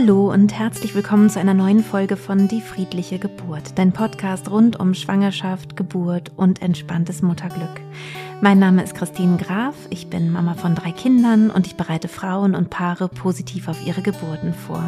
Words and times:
Hallo 0.00 0.32
und 0.32 0.56
herzlich 0.56 0.94
willkommen 0.94 1.28
zu 1.28 1.40
einer 1.40 1.54
neuen 1.54 1.82
Folge 1.82 2.16
von 2.16 2.46
Die 2.46 2.60
friedliche 2.60 3.18
Geburt, 3.18 3.72
dein 3.74 3.92
Podcast 3.92 4.48
rund 4.48 4.78
um 4.78 4.94
Schwangerschaft, 4.94 5.74
Geburt 5.74 6.30
und 6.36 6.62
entspanntes 6.62 7.20
Mutterglück. 7.20 7.80
Mein 8.40 8.60
Name 8.60 8.84
ist 8.84 8.94
Christine 8.94 9.38
Graf, 9.38 9.74
ich 9.90 10.08
bin 10.08 10.30
Mama 10.30 10.54
von 10.54 10.76
drei 10.76 10.92
Kindern 10.92 11.50
und 11.50 11.66
ich 11.66 11.76
bereite 11.76 12.06
Frauen 12.06 12.54
und 12.54 12.70
Paare 12.70 13.08
positiv 13.08 13.66
auf 13.66 13.84
ihre 13.84 14.00
Geburten 14.00 14.54
vor. 14.54 14.84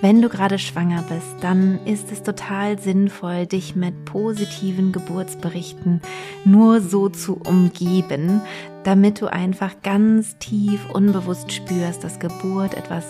Wenn 0.00 0.20
du 0.20 0.28
gerade 0.28 0.58
schwanger 0.58 1.04
bist, 1.08 1.36
dann 1.40 1.78
ist 1.86 2.10
es 2.10 2.24
total 2.24 2.80
sinnvoll, 2.80 3.46
dich 3.46 3.76
mit 3.76 4.06
positiven 4.06 4.90
Geburtsberichten 4.90 6.02
nur 6.44 6.80
so 6.80 7.10
zu 7.10 7.34
umgeben, 7.36 8.40
damit 8.82 9.20
du 9.20 9.32
einfach 9.32 9.70
ganz 9.84 10.36
tief 10.38 10.80
unbewusst 10.92 11.52
spürst, 11.52 12.02
dass 12.02 12.18
Geburt 12.18 12.74
etwas 12.74 13.04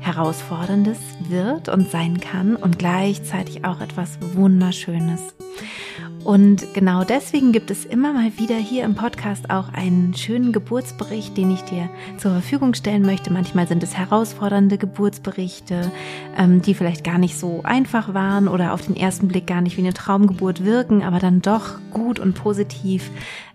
Herausforderndes 0.00 0.98
wird 1.28 1.68
und 1.68 1.90
sein 1.90 2.20
kann 2.20 2.56
und 2.56 2.78
gleichzeitig 2.78 3.64
auch 3.64 3.80
etwas 3.80 4.18
Wunderschönes. 4.34 5.34
Und 6.24 6.74
genau 6.74 7.04
deswegen 7.04 7.52
gibt 7.52 7.70
es 7.70 7.86
immer 7.86 8.12
mal 8.12 8.36
wieder 8.36 8.56
hier 8.56 8.84
im 8.84 8.94
Podcast 8.94 9.50
auch 9.50 9.72
einen 9.72 10.14
schönen 10.14 10.52
Geburtsbericht, 10.52 11.36
den 11.36 11.50
ich 11.50 11.62
dir 11.62 11.88
zur 12.18 12.32
Verfügung 12.32 12.74
stellen 12.74 13.02
möchte. 13.02 13.32
Manchmal 13.32 13.66
sind 13.66 13.82
es 13.82 13.96
herausfordernde 13.96 14.76
Geburtsberichte, 14.76 15.90
ähm, 16.36 16.60
die 16.60 16.74
vielleicht 16.74 17.02
gar 17.02 17.16
nicht 17.18 17.38
so 17.38 17.62
einfach 17.62 18.12
waren 18.12 18.48
oder 18.48 18.74
auf 18.74 18.84
den 18.84 18.96
ersten 18.96 19.28
Blick 19.28 19.46
gar 19.46 19.62
nicht 19.62 19.78
wie 19.78 19.82
eine 19.82 19.94
Traumgeburt 19.94 20.64
wirken, 20.64 21.02
aber 21.02 21.18
dann 21.18 21.40
doch 21.40 21.78
gut 21.92 22.18
und 22.18 22.34
positiv 22.34 23.10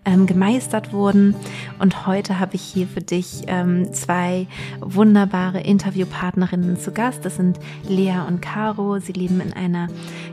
ähm, 0.06 0.26
gemeistert 0.26 0.94
wurden. 0.94 1.36
Und 1.80 2.08
heute 2.08 2.40
habe 2.40 2.56
ich 2.56 2.62
hier 2.62 2.88
für 2.88 3.02
dich 3.02 3.44
ähm, 3.48 3.94
zwei 3.94 4.48
wunderbare 4.80 5.62
Interviewpartnerinnen 5.62 6.78
zu 6.78 6.92
Gast. 6.92 7.26
Das 7.26 7.38
sind 7.38 7.60
Lea 7.88 8.20
und 8.28 8.42
Caro. 8.42 9.00
Sie 9.00 9.14
leben 9.14 9.40
in 9.42 9.54
einer 9.54 9.88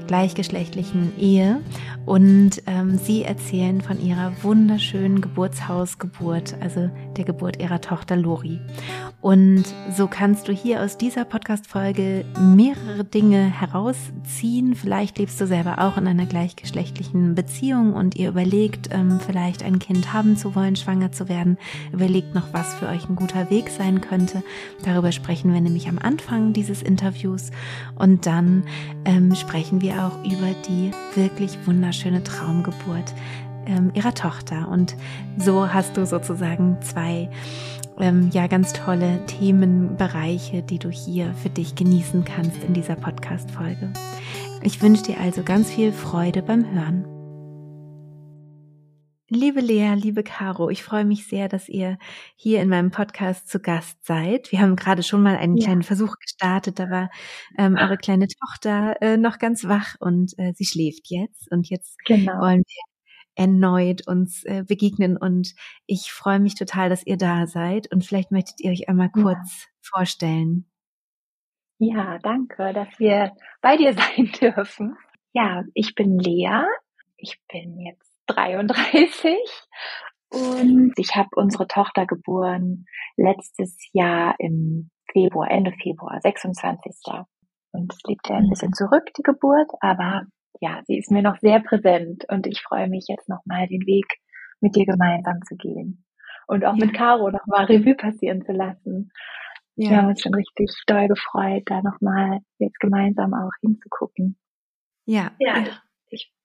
gleichgeschlechtlichen 0.06 1.12
Ehe 1.18 1.60
und 2.04 2.62
ähm, 2.66 2.98
sie 2.98 3.22
erzählen 3.22 3.80
von 3.80 4.00
ihrer 4.04 4.32
wunderschönen 4.42 5.20
Geburtshausgeburt, 5.20 6.56
also 6.60 6.90
der 7.16 7.24
Geburt 7.24 7.62
ihrer 7.62 7.80
Tochter 7.80 8.16
Lori. 8.16 8.58
Und 9.20 9.64
so 9.94 10.08
kannst 10.08 10.48
du 10.48 10.52
hier 10.52 10.82
aus 10.82 10.96
dieser 10.96 11.24
Podcast-Folge 11.24 12.24
mehrere 12.40 13.04
Dinge 13.04 13.44
herausziehen. 13.60 14.74
Vielleicht 14.74 15.18
lebst 15.18 15.40
du 15.40 15.46
selber 15.46 15.78
auch 15.78 15.96
in 15.98 16.06
einer 16.08 16.26
gleichgeschlechtlichen 16.26 17.34
Beziehung 17.34 17.92
und 17.92 18.16
ihr 18.16 18.30
überlegt, 18.30 18.88
ähm, 18.92 19.20
vielleicht 19.24 19.59
ein 19.62 19.78
Kind 19.78 20.12
haben 20.12 20.36
zu 20.36 20.54
wollen, 20.54 20.76
schwanger 20.76 21.12
zu 21.12 21.28
werden. 21.28 21.58
Überlegt 21.92 22.34
noch, 22.34 22.52
was 22.52 22.74
für 22.74 22.88
euch 22.88 23.08
ein 23.08 23.16
guter 23.16 23.50
Weg 23.50 23.70
sein 23.70 24.00
könnte. 24.00 24.42
Darüber 24.84 25.12
sprechen 25.12 25.52
wir 25.52 25.60
nämlich 25.60 25.88
am 25.88 25.98
Anfang 25.98 26.52
dieses 26.52 26.82
Interviews. 26.82 27.50
Und 27.96 28.26
dann 28.26 28.64
ähm, 29.04 29.34
sprechen 29.34 29.80
wir 29.80 30.04
auch 30.06 30.24
über 30.24 30.54
die 30.68 30.90
wirklich 31.14 31.58
wunderschöne 31.66 32.22
Traumgeburt 32.24 33.14
ähm, 33.66 33.90
ihrer 33.94 34.14
Tochter. 34.14 34.68
Und 34.68 34.96
so 35.38 35.72
hast 35.72 35.96
du 35.96 36.06
sozusagen 36.06 36.78
zwei 36.82 37.30
ähm, 37.98 38.30
ja 38.32 38.46
ganz 38.46 38.72
tolle 38.72 39.24
Themenbereiche, 39.26 40.62
die 40.62 40.78
du 40.78 40.90
hier 40.90 41.34
für 41.34 41.50
dich 41.50 41.74
genießen 41.74 42.24
kannst 42.24 42.62
in 42.64 42.74
dieser 42.74 42.96
Podcast-Folge. 42.96 43.92
Ich 44.62 44.82
wünsche 44.82 45.04
dir 45.04 45.20
also 45.20 45.42
ganz 45.42 45.70
viel 45.70 45.92
Freude 45.92 46.42
beim 46.42 46.70
Hören. 46.70 47.19
Liebe 49.32 49.60
Lea, 49.60 49.94
liebe 49.94 50.24
Caro, 50.24 50.70
ich 50.70 50.82
freue 50.82 51.04
mich 51.04 51.28
sehr, 51.28 51.48
dass 51.48 51.68
ihr 51.68 51.98
hier 52.34 52.60
in 52.60 52.68
meinem 52.68 52.90
Podcast 52.90 53.48
zu 53.48 53.60
Gast 53.60 54.04
seid. 54.04 54.50
Wir 54.50 54.60
haben 54.60 54.74
gerade 54.74 55.04
schon 55.04 55.22
mal 55.22 55.36
einen 55.36 55.56
ja. 55.56 55.66
kleinen 55.66 55.84
Versuch 55.84 56.16
gestartet. 56.18 56.80
Da 56.80 56.90
war 56.90 57.10
ähm, 57.56 57.76
eure 57.76 57.96
kleine 57.96 58.26
Tochter 58.26 59.00
äh, 59.00 59.16
noch 59.16 59.38
ganz 59.38 59.68
wach 59.68 59.94
und 60.00 60.36
äh, 60.36 60.52
sie 60.56 60.64
schläft 60.64 61.10
jetzt. 61.10 61.48
Und 61.52 61.70
jetzt 61.70 61.96
genau. 62.06 62.40
wollen 62.40 62.64
wir 62.66 62.82
erneut 63.36 64.04
uns 64.08 64.42
äh, 64.42 64.64
begegnen. 64.66 65.16
Und 65.16 65.54
ich 65.86 66.10
freue 66.10 66.40
mich 66.40 66.56
total, 66.56 66.88
dass 66.88 67.06
ihr 67.06 67.16
da 67.16 67.46
seid. 67.46 67.86
Und 67.92 68.04
vielleicht 68.04 68.32
möchtet 68.32 68.60
ihr 68.60 68.72
euch 68.72 68.88
einmal 68.88 69.10
kurz 69.10 69.62
ja. 69.62 69.68
vorstellen. 69.80 70.68
Ja, 71.78 72.18
danke, 72.18 72.72
dass 72.72 72.88
wir 72.98 73.30
bei 73.60 73.76
dir 73.76 73.92
sein 74.16 74.32
dürfen. 74.40 74.96
Ja, 75.32 75.62
ich 75.72 75.94
bin 75.94 76.18
Lea. 76.18 76.64
Ich 77.16 77.38
bin 77.46 77.78
jetzt 77.78 78.09
33 78.34 79.36
und 80.30 80.92
ich 80.96 81.16
habe 81.16 81.28
unsere 81.34 81.66
Tochter 81.66 82.06
geboren 82.06 82.86
letztes 83.16 83.76
Jahr 83.92 84.36
im 84.38 84.90
Februar, 85.12 85.50
Ende 85.50 85.72
Februar, 85.82 86.20
26. 86.20 86.94
Und 87.72 87.92
es 87.92 87.98
liegt 88.06 88.28
ja 88.28 88.36
ein 88.36 88.48
bisschen 88.48 88.72
zurück, 88.72 89.10
die 89.16 89.22
Geburt, 89.22 89.70
aber 89.80 90.22
ja, 90.60 90.82
sie 90.86 90.98
ist 90.98 91.10
mir 91.10 91.22
noch 91.22 91.38
sehr 91.38 91.60
präsent 91.60 92.24
und 92.28 92.46
ich 92.46 92.62
freue 92.62 92.88
mich 92.88 93.06
jetzt 93.08 93.28
nochmal 93.28 93.66
den 93.66 93.86
Weg 93.86 94.06
mit 94.60 94.76
dir 94.76 94.86
gemeinsam 94.86 95.40
zu 95.48 95.56
gehen. 95.56 96.04
Und 96.46 96.64
auch 96.64 96.76
ja. 96.76 96.84
mit 96.84 96.94
Caro 96.94 97.30
nochmal 97.30 97.64
Revue 97.64 97.94
passieren 97.94 98.42
zu 98.44 98.52
lassen. 98.52 99.10
Ja. 99.76 99.90
Wir 99.90 99.96
haben 99.96 100.08
uns 100.08 100.22
schon 100.22 100.34
richtig 100.34 100.70
doll 100.86 101.08
gefreut, 101.08 101.62
da 101.66 101.80
nochmal 101.82 102.40
jetzt 102.58 102.78
gemeinsam 102.78 103.34
auch 103.34 103.52
hinzugucken. 103.62 104.36
Ja. 105.06 105.32
Ja, 105.38 105.64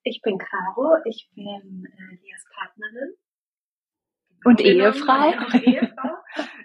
ich, 0.06 0.16
ich 0.16 0.22
bin 0.22 0.38
Caro, 0.38 0.98
ich 1.06 1.30
bin 1.36 1.86
äh, 1.86 2.16
Lias 2.24 2.46
Partnerin. 2.54 3.16
Und 4.46 4.62
Ehefrau. 4.62 5.30
Und 5.30 5.64
Ehefrau. 5.64 6.16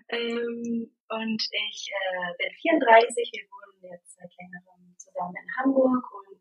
ähm, 0.09 0.93
und 1.09 1.43
ich 1.43 1.91
äh, 1.91 2.33
bin 2.39 2.53
34, 2.53 3.31
wir 3.33 3.43
wohnen 3.51 3.93
jetzt 3.93 4.17
seit 4.17 4.31
längerem 4.39 4.95
zusammen 4.97 5.35
in 5.37 5.57
Hamburg 5.57 6.05
und 6.13 6.41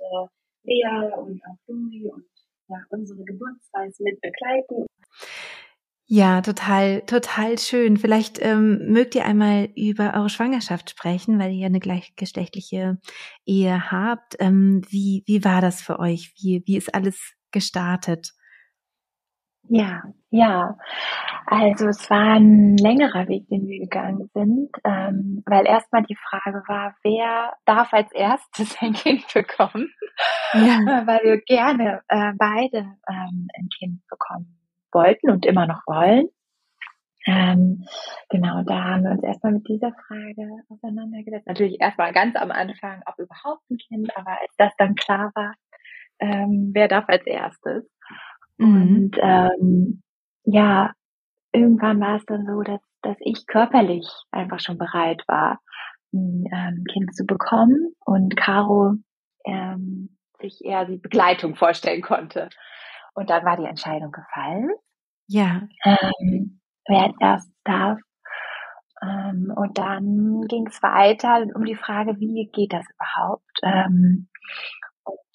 äh, 0.00 0.26
Lea 0.62 1.12
und 1.16 1.42
auch 1.44 1.58
Flori 1.64 2.10
und 2.12 2.26
ja, 2.68 2.76
unsere 2.90 3.24
Geburtsreise 3.24 4.02
mit 4.04 4.20
begleiten. 4.20 4.86
Ja, 6.12 6.40
total, 6.40 7.02
total 7.02 7.56
schön. 7.56 7.96
Vielleicht 7.96 8.44
ähm, 8.44 8.80
mögt 8.88 9.14
ihr 9.14 9.24
einmal 9.24 9.68
über 9.76 10.12
eure 10.16 10.28
Schwangerschaft 10.28 10.90
sprechen, 10.90 11.38
weil 11.38 11.52
ihr 11.52 11.66
eine 11.66 11.78
gleichgeschlechtliche 11.78 12.98
Ehe 13.46 13.92
habt. 13.92 14.34
Ähm, 14.40 14.82
wie, 14.88 15.22
wie 15.26 15.44
war 15.44 15.60
das 15.60 15.80
für 15.80 16.00
euch? 16.00 16.34
Wie, 16.36 16.64
wie 16.66 16.76
ist 16.76 16.92
alles 16.96 17.36
gestartet? 17.52 18.32
Ja, 19.68 20.02
ja. 20.30 20.76
Also 21.46 21.86
es 21.86 22.10
war 22.10 22.34
ein 22.34 22.76
längerer 22.76 23.28
Weg, 23.28 23.46
den 23.48 23.68
wir 23.68 23.78
gegangen 23.78 24.28
sind, 24.34 24.68
ähm, 24.82 25.44
weil 25.46 25.64
erstmal 25.64 26.02
die 26.02 26.16
Frage 26.28 26.64
war, 26.66 26.96
wer 27.04 27.52
darf 27.66 27.92
als 27.92 28.10
erstes 28.10 28.76
ein 28.80 28.94
Kind 28.94 29.32
bekommen? 29.32 29.88
Ja. 30.54 31.06
weil 31.06 31.20
wir 31.22 31.40
gerne 31.42 32.02
äh, 32.08 32.32
beide 32.36 32.78
ähm, 33.08 33.46
ein 33.56 33.68
Kind 33.78 34.04
bekommen 34.08 34.59
wollten 34.92 35.30
und 35.30 35.46
immer 35.46 35.66
noch 35.66 35.82
wollen. 35.86 36.28
Ähm, 37.26 37.84
genau, 38.30 38.62
da 38.62 38.84
haben 38.84 39.04
wir 39.04 39.10
uns 39.10 39.22
erstmal 39.22 39.52
mit 39.52 39.68
dieser 39.68 39.92
Frage 39.92 40.48
auseinandergesetzt. 40.70 41.46
Natürlich 41.46 41.80
erstmal 41.80 42.12
ganz 42.12 42.34
am 42.36 42.50
Anfang, 42.50 43.02
ob 43.06 43.18
überhaupt 43.18 43.62
ein 43.70 43.76
Kind, 43.76 44.16
aber 44.16 44.40
als 44.40 44.54
das 44.56 44.72
dann 44.78 44.94
klar 44.94 45.30
war, 45.34 45.54
ähm, 46.18 46.70
wer 46.72 46.88
darf 46.88 47.04
als 47.08 47.26
erstes, 47.26 47.84
Mhm. 48.60 48.66
Und 48.66 49.16
ähm, 49.20 50.02
ja, 50.44 50.92
irgendwann 51.52 52.00
war 52.00 52.16
es 52.16 52.26
dann 52.26 52.46
so, 52.46 52.62
dass, 52.62 52.80
dass 53.02 53.16
ich 53.20 53.46
körperlich 53.46 54.06
einfach 54.30 54.60
schon 54.60 54.78
bereit 54.78 55.22
war, 55.26 55.60
ein 56.12 56.44
ähm, 56.52 56.84
Kind 56.92 57.14
zu 57.14 57.24
bekommen 57.24 57.94
und 58.04 58.36
Caro 58.36 58.94
ähm, 59.46 60.16
sich 60.40 60.64
eher 60.64 60.84
die 60.84 60.98
Begleitung 60.98 61.56
vorstellen 61.56 62.02
konnte. 62.02 62.50
Und 63.14 63.30
dann 63.30 63.44
war 63.44 63.56
die 63.56 63.66
Entscheidung 63.66 64.12
gefallen. 64.12 64.70
Ja. 65.26 65.62
Ähm, 65.84 66.60
wer 66.86 67.12
erst 67.20 67.50
darf. 67.64 67.98
Ähm, 69.02 69.52
und 69.54 69.78
dann 69.78 70.42
ging 70.48 70.66
es 70.66 70.82
weiter 70.82 71.46
um 71.54 71.64
die 71.64 71.76
Frage, 71.76 72.18
wie 72.18 72.50
geht 72.52 72.72
das 72.72 72.84
überhaupt? 72.94 73.58
Ähm, 73.62 74.28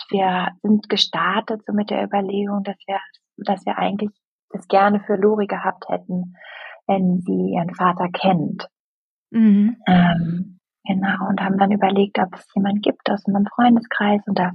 wir 0.10 0.50
sind 0.62 0.88
gestartet 0.90 1.64
so 1.66 1.74
mit 1.74 1.90
der 1.90 2.04
Überlegung, 2.04 2.64
dass 2.64 2.78
wir, 2.86 3.00
dass 3.38 3.66
wir 3.66 3.78
eigentlich 3.78 4.12
das 4.50 4.68
gerne 4.68 5.00
für 5.02 5.16
Lori 5.16 5.48
gehabt 5.48 5.90
hätten, 5.90 6.36
wenn 6.88 7.22
sie 7.22 7.54
ihren 7.56 7.74
Vater 7.74 8.08
kennt. 8.10 8.68
Mhm. 9.32 9.78
Ähm, 9.88 10.55
genau, 10.86 11.28
und 11.30 11.42
haben 11.42 11.58
dann 11.58 11.72
überlegt, 11.72 12.20
ob 12.20 12.36
es 12.36 12.48
jemanden 12.56 12.82
gibt 12.82 13.10
aus 13.10 13.24
unserem 13.26 13.46
Freundeskreis. 13.46 14.22
Und 14.28 14.40
da 14.40 14.52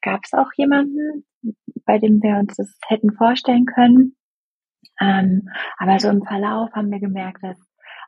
gab 0.00 0.20
es 0.24 0.32
auch 0.32 0.50
jemanden, 0.56 1.24
bei 1.84 1.98
dem 1.98 2.22
wir 2.22 2.36
uns 2.38 2.56
das 2.56 2.78
hätten 2.86 3.12
vorstellen 3.12 3.66
können. 3.66 4.16
Ähm, 5.00 5.48
aber 5.78 5.98
so 5.98 6.08
im 6.08 6.22
Verlauf 6.22 6.72
haben 6.72 6.90
wir 6.90 7.00
gemerkt, 7.00 7.42
dass 7.42 7.58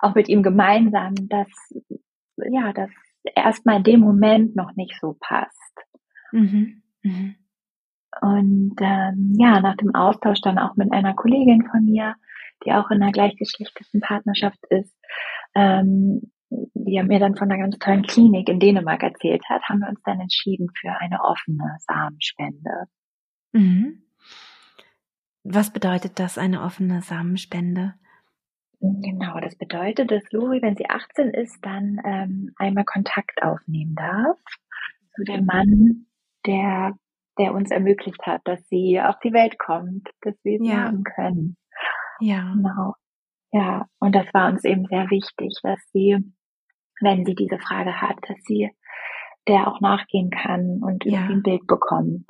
auch 0.00 0.14
mit 0.14 0.28
ihm 0.28 0.42
gemeinsam, 0.42 1.14
dass 1.28 1.48
ja, 2.36 2.72
dass 2.72 2.90
erstmal 3.34 3.78
in 3.78 3.84
dem 3.84 4.00
Moment 4.00 4.56
noch 4.56 4.74
nicht 4.76 4.98
so 5.00 5.16
passt. 5.18 5.74
Mhm. 6.32 6.82
Mhm. 7.02 7.36
Und 8.20 8.76
ähm, 8.80 9.34
ja, 9.38 9.60
nach 9.60 9.76
dem 9.76 9.94
Austausch 9.94 10.40
dann 10.40 10.58
auch 10.58 10.76
mit 10.76 10.92
einer 10.92 11.14
Kollegin 11.14 11.66
von 11.68 11.84
mir, 11.84 12.14
die 12.64 12.72
auch 12.72 12.90
in 12.90 13.02
einer 13.02 13.12
gleichgeschlechtlichen 13.12 14.00
Partnerschaft 14.00 14.60
ist, 14.70 14.94
ähm, 15.54 16.32
die 16.74 17.02
mir 17.02 17.18
dann 17.18 17.36
von 17.36 17.50
einer 17.50 17.62
ganz 17.62 17.78
tollen 17.78 18.02
Klinik 18.02 18.48
in 18.48 18.60
Dänemark 18.60 19.02
erzählt 19.02 19.42
hat, 19.48 19.62
haben 19.64 19.80
wir 19.80 19.88
uns 19.88 20.02
dann 20.04 20.20
entschieden 20.20 20.68
für 20.78 20.90
eine 20.90 21.20
offene 21.22 21.76
Samenspende. 21.80 22.86
Mhm. 23.52 24.02
Was 25.44 25.72
bedeutet 25.72 26.18
das, 26.18 26.38
eine 26.38 26.62
offene 26.62 27.02
Samenspende? 27.02 27.94
Genau, 28.80 29.40
das 29.40 29.56
bedeutet, 29.56 30.10
dass 30.10 30.30
Lori, 30.30 30.60
wenn 30.60 30.76
sie 30.76 30.88
18 30.88 31.30
ist, 31.30 31.58
dann 31.62 32.00
ähm, 32.04 32.52
einmal 32.56 32.84
Kontakt 32.84 33.42
aufnehmen 33.42 33.94
darf 33.94 34.38
zu 35.14 35.24
dem 35.24 35.46
Mann, 35.46 36.06
der, 36.46 36.94
der 37.38 37.54
uns 37.54 37.70
ermöglicht 37.70 38.26
hat, 38.26 38.42
dass 38.44 38.66
sie 38.68 39.00
auf 39.00 39.18
die 39.20 39.32
Welt 39.32 39.58
kommt, 39.58 40.08
dass 40.20 40.34
wir 40.44 40.58
sie 40.58 40.68
ja. 40.68 40.84
haben 40.84 41.02
können. 41.02 41.56
Ja. 42.20 42.52
Genau. 42.54 42.94
Ja, 43.52 43.86
und 44.00 44.14
das 44.14 44.26
war 44.34 44.50
uns 44.50 44.64
eben 44.64 44.84
sehr 44.86 45.08
wichtig, 45.10 45.54
dass 45.62 45.78
sie, 45.92 46.18
wenn 47.00 47.24
sie 47.24 47.34
diese 47.34 47.58
Frage 47.58 48.00
hat, 48.00 48.16
dass 48.28 48.38
sie 48.44 48.70
der 49.46 49.68
auch 49.68 49.80
nachgehen 49.80 50.30
kann 50.30 50.82
und 50.82 51.04
ja. 51.04 51.12
irgendwie 51.12 51.32
ein 51.34 51.42
Bild 51.42 51.66
bekommt. 51.66 52.26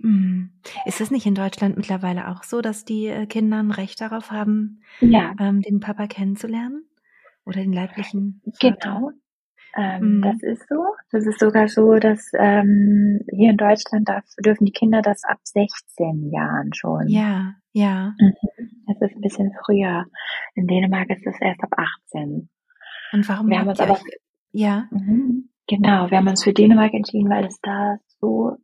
Mhm. 0.00 0.50
Ist 0.86 1.00
es 1.00 1.10
nicht 1.10 1.26
in 1.26 1.34
Deutschland 1.34 1.76
mittlerweile 1.76 2.28
auch 2.28 2.42
so, 2.42 2.60
dass 2.60 2.84
die 2.84 3.06
äh, 3.06 3.26
Kinder 3.26 3.58
ein 3.58 3.70
Recht 3.70 4.00
darauf 4.00 4.30
haben, 4.30 4.82
ja. 5.00 5.34
ähm, 5.38 5.60
den 5.60 5.80
Papa 5.80 6.06
kennenzulernen? 6.06 6.84
Oder 7.44 7.60
den 7.60 7.72
leiblichen 7.72 8.42
Vater? 8.60 8.76
Genau. 8.80 9.10
Ähm, 9.76 10.16
mhm. 10.16 10.22
Das 10.22 10.42
ist 10.42 10.68
so. 10.68 10.84
Das 11.10 11.26
ist 11.26 11.38
sogar 11.38 11.68
so, 11.68 11.94
dass 11.96 12.30
ähm, 12.38 13.20
hier 13.30 13.50
in 13.50 13.56
Deutschland 13.56 14.08
darf, 14.08 14.24
dürfen 14.44 14.64
die 14.64 14.72
Kinder 14.72 15.00
das 15.02 15.24
ab 15.24 15.38
16 15.44 16.30
Jahren 16.32 16.72
schon. 16.74 17.08
Ja, 17.08 17.54
ja. 17.72 18.14
Mhm. 18.18 18.34
Das 18.86 19.10
ist 19.10 19.16
ein 19.16 19.20
bisschen 19.20 19.52
früher. 19.64 20.06
In 20.54 20.66
Dänemark 20.66 21.10
ist 21.10 21.26
es 21.26 21.40
erst 21.40 21.62
ab 21.62 21.72
18. 21.76 22.48
Und 23.12 23.28
warum 23.28 23.48
wir 23.48 23.58
haben 23.58 23.68
uns 23.68 23.80
aber, 23.80 23.98
ja. 24.52 24.88
Mhm. 24.90 25.48
Genau, 25.66 26.10
wir 26.10 26.18
haben 26.18 26.28
uns 26.28 26.42
für 26.42 26.52
Dänemark 26.52 26.92
entschieden, 26.94 27.30
weil 27.30 27.44
es 27.44 27.60
da 27.60 27.96
so 28.20 28.56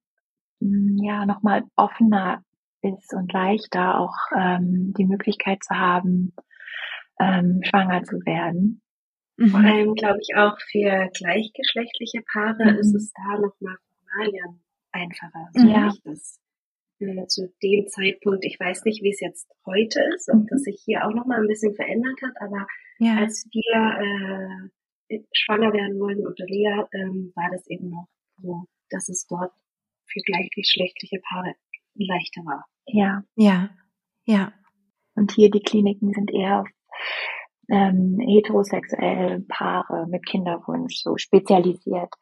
hm, 0.60 0.96
ja 1.00 1.24
nochmal 1.24 1.64
offener 1.76 2.42
ist 2.82 3.14
und 3.14 3.32
leichter 3.32 4.00
auch 4.00 4.16
ähm, 4.36 4.92
die 4.98 5.06
Möglichkeit 5.06 5.62
zu 5.62 5.76
haben, 5.76 6.34
ähm, 7.20 7.60
schwanger 7.62 8.02
zu 8.02 8.16
werden. 8.26 8.82
Mhm. 9.36 9.48
Vor 9.48 9.60
allem 9.60 9.94
glaube 9.94 10.18
ich 10.20 10.36
auch 10.36 10.56
für 10.70 11.08
gleichgeschlechtliche 11.14 12.22
Paare 12.32 12.72
mhm. 12.72 12.78
ist 12.78 12.94
es 12.94 13.12
da 13.12 13.38
nochmal 13.38 13.76
Formalien 14.00 14.60
einfacher. 14.92 15.48
So 15.52 15.68
ja. 15.68 15.92
Das, 16.04 16.40
äh, 17.00 17.26
zu 17.26 17.52
dem 17.62 17.86
Zeitpunkt, 17.88 18.44
ich 18.44 18.58
weiß 18.58 18.84
nicht, 18.84 19.02
wie 19.02 19.10
es 19.10 19.20
jetzt 19.20 19.48
heute 19.64 20.00
ist, 20.14 20.28
ob 20.30 20.40
mhm. 20.40 20.46
das 20.48 20.62
sich 20.62 20.80
hier 20.84 21.06
auch 21.06 21.14
nochmal 21.14 21.40
ein 21.40 21.48
bisschen 21.48 21.74
verändert 21.74 22.20
hat, 22.22 22.34
aber 22.40 22.66
ja. 22.98 23.16
als 23.18 23.46
wir 23.52 24.70
äh, 25.10 25.20
schwanger 25.32 25.72
werden 25.72 25.98
wollten 26.00 26.26
unter 26.26 26.44
Lea, 26.46 26.84
ähm, 26.92 27.32
war 27.34 27.50
das 27.50 27.66
eben 27.68 27.90
noch 27.90 28.08
so, 28.38 28.64
dass 28.90 29.08
es 29.08 29.26
dort 29.26 29.52
für 30.06 30.20
gleichgeschlechtliche 30.20 31.20
Paare 31.28 31.54
leichter 31.94 32.42
war. 32.44 32.64
Ja. 32.86 33.22
Ja. 33.34 33.70
Ja. 34.24 34.52
Und 35.14 35.32
hier 35.32 35.50
die 35.50 35.60
Kliniken 35.60 36.12
sind 36.12 36.32
eher 36.32 36.60
auf 36.60 36.68
ähm, 37.68 38.18
heterosexuelle 38.20 39.40
Paare 39.48 40.06
mit 40.08 40.24
Kinderwunsch 40.26 40.96
so 40.96 41.16
spezialisiert. 41.16 42.12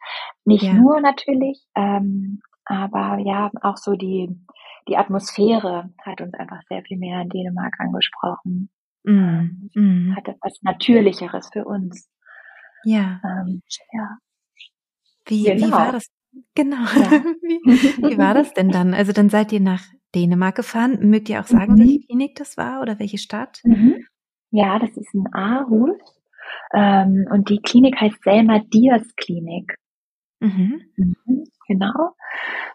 Nicht 0.45 0.65
ja. 0.65 0.75
nur 0.75 1.01
natürlich, 1.01 1.67
ähm, 1.75 2.41
aber 2.65 3.19
ja, 3.19 3.51
auch 3.61 3.77
so 3.77 3.93
die, 3.93 4.31
die 4.89 4.97
Atmosphäre 4.97 5.91
hat 6.03 6.21
uns 6.21 6.35
einfach 6.35 6.61
sehr 6.69 6.83
viel 6.83 6.99
mehr 6.99 7.23
in 7.23 7.29
Dänemark 7.29 7.75
angesprochen. 7.79 8.71
Mm, 9.05 9.71
mm. 9.75 10.17
Hatte 10.17 10.37
was 10.41 10.61
Natürlicheres 10.63 11.51
für 11.53 11.65
uns. 11.65 12.09
Ja. 12.85 13.21
Ähm, 13.25 13.63
ja. 13.93 14.19
Wie, 15.27 15.45
genau. 15.45 15.67
wie 15.67 15.73
war 15.73 15.93
das 15.93 16.07
Genau. 16.55 16.77
Ja. 16.77 17.11
wie, 17.43 18.11
wie 18.11 18.19
war 18.19 18.35
das 18.35 18.53
denn 18.55 18.71
dann? 18.71 18.95
Also 18.95 19.13
dann 19.13 19.31
seid 19.31 19.53
ihr 19.53 19.61
nach 19.61 19.83
Dänemark 20.15 20.57
gefahren. 20.57 20.99
Mögt 21.09 21.29
ihr 21.29 21.41
auch 21.41 21.47
sagen, 21.47 21.75
mhm. 21.75 21.79
welche 21.79 22.01
Klinik 22.01 22.37
das 22.37 22.57
war 22.57 22.81
oder 22.81 22.99
welche 22.99 23.19
Stadt? 23.19 23.61
Mhm. 23.65 24.05
Ja, 24.51 24.79
das 24.79 24.91
ist 24.97 25.13
in 25.15 25.27
Aarhus. 25.33 25.97
Ähm, 26.73 27.27
und 27.31 27.49
die 27.49 27.61
Klinik 27.61 28.01
heißt 28.01 28.23
Selma 28.23 28.61
Diers 28.73 29.15
Klinik. 29.17 29.77
Mhm. 30.41 30.83
Genau. 31.67 32.15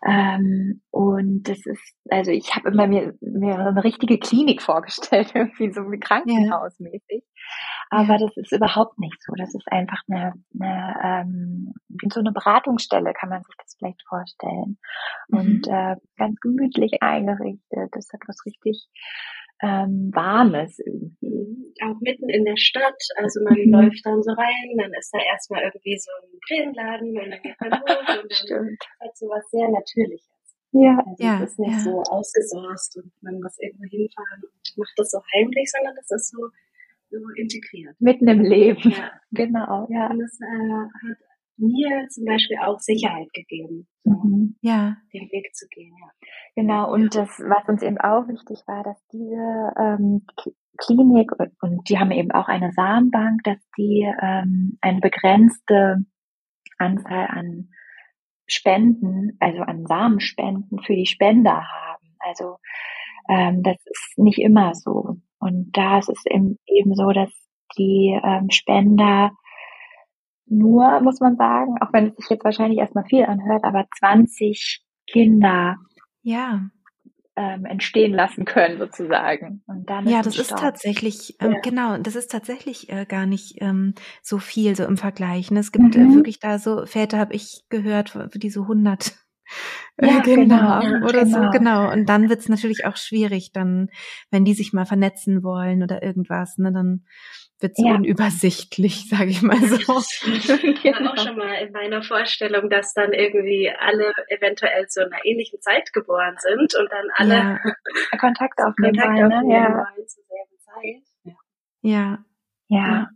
Ähm, 0.06 0.82
und 0.92 1.44
das 1.44 1.60
ist, 1.66 1.96
also 2.10 2.32
ich 2.32 2.56
habe 2.56 2.70
immer 2.70 2.88
mir, 2.88 3.14
mir 3.22 3.60
eine 3.60 3.84
richtige 3.84 4.18
Klinik 4.18 4.62
vorgestellt, 4.62 5.32
irgendwie 5.34 5.72
so 5.72 5.82
wie 5.92 6.00
Krankenhausmäßig. 6.00 7.24
Aber 7.90 8.14
ja. 8.14 8.18
das 8.20 8.38
ist 8.38 8.52
überhaupt 8.52 9.00
nicht 9.00 9.22
so. 9.22 9.34
Das 9.36 9.54
ist 9.54 9.72
einfach 9.72 10.02
eine, 10.08 10.34
eine 10.60 10.96
ähm, 11.04 11.74
so 12.12 12.20
eine 12.20 12.32
Beratungsstelle, 12.32 13.14
kann 13.14 13.30
man 13.30 13.44
sich 13.44 13.56
das 13.58 13.76
vielleicht 13.78 14.04
vorstellen. 14.08 14.78
Mhm. 15.30 15.40
Und 15.40 15.68
äh, 15.68 15.96
ganz 16.18 16.40
gemütlich 16.40 17.02
eingerichtet. 17.02 17.90
Das 17.92 18.10
hat 18.14 18.22
was 18.28 18.46
richtig 18.46 18.88
ähm, 19.62 20.12
Warmes 20.14 20.80
irgendwie. 20.80 21.74
Auch 21.82 22.00
mitten 22.02 22.30
in 22.30 22.46
der 22.46 22.58
Stadt. 22.58 23.02
Also 23.18 23.42
man 23.44 23.56
mhm. 23.56 23.72
läuft 23.72 24.06
dann 24.06 24.22
so 24.22 24.32
rein, 24.32 24.78
dann 24.78 24.94
ist 24.94 25.14
da 25.14 25.20
erstmal 25.20 25.64
irgendwie 25.64 25.98
so 25.98 26.12
ein 26.22 26.40
Brillenladen 26.48 27.18
und 27.22 27.30
dann 27.32 27.42
geht 27.42 27.60
man 27.60 27.74
hoch 27.80 28.24
und 28.24 28.50
dann 28.50 28.78
hat 29.00 29.18
so 29.18 29.28
was 29.28 29.50
sehr 29.52 29.70
Natürliches. 29.70 30.28
Ja, 30.72 31.02
also 31.04 31.24
ja, 31.24 31.42
es 31.42 31.52
ist 31.52 31.60
nicht 31.60 31.72
ja. 31.72 31.80
so 31.80 32.04
ausgesourced 32.04 32.98
und 32.98 33.12
man 33.22 33.42
muss 33.42 33.58
irgendwo 33.58 33.86
hinfahren 33.90 34.44
und 34.44 34.78
macht 34.78 34.94
das 34.98 35.10
so 35.12 35.20
heimlich, 35.34 35.72
sondern 35.72 35.96
das 35.96 36.12
ist 36.12 36.30
so 36.30 36.50
so 37.10 37.18
integriert. 37.36 37.96
Mitten 38.00 38.28
im 38.28 38.42
Leben. 38.42 38.92
Ja. 38.92 39.12
Genau, 39.32 39.88
ja. 39.90 40.10
Und 40.10 40.20
das 40.20 40.40
äh, 40.40 41.10
hat 41.10 41.18
mir 41.60 42.08
zum 42.10 42.26
Beispiel 42.26 42.58
auch 42.58 42.80
Sicherheit 42.80 43.32
gegeben, 43.34 43.88
mhm. 44.04 44.56
ja. 44.62 44.98
den 45.14 45.30
Weg 45.32 45.54
zu 45.54 45.68
gehen. 45.70 45.94
Ja. 46.00 46.10
Genau, 46.56 46.92
und 46.92 47.16
das, 47.16 47.30
was 47.40 47.68
uns 47.68 47.82
eben 47.82 47.98
auch 47.98 48.28
wichtig 48.28 48.60
war, 48.68 48.84
dass 48.84 48.98
diese 49.12 49.74
ähm, 49.78 50.26
Klinik 50.78 51.32
und 51.62 51.90
die 51.90 52.00
haben 52.00 52.12
eben 52.12 52.32
auch 52.32 52.48
eine 52.48 52.72
Samenbank, 52.72 53.44
dass 53.44 53.60
die 53.78 54.10
ähm, 54.22 54.78
eine 54.82 55.00
begrenzte 55.02 56.06
Anzahl 56.78 57.28
an 57.28 57.70
Spenden, 58.48 59.38
also 59.40 59.62
an 59.62 59.86
Samenspenden 59.86 60.80
für 60.80 60.96
die 60.96 61.06
Spender 61.06 61.64
haben. 61.70 62.16
Also 62.20 62.58
ähm, 63.30 63.62
das 63.64 63.78
ist 63.86 64.18
nicht 64.18 64.40
immer 64.40 64.74
so. 64.74 65.18
Und 65.40 65.72
da 65.74 66.00
ist 66.00 66.10
es 66.10 66.24
eben, 66.26 66.58
so, 66.96 67.12
dass 67.12 67.32
die 67.78 68.20
ähm, 68.24 68.50
Spender 68.50 69.32
nur, 70.50 71.00
muss 71.02 71.20
man 71.20 71.36
sagen, 71.36 71.76
auch 71.82 71.94
wenn 71.94 72.08
es 72.08 72.16
sich 72.16 72.30
jetzt 72.30 72.44
wahrscheinlich 72.44 72.80
erstmal 72.80 73.06
viel 73.06 73.24
anhört, 73.24 73.64
aber 73.64 73.86
20 74.00 74.84
Kinder 75.08 75.78
ja. 76.22 76.70
ähm, 77.36 77.66
entstehen 77.66 78.14
lassen 78.14 78.46
können, 78.46 78.78
sozusagen. 78.78 79.64
Und 79.68 79.90
dann 79.90 80.08
ja, 80.08 80.22
das 80.22 80.38
ist 80.38 80.52
tatsächlich, 80.52 81.36
ähm, 81.40 81.54
ja. 81.54 81.60
genau, 81.62 81.98
das 81.98 82.16
ist 82.16 82.32
tatsächlich 82.32 82.90
äh, 82.90 83.06
gar 83.06 83.26
nicht 83.26 83.62
ähm, 83.62 83.94
so 84.22 84.38
viel 84.38 84.76
so 84.76 84.86
im 84.86 84.98
Vergleich. 84.98 85.52
Ne? 85.52 85.60
Es 85.60 85.72
gibt 85.72 85.96
äh, 85.96 86.00
mhm. 86.00 86.12
äh, 86.12 86.16
wirklich 86.16 86.40
da 86.40 86.60
so 86.60 86.86
Väter, 86.86 87.18
habe 87.18 87.34
ich 87.34 87.64
gehört, 87.70 88.18
die 88.36 88.50
so 88.50 88.64
100 88.64 89.16
ja, 90.02 90.20
genau, 90.20 90.80
genau, 90.80 91.08
oder 91.08 91.24
genau. 91.24 91.44
so, 91.44 91.50
genau. 91.50 91.92
Und 91.92 92.08
dann 92.08 92.30
wird's 92.30 92.50
natürlich 92.50 92.86
auch 92.86 92.96
schwierig, 92.96 93.52
dann, 93.52 93.90
wenn 94.32 94.46
die 94.46 94.54
sich 94.54 94.74
mal 94.74 94.86
vernetzen 94.86 95.44
wollen 95.44 95.84
oder 95.84 96.04
irgendwas, 96.04 96.58
ne, 96.58 96.72
dann 96.72 97.06
wird's 97.62 97.82
ja. 97.82 97.96
unübersichtlich, 97.96 99.10
sage 99.10 99.30
ich 99.30 99.42
mal 99.42 99.58
so. 99.58 99.78
Ich 99.80 100.50
war 100.50 101.12
auch 101.12 101.18
schon 101.18 101.38
mal 101.38 101.56
in 101.56 101.72
meiner 101.72 102.02
Vorstellung, 102.02 102.70
dass 102.70 102.94
dann 102.94 103.14
irgendwie 103.14 103.70
alle 103.70 104.14
eventuell 104.30 104.88
zu 104.88 105.06
einer 105.06 105.24
ähnlichen 105.26 105.60
Zeit 105.62 105.92
geboren 105.94 106.36
sind 106.40 106.76
und 106.76 106.92
dann 106.92 107.08
alle 107.16 107.36
ja. 107.36 107.60
Kontakt 108.20 108.60
aufnehmen, 108.60 108.98
Kontakt 108.98 109.20
wollen, 109.20 109.48
ne? 109.48 109.54
ja. 109.54 109.70
wollen 109.70 110.08
zur 110.08 110.24
selben 110.24 110.58
Zeit. 110.60 111.04
Ja. 111.24 111.34
ja. 111.82 112.18
ja. 112.68 113.10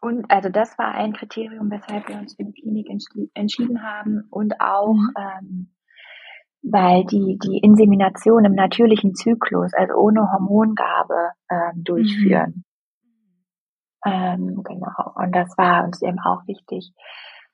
Und 0.00 0.30
also 0.30 0.48
das 0.50 0.78
war 0.78 0.94
ein 0.94 1.14
Kriterium, 1.14 1.70
weshalb 1.70 2.08
wir 2.08 2.16
uns 2.16 2.36
für 2.36 2.44
die 2.44 2.52
Klinik 2.52 2.88
entschieden 3.34 3.82
haben 3.82 4.24
und 4.30 4.60
auch 4.60 4.94
mhm. 4.94 5.14
ähm, 5.18 5.72
weil 6.68 7.04
die 7.04 7.38
die 7.42 7.58
Insemination 7.62 8.44
im 8.44 8.54
natürlichen 8.54 9.14
Zyklus, 9.14 9.72
also 9.74 9.94
ohne 9.94 10.32
Hormongabe, 10.32 11.30
ähm, 11.50 11.84
durchführen. 11.84 12.64
Ähm, 14.06 14.62
genau. 14.62 15.12
Und 15.14 15.32
das 15.32 15.56
war 15.58 15.84
uns 15.84 16.00
eben 16.02 16.18
auch 16.20 16.46
wichtig. 16.46 16.92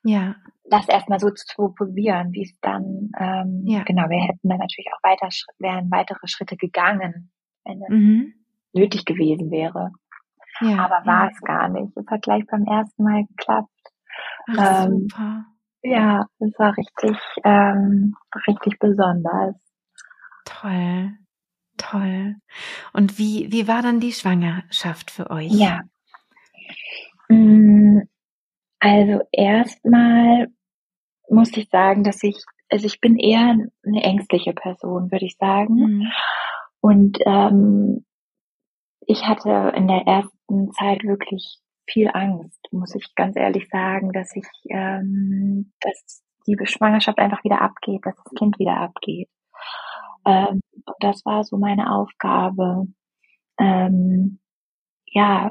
Ja. 0.04 0.37
Das 0.64 0.88
erstmal 0.88 1.21
so 1.21 1.30
zu 1.30 1.73
probieren, 1.75 2.32
wie 2.32 2.42
es 2.42 2.59
dann, 2.61 3.11
ähm, 3.18 3.62
ja. 3.64 3.82
genau, 3.85 4.09
wir 4.09 4.21
hätten 4.21 4.49
dann 4.49 4.59
natürlich 4.59 4.88
auch 4.92 5.02
weiter, 5.02 5.28
wären 5.59 5.90
weitere 5.90 6.26
Schritte 6.26 6.56
gegangen, 6.56 7.30
wenn 7.64 7.82
es 7.82 7.88
mhm. 7.88 8.35
nötig 8.73 9.04
gewesen 9.04 9.50
wäre. 9.50 9.92
Ja, 10.61 10.85
aber 10.85 11.06
war 11.06 11.25
ja. 11.25 11.30
es 11.32 11.40
gar 11.40 11.68
nicht. 11.68 11.97
Es 11.97 12.06
hat 12.06 12.23
gleich 12.23 12.44
beim 12.47 12.64
ersten 12.64 13.02
Mal 13.02 13.25
geklappt. 13.26 13.68
Ach, 14.49 14.87
ähm, 14.87 15.09
super. 15.09 15.44
Ja, 15.82 16.26
es 16.38 16.59
war 16.59 16.76
richtig, 16.76 17.16
ähm, 17.44 18.14
richtig 18.47 18.78
besonders. 18.78 19.56
Toll, 20.44 21.12
toll. 21.76 22.37
Und 22.92 23.18
wie, 23.18 23.50
wie 23.50 23.66
war 23.66 23.82
dann 23.82 23.99
die 23.99 24.12
Schwangerschaft 24.12 25.11
für 25.11 25.30
euch? 25.30 25.50
Ja. 25.50 25.80
Mm, 27.28 28.00
also 28.80 29.20
erstmal 29.32 30.48
muss 31.28 31.56
ich 31.56 31.68
sagen, 31.70 32.04
dass 32.04 32.22
ich, 32.22 32.36
also 32.70 32.86
ich 32.86 33.00
bin 33.00 33.16
eher 33.16 33.56
eine 33.86 34.02
ängstliche 34.02 34.52
Person, 34.52 35.10
würde 35.10 35.24
ich 35.24 35.36
sagen. 35.36 35.74
Mhm. 35.74 36.12
Und 36.80 37.18
ähm, 37.26 38.04
ich 39.06 39.24
hatte 39.26 39.72
in 39.76 39.88
der 39.88 40.02
ersten 40.06 40.72
Zeit 40.72 41.04
wirklich 41.04 41.60
viel 41.86 42.10
Angst, 42.12 42.60
muss 42.70 42.94
ich 42.94 43.14
ganz 43.14 43.36
ehrlich 43.36 43.68
sagen, 43.70 44.12
dass 44.12 44.34
ich, 44.36 44.46
ähm, 44.70 45.72
dass 45.80 46.22
die 46.46 46.56
Schwangerschaft 46.64 47.18
einfach 47.18 47.44
wieder 47.44 47.60
abgeht, 47.60 48.00
dass 48.04 48.16
das 48.16 48.34
Kind 48.34 48.58
wieder 48.58 48.76
abgeht. 48.76 49.28
Ähm, 50.24 50.60
und 50.84 50.96
das 51.00 51.24
war 51.24 51.44
so 51.44 51.56
meine 51.56 51.92
Aufgabe, 51.92 52.86
ähm, 53.58 54.40
ja, 55.06 55.50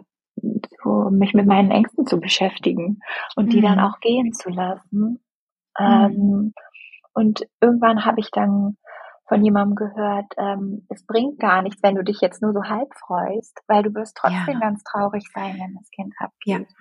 so 0.83 1.09
mich 1.09 1.33
mit 1.33 1.45
meinen 1.45 1.71
Ängsten 1.71 2.05
zu 2.05 2.19
beschäftigen 2.19 2.99
und 3.35 3.45
mhm. 3.45 3.49
die 3.49 3.61
dann 3.61 3.77
mhm. 3.77 3.85
auch 3.85 3.99
gehen 3.99 4.33
zu 4.33 4.49
lassen. 4.49 5.23
Mhm. 5.77 5.85
Ähm, 5.85 6.53
und 7.13 7.45
irgendwann 7.59 8.05
habe 8.05 8.19
ich 8.19 8.31
dann 8.31 8.77
von 9.27 9.43
jemandem 9.45 9.75
gehört, 9.75 10.25
ähm, 10.37 10.85
es 10.89 11.05
bringt 11.05 11.39
gar 11.39 11.61
nichts, 11.61 11.81
wenn 11.81 11.95
du 11.95 12.03
dich 12.03 12.19
jetzt 12.19 12.41
nur 12.41 12.51
so 12.51 12.63
halb 12.63 12.93
freust, 12.95 13.57
weil 13.67 13.81
du 13.81 13.93
wirst 13.93 14.17
trotzdem 14.17 14.55
ja. 14.55 14.59
ganz 14.59 14.83
traurig 14.83 15.23
sein, 15.33 15.55
wenn 15.57 15.73
das 15.75 15.89
Kind 15.91 16.13
abgeht. 16.19 16.67
Ja. 16.67 16.75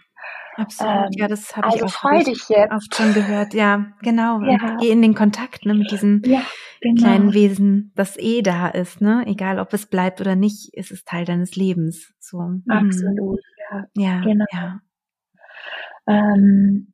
Absolut, 0.56 0.94
ähm, 0.94 1.08
ja, 1.12 1.28
das 1.28 1.56
habe 1.56 1.66
also 1.66 1.76
ich 1.78 1.84
auch 1.84 1.90
freu 1.90 2.22
dich 2.22 2.48
jetzt. 2.48 2.72
oft 2.72 2.94
schon 2.94 3.14
gehört. 3.14 3.54
Ja, 3.54 3.92
genau. 4.02 4.40
Ja. 4.42 4.76
Geh 4.80 4.90
in 4.90 5.00
den 5.00 5.14
Kontakt 5.14 5.64
ne, 5.64 5.74
mit 5.74 5.90
diesem 5.90 6.22
ja, 6.24 6.42
genau. 6.80 7.02
kleinen 7.02 7.32
Wesen, 7.32 7.92
das 7.94 8.18
eh 8.18 8.42
da 8.42 8.68
ist. 8.68 9.00
Ne? 9.00 9.24
Egal, 9.26 9.58
ob 9.58 9.72
es 9.72 9.86
bleibt 9.86 10.20
oder 10.20 10.36
nicht, 10.36 10.74
ist 10.74 10.90
es 10.90 11.04
Teil 11.04 11.24
deines 11.24 11.56
Lebens. 11.56 12.12
So. 12.18 12.40
Mhm. 12.40 12.64
Absolut, 12.68 13.40
ja. 13.70 13.84
Ja, 13.94 14.20
genau. 14.20 14.44
Ja. 14.52 14.80
Ähm, 16.06 16.92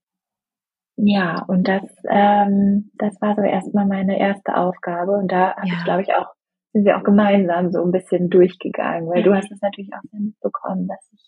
ja, 0.96 1.42
und 1.46 1.68
das, 1.68 1.82
ähm, 2.08 2.90
das 2.94 3.20
war 3.20 3.34
so 3.34 3.42
erstmal 3.42 3.86
meine 3.86 4.18
erste 4.18 4.56
Aufgabe. 4.56 5.12
Und 5.12 5.32
da 5.32 5.56
habe 5.56 5.66
ja. 5.66 5.74
ich, 5.76 5.84
glaube 5.84 6.02
ich, 6.02 6.14
auch, 6.14 6.26
sind 6.72 6.84
wir 6.84 6.98
auch 6.98 7.04
gemeinsam 7.04 7.70
so 7.70 7.82
ein 7.82 7.90
bisschen 7.90 8.28
durchgegangen, 8.28 9.08
weil 9.08 9.22
du 9.22 9.34
hast 9.34 9.50
es 9.50 9.60
natürlich 9.60 9.90
auch 9.94 10.02
mitbekommen, 10.12 10.88
dass 10.88 11.08
ich 11.12 11.25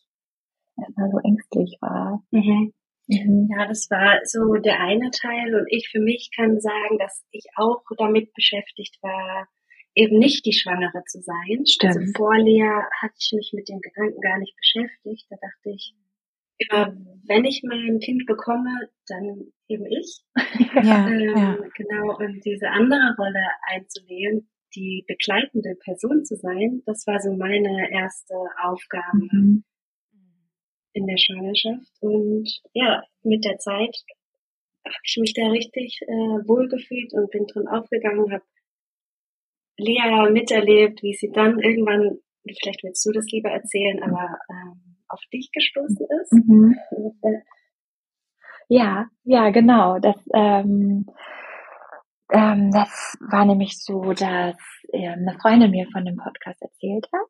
so 1.10 1.18
ängstlich 1.24 1.76
war. 1.80 2.22
Mhm. 2.30 2.72
Mhm. 3.08 3.48
Ja, 3.50 3.66
das 3.66 3.90
war 3.90 4.20
so 4.24 4.54
der 4.54 4.80
eine 4.80 5.10
Teil 5.10 5.54
und 5.54 5.66
ich 5.70 5.88
für 5.90 6.00
mich 6.00 6.30
kann 6.36 6.60
sagen, 6.60 6.98
dass 6.98 7.24
ich 7.30 7.46
auch 7.56 7.82
damit 7.96 8.34
beschäftigt 8.34 8.98
war, 9.02 9.48
eben 9.94 10.18
nicht 10.18 10.44
die 10.44 10.52
Schwangere 10.52 11.02
zu 11.06 11.20
sein. 11.20 11.66
Stimmt. 11.66 11.96
Also 11.96 12.12
vor 12.16 12.36
Lea 12.36 12.82
hatte 13.00 13.14
ich 13.18 13.32
mich 13.34 13.52
mit 13.54 13.68
dem 13.68 13.80
Gedanken 13.80 14.20
gar 14.20 14.38
nicht 14.38 14.54
beschäftigt. 14.56 15.26
Da 15.30 15.36
dachte 15.40 15.70
ich, 15.74 15.94
immer, 16.58 16.94
wenn 17.26 17.44
ich 17.44 17.62
mal 17.64 17.78
ein 17.78 17.98
Kind 17.98 18.26
bekomme, 18.26 18.88
dann 19.06 19.52
eben 19.68 19.86
ich. 19.86 20.22
Ja, 20.82 21.08
ähm, 21.08 21.20
ja. 21.20 21.58
Genau, 21.76 22.16
und 22.18 22.44
diese 22.44 22.68
andere 22.68 23.14
Rolle 23.18 23.44
einzunehmen, 23.72 24.48
die 24.76 25.04
begleitende 25.08 25.74
Person 25.82 26.24
zu 26.24 26.36
sein, 26.36 26.82
das 26.86 27.06
war 27.06 27.20
so 27.20 27.32
meine 27.32 27.90
erste 27.90 28.34
Aufgabe 28.62 29.26
mhm. 29.32 29.64
In 30.92 31.06
der 31.06 31.18
Schwangerschaft. 31.18 31.92
Und 32.00 32.48
ja, 32.72 33.02
mit 33.22 33.44
der 33.44 33.58
Zeit 33.58 33.96
habe 34.84 35.04
ich 35.04 35.16
mich 35.20 35.34
da 35.34 35.48
richtig 35.48 36.00
äh, 36.02 36.48
wohlgefühlt 36.48 37.12
und 37.12 37.30
bin 37.30 37.46
drin 37.46 37.68
aufgegangen, 37.68 38.32
habe 38.32 38.44
Lea 39.76 40.30
miterlebt, 40.30 41.02
wie 41.02 41.14
sie 41.14 41.30
dann 41.30 41.58
irgendwann, 41.60 42.18
vielleicht 42.44 42.82
willst 42.82 43.06
du 43.06 43.12
das 43.12 43.26
lieber 43.30 43.50
erzählen, 43.50 44.02
aber 44.02 44.38
ähm, 44.50 44.96
auf 45.08 45.20
dich 45.32 45.50
gestoßen 45.52 46.06
ist. 46.20 46.32
Mhm. 46.32 46.76
Ja, 48.68 49.06
ja, 49.24 49.50
genau. 49.50 49.98
Das, 49.98 50.16
ähm, 50.34 51.06
ähm, 52.30 52.70
das 52.70 53.16
war 53.30 53.46
nämlich 53.46 53.82
so, 53.82 54.12
dass 54.12 54.56
äh, 54.92 55.08
eine 55.08 55.38
Freundin 55.40 55.70
mir 55.70 55.86
von 55.90 56.04
dem 56.04 56.16
Podcast 56.16 56.60
erzählt 56.60 57.06
hat. 57.12 57.28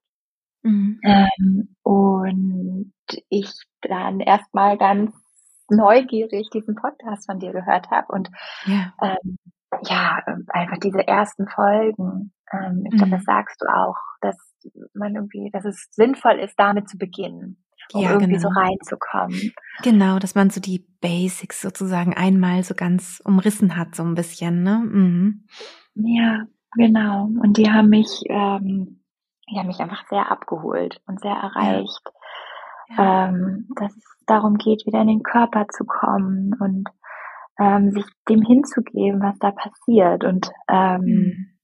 Mhm. 0.68 1.00
Ähm, 1.02 1.76
und 1.82 2.92
ich 3.28 3.52
dann 3.82 4.20
erstmal 4.20 4.76
ganz 4.76 5.14
neugierig 5.70 6.48
diesen 6.50 6.74
Podcast 6.74 7.26
von 7.26 7.38
dir 7.38 7.52
gehört 7.52 7.90
habe 7.90 8.06
und 8.12 8.30
ja, 8.66 8.92
ähm, 9.02 9.38
ja 9.84 10.22
einfach 10.48 10.78
diese 10.78 11.06
ersten 11.06 11.46
Folgen. 11.48 12.32
Ähm, 12.52 12.84
ich 12.86 12.94
mhm. 12.94 12.96
glaube, 12.98 13.10
das 13.12 13.24
sagst 13.24 13.60
du 13.60 13.66
auch, 13.66 13.96
dass 14.20 14.36
man 14.94 15.14
irgendwie, 15.14 15.50
dass 15.52 15.64
es 15.64 15.88
sinnvoll 15.90 16.38
ist, 16.38 16.54
damit 16.58 16.88
zu 16.88 16.98
beginnen 16.98 17.62
um 17.92 18.02
ja, 18.02 18.10
irgendwie 18.12 18.32
genau. 18.32 18.48
so 18.48 18.48
reinzukommen. 18.48 19.52
Genau, 19.82 20.18
dass 20.18 20.34
man 20.34 20.50
so 20.50 20.60
die 20.60 20.86
Basics 21.00 21.62
sozusagen 21.62 22.14
einmal 22.14 22.62
so 22.62 22.74
ganz 22.74 23.22
umrissen 23.24 23.76
hat, 23.76 23.94
so 23.94 24.02
ein 24.02 24.14
bisschen, 24.14 24.62
ne? 24.62 24.78
Mhm. 24.78 25.46
Ja, 25.94 26.44
genau. 26.76 27.24
Und 27.42 27.56
die 27.56 27.70
haben 27.70 27.88
mich, 27.88 28.24
ähm, 28.28 29.00
die 29.50 29.58
haben 29.58 29.66
mich 29.66 29.80
einfach 29.80 30.06
sehr 30.08 30.30
abgeholt 30.30 31.00
und 31.06 31.20
sehr 31.20 31.34
erreicht. 31.34 32.02
Ja. 32.96 33.28
Ähm, 33.28 33.68
dass 33.76 33.94
es 33.94 34.04
darum 34.26 34.56
geht, 34.56 34.86
wieder 34.86 35.00
in 35.02 35.08
den 35.08 35.22
Körper 35.22 35.66
zu 35.68 35.84
kommen 35.84 36.54
und 36.58 36.88
ähm, 37.58 37.90
sich 37.90 38.04
dem 38.28 38.42
hinzugeben, 38.42 39.20
was 39.20 39.38
da 39.38 39.50
passiert. 39.50 40.24
Und 40.24 40.50
ähm, 40.68 41.00
mhm. 41.00 41.58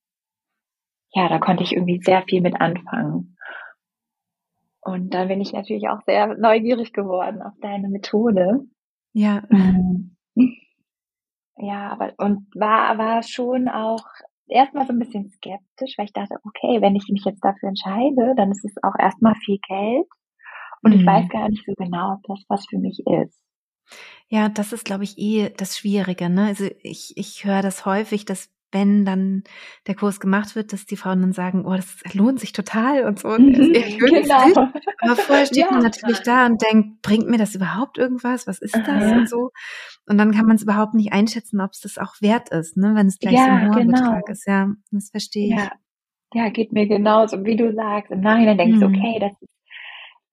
ja, 1.12 1.28
da 1.28 1.38
konnte 1.38 1.62
ich 1.62 1.72
irgendwie 1.72 2.00
sehr 2.02 2.22
viel 2.22 2.42
mit 2.42 2.60
anfangen. 2.60 3.36
Und 4.80 5.14
dann 5.14 5.28
bin 5.28 5.40
ich 5.40 5.52
natürlich 5.52 5.88
auch 5.88 6.02
sehr 6.04 6.26
neugierig 6.36 6.92
geworden 6.92 7.40
auf 7.42 7.54
deine 7.62 7.88
Methode. 7.88 8.66
Ja. 9.12 9.42
Mhm. 9.48 10.16
Ja, 11.56 11.90
aber 11.90 12.12
und 12.18 12.48
war 12.54 12.98
war 12.98 13.22
schon 13.22 13.68
auch 13.68 14.04
erstmal 14.48 14.86
so 14.86 14.92
ein 14.92 14.98
bisschen 14.98 15.30
skeptisch, 15.30 15.94
weil 15.96 16.06
ich 16.06 16.12
dachte, 16.12 16.36
okay, 16.44 16.80
wenn 16.80 16.96
ich 16.96 17.08
mich 17.08 17.24
jetzt 17.24 17.44
dafür 17.44 17.68
entscheide, 17.70 18.34
dann 18.36 18.50
ist 18.50 18.64
es 18.64 18.74
auch 18.82 18.98
erstmal 18.98 19.34
viel 19.36 19.58
Geld 19.66 20.06
und 20.82 20.92
mhm. 20.92 21.00
ich 21.00 21.06
weiß 21.06 21.28
gar 21.28 21.48
nicht 21.48 21.64
so 21.66 21.72
genau, 21.76 22.14
ob 22.14 22.22
das 22.24 22.44
was 22.48 22.66
für 22.68 22.78
mich 22.78 23.02
ist. 23.06 23.40
Ja, 24.28 24.48
das 24.48 24.72
ist, 24.72 24.84
glaube 24.84 25.04
ich, 25.04 25.18
eh 25.18 25.50
das 25.50 25.76
Schwierige. 25.76 26.30
Ne? 26.30 26.46
Also 26.46 26.68
ich, 26.82 27.16
ich 27.16 27.44
höre 27.44 27.62
das 27.62 27.84
häufig, 27.84 28.24
dass 28.24 28.53
wenn 28.74 29.04
dann 29.04 29.44
der 29.86 29.94
Kurs 29.94 30.20
gemacht 30.20 30.54
wird, 30.56 30.72
dass 30.72 30.84
die 30.84 30.96
Frauen 30.96 31.22
dann 31.22 31.32
sagen, 31.32 31.64
oh, 31.64 31.74
das 31.74 32.02
lohnt 32.12 32.40
sich 32.40 32.52
total 32.52 33.04
und 33.04 33.20
so. 33.20 33.28
Und 33.28 33.56
mhm, 33.56 33.72
genau. 33.72 34.68
Aber 35.00 35.16
vorher 35.16 35.46
steht 35.46 35.64
ja, 35.64 35.70
man 35.70 35.82
natürlich 35.82 36.20
da 36.20 36.44
und 36.46 36.60
denkt, 36.60 37.00
bringt 37.00 37.28
mir 37.28 37.38
das 37.38 37.54
überhaupt 37.54 37.96
irgendwas? 37.96 38.46
Was 38.46 38.58
ist 38.58 38.76
das 38.76 39.10
ja. 39.10 39.16
und 39.16 39.28
so? 39.28 39.50
Und 40.06 40.18
dann 40.18 40.32
kann 40.32 40.46
man 40.46 40.56
es 40.56 40.62
überhaupt 40.62 40.94
nicht 40.94 41.12
einschätzen, 41.12 41.60
ob 41.60 41.70
es 41.72 41.80
das 41.80 41.96
auch 41.96 42.20
wert 42.20 42.50
ist, 42.50 42.76
ne? 42.76 42.92
wenn 42.94 43.06
es 43.06 43.18
gleich 43.18 43.34
ja, 43.34 43.44
so 43.44 43.50
ein 43.50 43.68
hoher 43.68 43.80
genau. 43.80 43.92
Betrag 43.92 44.28
ist. 44.28 44.46
Ja, 44.46 44.68
das 44.90 45.10
verstehe 45.10 45.54
ich. 45.54 45.58
Ja. 45.58 45.72
ja, 46.34 46.50
geht 46.50 46.72
mir 46.72 46.86
genauso. 46.86 47.42
Wie 47.44 47.56
du 47.56 47.72
sagst, 47.72 48.10
im 48.10 48.20
Nachhinein 48.20 48.58
denkst 48.58 48.80
du, 48.80 48.88
mhm. 48.88 48.94
okay, 48.96 49.18
das 49.20 49.32
ist 49.40 49.54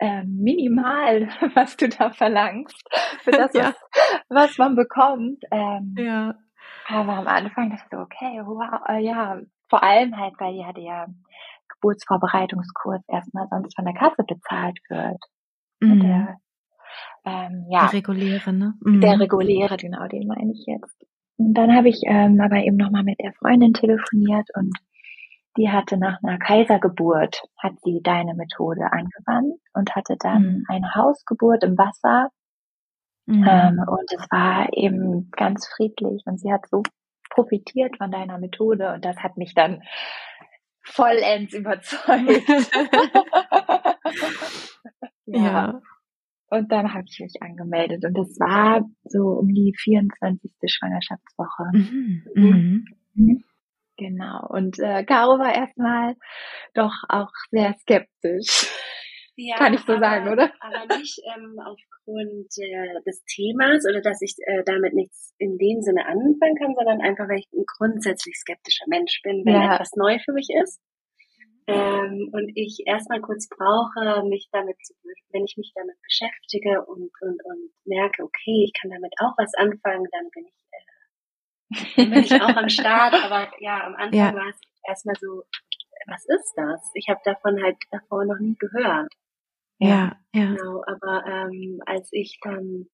äh, 0.01 0.23
minimal, 0.23 1.29
was 1.53 1.77
du 1.77 1.87
da 1.87 2.09
verlangst, 2.09 2.83
für 3.19 3.31
das, 3.31 3.53
ja. 3.53 3.73
was, 4.27 4.49
was 4.49 4.57
man 4.57 4.75
bekommt. 4.75 5.43
Ähm, 5.51 5.95
ja. 5.97 6.35
Aber 6.91 7.13
am 7.13 7.27
Anfang 7.27 7.69
dachte 7.69 7.83
ich 7.85 7.91
so, 7.91 7.97
okay, 7.97 8.41
wow, 8.43 8.81
äh, 8.89 8.99
ja, 8.99 9.39
vor 9.69 9.83
allem 9.83 10.17
halt, 10.17 10.33
weil 10.39 10.55
ja 10.55 10.73
der 10.73 11.07
Geburtsvorbereitungskurs 11.69 13.01
erstmal 13.07 13.47
sonst 13.49 13.75
von 13.75 13.85
der 13.85 13.93
Kasse 13.93 14.23
bezahlt 14.27 14.77
wird. 14.89 15.23
Mhm. 15.79 15.99
Der, 16.01 16.37
ähm, 17.25 17.65
ja, 17.69 17.85
der 17.85 17.93
reguläre, 17.93 18.53
ne? 18.53 18.73
Mhm. 18.81 19.01
Der 19.01 19.19
reguläre, 19.19 19.77
genau, 19.77 20.07
den 20.07 20.27
meine 20.27 20.51
ich 20.51 20.65
jetzt. 20.67 21.05
Und 21.37 21.53
dann 21.53 21.73
habe 21.75 21.89
ich 21.89 22.01
ähm, 22.05 22.39
aber 22.41 22.57
eben 22.57 22.77
nochmal 22.77 23.03
mit 23.03 23.19
der 23.19 23.33
Freundin 23.33 23.73
telefoniert 23.73 24.49
und 24.55 24.77
die 25.57 25.69
hatte 25.69 25.97
nach 25.97 26.19
einer 26.23 26.37
Kaisergeburt, 26.37 27.41
hat 27.57 27.73
sie 27.83 28.01
deine 28.03 28.35
Methode 28.35 28.83
angewandt 28.91 29.59
und 29.73 29.95
hatte 29.95 30.15
dann 30.19 30.43
mhm. 30.43 30.65
eine 30.67 30.95
Hausgeburt 30.95 31.63
im 31.63 31.77
Wasser 31.77 32.29
Mhm. 33.31 33.47
Ähm, 33.47 33.83
und 33.87 34.11
es 34.11 34.27
war 34.29 34.67
eben 34.73 35.31
ganz 35.31 35.67
friedlich 35.67 36.21
und 36.25 36.37
sie 36.37 36.51
hat 36.51 36.67
so 36.67 36.83
profitiert 37.29 37.97
von 37.97 38.11
deiner 38.11 38.37
Methode 38.37 38.93
und 38.93 39.05
das 39.05 39.17
hat 39.17 39.37
mich 39.37 39.53
dann 39.53 39.81
vollends 40.83 41.53
überzeugt. 41.57 42.49
ja. 45.25 45.45
ja. 45.45 45.81
Und 46.49 46.69
dann 46.69 46.93
habe 46.93 47.05
ich 47.09 47.19
mich 47.21 47.41
angemeldet 47.41 48.03
und 48.03 48.17
das 48.17 48.37
war 48.37 48.81
so 49.05 49.39
um 49.39 49.47
die 49.47 49.73
24. 49.77 50.51
Schwangerschaftswoche. 50.65 51.69
Mhm. 51.71 52.23
Mhm. 52.35 52.85
mhm. 53.13 53.43
Genau. 53.97 54.47
Und 54.49 54.79
äh, 54.79 55.05
Caro 55.05 55.37
war 55.39 55.55
erstmal 55.55 56.15
doch 56.73 57.03
auch 57.07 57.31
sehr 57.51 57.75
skeptisch. 57.79 58.67
Ja, 59.37 59.57
Kann 59.57 59.73
ich 59.73 59.81
so 59.81 59.93
aber, 59.93 60.01
sagen, 60.01 60.29
oder? 60.29 60.51
Aber 60.59 60.97
nicht 60.97 61.19
ähm, 61.35 61.57
aufgrund 61.59 62.51
äh, 62.57 63.01
des 63.05 63.23
Themas 63.25 63.85
oder 63.89 64.01
dass 64.01 64.21
ich 64.21 64.35
äh, 64.45 64.63
damit 64.65 64.93
nichts 64.93 65.33
in 65.37 65.57
dem 65.57 65.81
Sinne 65.81 66.05
anfangen 66.05 66.55
kann, 66.59 66.75
sondern 66.75 67.01
einfach, 67.01 67.27
weil 67.29 67.39
ich 67.39 67.47
ein 67.53 67.63
grundsätzlich 67.65 68.35
skeptischer 68.37 68.85
Mensch 68.87 69.21
bin, 69.23 69.45
wenn 69.45 69.53
ja. 69.53 69.73
etwas 69.73 69.95
neu 69.95 70.19
für 70.19 70.33
mich 70.33 70.49
ist. 70.63 70.81
Ähm, 71.67 72.29
und 72.33 72.51
ich 72.55 72.83
erstmal 72.85 73.21
kurz 73.21 73.47
brauche, 73.47 74.27
mich 74.27 74.49
damit 74.51 74.77
zu, 74.83 74.93
wenn 75.31 75.45
ich 75.45 75.55
mich 75.57 75.71
damit 75.75 75.95
beschäftige 76.01 76.83
und, 76.85 77.11
und, 77.21 77.39
und 77.45 77.71
merke, 77.85 78.23
okay, 78.23 78.65
ich 78.65 78.73
kann 78.79 78.91
damit 78.91 79.13
auch 79.19 79.33
was 79.37 79.53
anfangen, 79.55 80.07
dann 80.11 80.29
bin 80.33 80.45
ich, 80.45 81.97
äh, 81.97 82.05
bin 82.09 82.23
ich 82.23 82.33
auch 82.41 82.55
am 82.55 82.69
Start. 82.69 83.13
Aber 83.13 83.51
ja, 83.59 83.85
am 83.85 83.95
Anfang 83.95 84.13
ja. 84.13 84.33
war 84.33 84.49
es 84.49 84.59
erstmal 84.87 85.15
so, 85.15 85.43
was 86.07 86.25
ist 86.25 86.53
das? 86.55 86.91
Ich 86.95 87.07
habe 87.09 87.21
davon 87.23 87.61
halt 87.61 87.77
davor 87.91 88.25
noch 88.25 88.39
nie 88.39 88.55
gehört. 88.57 89.13
Ja, 89.81 90.15
ja. 90.33 90.53
Genau, 90.53 90.83
aber 90.85 91.25
ähm, 91.25 91.81
als 91.85 92.09
ich 92.11 92.39
dann 92.43 92.87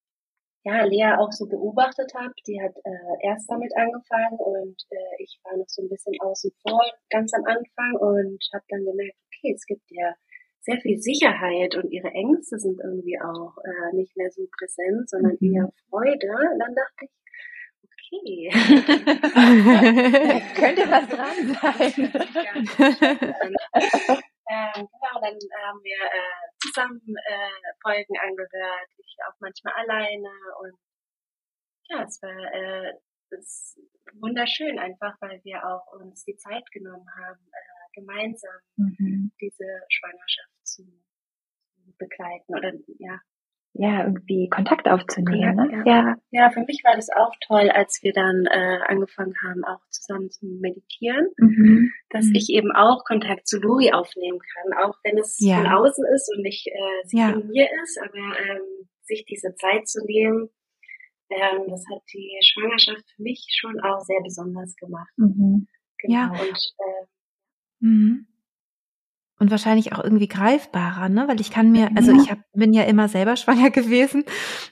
ja, 0.63 0.84
Lea 0.84 1.15
auch 1.17 1.32
so 1.32 1.48
beobachtet 1.48 2.13
habe, 2.13 2.34
die 2.46 2.62
hat 2.62 2.75
äh, 2.84 3.27
erst 3.27 3.50
damit 3.50 3.75
angefangen 3.77 4.38
und 4.38 4.75
äh, 4.89 5.24
ich 5.24 5.39
war 5.44 5.56
noch 5.58 5.67
so 5.67 5.82
ein 5.82 5.89
bisschen 5.89 6.13
außen 6.20 6.51
vor 6.62 6.82
ganz 7.10 7.34
am 7.34 7.46
Anfang 7.46 7.94
und 8.00 8.44
habe 8.53 8.65
dann 8.70 8.84
gemerkt, 8.84 9.15
okay, 9.27 9.53
es 9.56 9.65
gibt 9.65 9.89
ja 9.89 10.13
sehr 10.62 10.79
viel 10.82 11.00
Sicherheit 11.00 11.75
und 11.75 11.91
ihre 11.91 12.10
Ängste 12.10 12.60
sind 12.60 12.79
irgendwie 12.84 13.20
auch 13.20 13.58
äh, 13.63 13.96
nicht 13.96 14.15
mehr 14.17 14.29
so 14.32 14.46
präsent, 14.58 15.10
sondern 15.10 15.38
mhm. 15.39 15.56
eher 15.56 15.72
Freude. 15.89 16.27
Und 16.51 16.60
dann 16.60 16.75
dachte 16.75 17.06
ich, 17.06 17.12
okay. 17.88 18.51
Könnte 20.56 20.91
was 20.91 21.08
dran 21.08 21.56
sein. 21.62 22.12
Ähm, 24.49 24.87
genau, 24.87 25.19
dann 25.21 25.37
haben 25.67 25.83
wir 25.83 26.01
äh, 26.05 26.47
zusammen 26.59 27.01
äh, 27.25 27.73
Folgen 27.81 28.17
angehört, 28.17 28.89
ich 28.97 29.17
auch 29.27 29.35
manchmal 29.39 29.73
alleine 29.73 30.29
und 30.61 30.77
ja, 31.89 32.03
es 32.03 32.21
war 32.21 32.53
äh, 32.53 32.93
es 33.29 33.77
wunderschön 34.13 34.79
einfach, 34.79 35.15
weil 35.19 35.41
wir 35.43 35.63
auch 35.65 35.99
uns 35.99 36.23
die 36.23 36.37
Zeit 36.37 36.63
genommen 36.71 37.07
haben, 37.15 37.41
äh, 37.51 37.99
gemeinsam 37.99 38.59
mhm. 38.77 39.31
diese 39.41 39.81
Schwangerschaft 39.89 40.55
zu, 40.63 40.83
zu 40.83 41.93
begleiten 41.97 42.55
oder 42.55 42.71
ja 42.99 43.19
ja, 43.77 44.03
irgendwie 44.05 44.50
Kontakt 44.50 44.88
aufzunehmen. 44.88 45.55
Ne? 45.55 45.84
ja. 45.86 45.96
ja. 45.96 46.15
ja, 46.31 46.50
für 46.50 46.62
mich 46.62 46.81
war 46.84 46.96
das 46.96 47.10
auch 47.10 47.31
toll, 47.46 47.69
als 47.69 48.00
wir 48.01 48.12
dann 48.12 48.46
äh, 48.46 48.79
angefangen 48.88 49.36
haben, 49.43 49.63
auch 49.63 49.79
zusammen 49.89 50.29
zu 50.31 50.46
meditieren, 50.46 51.27
mhm. 51.38 51.91
dass 52.10 52.25
mhm. 52.25 52.36
ich 52.36 52.50
eben 52.50 52.72
auch 52.72 53.03
Kontakt 53.05 53.48
zu 53.48 53.60
Luri 53.60 53.91
aufnehmen 53.91 54.39
kann, 54.39 54.84
auch 54.84 54.96
wenn 55.03 55.17
es 55.17 55.38
ja. 55.39 55.57
von 55.57 55.67
außen 55.67 56.05
ist 56.15 56.31
und 56.36 56.41
nicht 56.41 56.67
äh, 56.67 57.05
sie 57.05 57.19
ja. 57.19 57.29
in 57.29 57.48
mir 57.48 57.67
ist, 57.84 58.00
aber 58.01 58.39
ähm, 58.39 58.88
sich 59.03 59.25
diese 59.25 59.53
Zeit 59.55 59.88
zu 59.88 60.03
nehmen, 60.05 60.50
ähm, 61.29 61.67
das 61.69 61.84
hat 61.91 62.01
die 62.13 62.38
Schwangerschaft 62.41 63.03
für 63.15 63.22
mich 63.22 63.48
schon 63.60 63.79
auch 63.81 64.01
sehr 64.01 64.22
besonders 64.24 64.75
gemacht. 64.75 65.12
Mhm. 65.17 65.67
Genau. 66.00 66.15
Ja. 66.15 66.31
Und 66.31 66.74
äh, 66.79 67.05
mhm 67.79 68.27
und 69.39 69.51
wahrscheinlich 69.51 69.94
auch 69.94 70.03
irgendwie 70.03 70.27
greifbarer, 70.27 71.10
ne? 71.10 71.27
Weil 71.27 71.39
ich 71.39 71.51
kann 71.51 71.72
mir, 71.72 71.89
also 71.96 72.12
ich 72.12 72.32
hab, 72.32 72.39
bin 72.53 72.74
ja 72.74 72.84
immer 72.84 73.08
selber 73.08 73.36
schwanger 73.38 73.70
gewesen, 73.70 74.24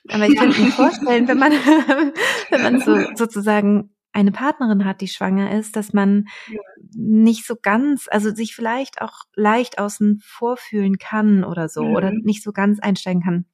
aber 0.10 0.28
ich 0.28 0.36
kann 0.36 0.50
mir 0.50 0.72
vorstellen, 0.72 1.28
wenn 1.28 1.38
man, 1.38 1.52
wenn 2.50 2.62
man 2.64 2.80
so 2.80 2.98
sozusagen 3.16 3.92
eine 4.12 4.32
Partnerin 4.32 4.86
hat, 4.86 5.02
die 5.02 5.10
schwanger 5.10 5.52
ist, 5.52 5.76
dass 5.76 5.92
man 5.92 6.26
nicht 6.96 7.46
so 7.46 7.56
ganz, 7.62 8.08
also 8.10 8.34
sich 8.34 8.56
vielleicht 8.56 9.02
auch 9.02 9.24
leicht 9.36 9.78
außen 9.78 10.22
vorfühlen 10.24 10.98
kann 10.98 11.44
oder 11.44 11.68
so, 11.68 11.84
mhm. 11.84 11.96
oder 11.96 12.12
nicht 12.12 12.42
so 12.42 12.54
ganz 12.54 12.80
einsteigen 12.80 13.22
kann. 13.22 13.46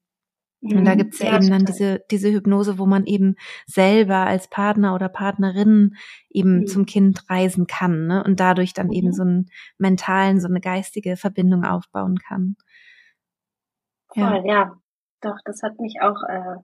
Und 0.62 0.86
da 0.86 0.94
mhm. 0.94 1.00
gibt's 1.00 1.20
ja, 1.20 1.32
ja 1.32 1.36
eben 1.38 1.50
dann 1.50 1.66
diese, 1.66 2.04
diese 2.12 2.32
Hypnose, 2.32 2.78
wo 2.78 2.86
man 2.86 3.06
eben 3.06 3.36
selber 3.66 4.28
als 4.28 4.48
Partner 4.48 4.94
oder 4.94 5.10
Partnerin 5.10 5.96
eben 6.30 6.60
mhm. 6.60 6.68
zum 6.68 6.86
Kind 6.86 7.28
reisen 7.30 7.66
kann 7.66 8.06
ne? 8.06 8.24
und 8.24 8.40
dadurch 8.40 8.74
dann 8.74 8.88
mhm. 8.88 8.94
eben 8.94 9.12
so 9.14 9.24
einen 9.24 9.50
mentalen, 9.80 10.40
so 10.40 10.48
eine 10.48 10.62
geistige 10.62 11.18
Verbindung 11.18 11.64
aufbauen 11.64 12.18
kann. 12.20 12.58
Ja, 14.14 14.30
Voll, 14.30 14.44
ja. 14.48 14.78
Doch, 15.22 15.38
das 15.46 15.62
hat 15.64 15.80
mich 15.80 15.98
auch, 16.02 16.22
äh, 16.28 16.58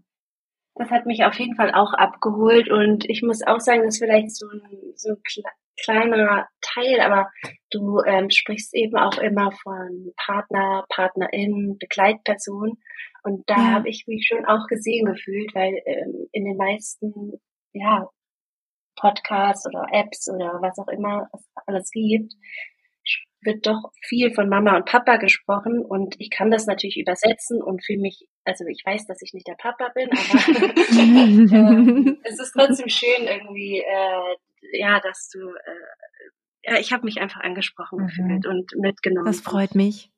das 0.79 0.89
hat 0.89 1.05
mich 1.05 1.23
auf 1.23 1.35
jeden 1.39 1.55
Fall 1.55 1.73
auch 1.73 1.93
abgeholt 1.93 2.69
und 2.69 3.09
ich 3.09 3.21
muss 3.23 3.41
auch 3.45 3.59
sagen, 3.59 3.83
dass 3.83 3.97
vielleicht 3.97 4.35
so 4.35 4.47
ein, 4.49 4.61
so 4.95 5.09
ein 5.11 5.21
kleiner 5.83 6.47
Teil, 6.61 6.99
aber 7.01 7.29
du 7.69 8.01
ähm, 8.05 8.29
sprichst 8.29 8.73
eben 8.75 8.97
auch 8.97 9.17
immer 9.17 9.51
von 9.51 10.13
Partner, 10.17 10.85
Partnerin, 10.89 11.77
Begleitperson. 11.79 12.77
Und 13.23 13.49
da 13.49 13.55
ja. 13.55 13.71
habe 13.73 13.89
ich 13.89 14.05
mich 14.07 14.27
schon 14.27 14.45
auch 14.45 14.67
gesehen 14.67 15.05
gefühlt, 15.05 15.53
weil 15.53 15.81
ähm, 15.85 16.27
in 16.31 16.45
den 16.45 16.57
meisten 16.57 17.33
ja, 17.73 18.09
Podcasts 18.95 19.65
oder 19.67 19.85
Apps 19.91 20.29
oder 20.29 20.59
was 20.61 20.77
auch 20.79 20.87
immer 20.87 21.29
es 21.33 21.47
alles 21.65 21.91
gibt, 21.91 22.33
wird 23.41 23.67
doch 23.67 23.91
viel 24.01 24.33
von 24.33 24.49
Mama 24.49 24.75
und 24.75 24.85
Papa 24.85 25.17
gesprochen 25.17 25.85
und 25.85 26.15
ich 26.19 26.29
kann 26.29 26.51
das 26.51 26.65
natürlich 26.65 26.97
übersetzen 26.97 27.61
und 27.61 27.85
für 27.85 27.97
mich, 27.97 28.27
also 28.45 28.65
ich 28.65 28.81
weiß, 28.85 29.05
dass 29.05 29.21
ich 29.21 29.33
nicht 29.33 29.47
der 29.47 29.55
Papa 29.55 29.89
bin, 29.93 30.09
aber 30.09 30.17
äh, 32.13 32.17
es 32.23 32.39
ist 32.39 32.53
trotzdem 32.53 32.89
schön 32.89 33.27
irgendwie 33.27 33.79
äh, 33.79 34.35
ja, 34.73 34.99
dass 34.99 35.29
du, 35.29 35.39
äh, 35.39 36.71
ja, 36.71 36.79
ich 36.79 36.91
habe 36.91 37.05
mich 37.05 37.21
einfach 37.21 37.41
angesprochen 37.41 37.99
mhm. 37.99 38.07
gefühlt 38.07 38.45
und 38.45 38.71
mitgenommen. 38.77 39.27
Das 39.27 39.41
freut 39.41 39.75
mich. 39.75 40.11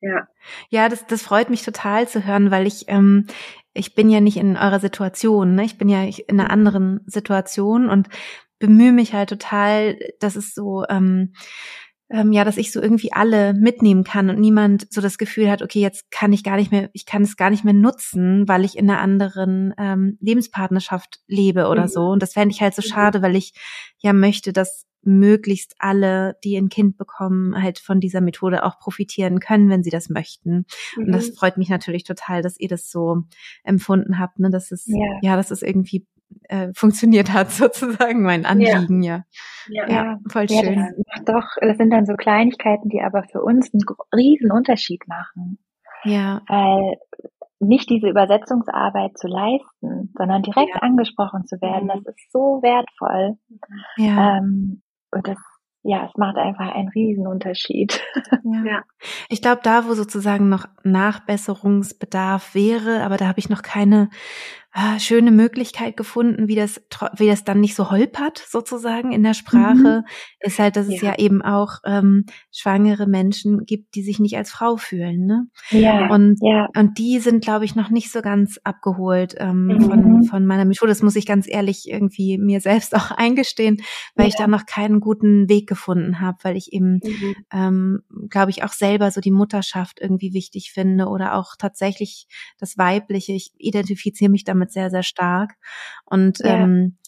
Ja. 0.00 0.28
Ja, 0.68 0.88
das, 0.88 1.06
das 1.06 1.22
freut 1.22 1.48
mich 1.48 1.62
total 1.62 2.08
zu 2.08 2.26
hören, 2.26 2.50
weil 2.50 2.66
ich, 2.66 2.84
ähm, 2.88 3.26
ich 3.72 3.94
bin 3.94 4.10
ja 4.10 4.20
nicht 4.20 4.36
in 4.36 4.56
eurer 4.56 4.80
Situation, 4.80 5.54
ne? 5.54 5.64
Ich 5.64 5.78
bin 5.78 5.88
ja 5.88 6.04
in 6.04 6.40
einer 6.40 6.50
anderen 6.50 7.00
Situation 7.06 7.88
und 7.88 8.08
bemühe 8.58 8.92
mich 8.92 9.14
halt 9.14 9.30
total, 9.30 9.98
dass 10.20 10.36
es 10.36 10.54
so, 10.54 10.84
ähm, 10.88 11.32
ähm, 12.10 12.32
ja, 12.32 12.44
dass 12.44 12.58
ich 12.58 12.70
so 12.70 12.80
irgendwie 12.82 13.12
alle 13.12 13.54
mitnehmen 13.54 14.04
kann 14.04 14.28
und 14.30 14.38
niemand 14.38 14.92
so 14.92 15.00
das 15.00 15.18
Gefühl 15.18 15.50
hat, 15.50 15.62
okay, 15.62 15.80
jetzt 15.80 16.10
kann 16.10 16.32
ich 16.32 16.44
gar 16.44 16.56
nicht 16.56 16.70
mehr, 16.70 16.90
ich 16.92 17.06
kann 17.06 17.22
es 17.22 17.36
gar 17.36 17.50
nicht 17.50 17.64
mehr 17.64 17.72
nutzen, 17.72 18.46
weil 18.46 18.64
ich 18.64 18.76
in 18.76 18.90
einer 18.90 19.00
anderen 19.00 19.74
ähm, 19.78 20.18
Lebenspartnerschaft 20.20 21.20
lebe 21.26 21.68
oder 21.68 21.82
mhm. 21.84 21.88
so. 21.88 22.06
Und 22.08 22.22
das 22.22 22.34
fände 22.34 22.54
ich 22.54 22.60
halt 22.60 22.74
so 22.74 22.82
mhm. 22.84 22.90
schade, 22.90 23.22
weil 23.22 23.36
ich 23.36 23.54
ja 23.98 24.12
möchte, 24.12 24.52
dass 24.52 24.84
möglichst 25.06 25.74
alle, 25.78 26.36
die 26.44 26.56
ein 26.56 26.68
Kind 26.68 26.96
bekommen, 26.96 27.62
halt 27.62 27.78
von 27.78 28.00
dieser 28.00 28.20
Methode 28.20 28.64
auch 28.64 28.78
profitieren 28.78 29.38
können, 29.38 29.68
wenn 29.68 29.82
sie 29.82 29.90
das 29.90 30.08
möchten. 30.08 30.66
Mhm. 30.96 31.04
Und 31.04 31.12
das 31.12 31.28
mhm. 31.28 31.34
freut 31.34 31.56
mich 31.56 31.68
natürlich 31.68 32.04
total, 32.04 32.42
dass 32.42 32.58
ihr 32.58 32.68
das 32.68 32.90
so 32.90 33.22
empfunden 33.62 34.18
habt, 34.18 34.38
ne, 34.38 34.50
dass 34.50 34.72
es, 34.72 34.86
ja, 34.86 35.18
ja 35.22 35.36
dass 35.36 35.50
es 35.50 35.62
irgendwie 35.62 36.06
äh, 36.48 36.68
funktioniert 36.74 37.32
hat, 37.32 37.50
sozusagen 37.52 38.22
mein 38.22 38.46
Anliegen, 38.46 39.02
ja. 39.02 39.24
Ja, 39.68 39.88
ja. 39.88 39.88
ja 39.88 40.18
voll 40.30 40.46
ja, 40.48 40.60
schön. 40.60 41.04
Das 41.14 41.24
doch, 41.24 41.46
das 41.60 41.76
sind 41.76 41.90
dann 41.90 42.06
so 42.06 42.14
Kleinigkeiten, 42.14 42.88
die 42.88 43.00
aber 43.00 43.24
für 43.24 43.42
uns 43.42 43.72
einen 43.72 43.82
riesen 44.14 44.52
Unterschied 44.52 45.06
machen. 45.06 45.58
Ja. 46.04 46.42
Weil 46.48 46.96
nicht 47.60 47.88
diese 47.88 48.08
Übersetzungsarbeit 48.08 49.16
zu 49.16 49.26
leisten, 49.26 50.12
sondern 50.16 50.42
direkt 50.42 50.74
ja. 50.74 50.82
angesprochen 50.82 51.46
zu 51.46 51.60
werden, 51.60 51.84
mhm. 51.84 52.04
das 52.04 52.14
ist 52.14 52.32
so 52.32 52.60
wertvoll. 52.62 53.38
Ja. 53.96 54.38
Ähm, 54.38 54.82
und 55.10 55.26
das 55.28 55.38
ja, 55.86 56.06
es 56.06 56.16
macht 56.16 56.38
einfach 56.38 56.74
einen 56.74 56.88
Riesenunterschied. 56.88 58.00
Ja. 58.46 58.62
ja. 58.64 58.82
Ich 59.30 59.40
glaube, 59.40 59.60
da, 59.62 59.86
wo 59.86 59.94
sozusagen 59.94 60.48
noch 60.50 60.66
Nachbesserungsbedarf 60.82 62.54
wäre, 62.54 63.02
aber 63.02 63.16
da 63.16 63.26
habe 63.26 63.38
ich 63.38 63.48
noch 63.48 63.62
keine 63.62 64.10
äh, 64.76 64.98
schöne 64.98 65.30
Möglichkeit 65.30 65.96
gefunden, 65.96 66.48
wie 66.48 66.56
das, 66.56 66.82
wie 67.16 67.28
das 67.28 67.44
dann 67.44 67.60
nicht 67.60 67.76
so 67.76 67.92
holpert 67.92 68.38
sozusagen 68.38 69.12
in 69.12 69.22
der 69.22 69.34
Sprache, 69.34 70.02
mhm. 70.02 70.04
ist 70.40 70.58
halt, 70.58 70.74
dass 70.74 70.88
es 70.88 71.00
ja, 71.00 71.10
ja 71.10 71.18
eben 71.18 71.42
auch 71.42 71.78
ähm, 71.86 72.26
schwangere 72.50 73.06
Menschen 73.06 73.66
gibt, 73.66 73.94
die 73.94 74.02
sich 74.02 74.18
nicht 74.18 74.36
als 74.36 74.50
Frau 74.50 74.76
fühlen. 74.76 75.26
Ne? 75.26 75.46
Ja. 75.70 76.10
Und, 76.10 76.38
ja. 76.40 76.66
und 76.76 76.98
die 76.98 77.20
sind, 77.20 77.44
glaube 77.44 77.64
ich, 77.64 77.76
noch 77.76 77.88
nicht 77.90 78.10
so 78.10 78.20
ganz 78.20 78.58
abgeholt 78.64 79.36
ähm, 79.38 79.66
mhm. 79.66 79.80
von, 79.82 80.24
von 80.24 80.46
meiner 80.46 80.64
Methode. 80.64 80.90
Das 80.90 81.02
muss 81.02 81.14
ich 81.14 81.26
ganz 81.26 81.46
ehrlich 81.48 81.88
irgendwie 81.88 82.36
mir 82.38 82.60
selbst 82.60 82.94
auch 82.96 83.12
eingestehen, 83.12 83.80
weil 84.16 84.26
ja. 84.26 84.28
ich 84.30 84.34
da 84.34 84.48
noch 84.48 84.66
keinen 84.66 84.98
guten 84.98 85.48
Weg 85.48 85.68
gefunden 85.68 86.20
habe, 86.20 86.38
weil 86.42 86.56
ich 86.56 86.72
eben, 86.72 86.94
mhm. 86.94 87.34
ähm, 87.52 88.00
glaube 88.28 88.50
ich, 88.50 88.64
auch 88.64 88.72
selber 88.72 89.12
so 89.12 89.20
die 89.20 89.30
Mutterschaft 89.30 90.00
irgendwie 90.00 90.34
wichtig 90.34 90.72
finde 90.72 91.06
oder 91.06 91.36
auch 91.36 91.54
tatsächlich 91.56 92.26
das 92.58 92.76
Weibliche. 92.76 93.34
Ich 93.34 93.52
identifiziere 93.58 94.32
mich 94.32 94.42
damit 94.42 94.63
sehr, 94.72 94.90
sehr 94.90 95.02
stark. 95.02 95.52
Und 96.04 96.38
ja. 96.40 96.62
ähm, 96.62 96.98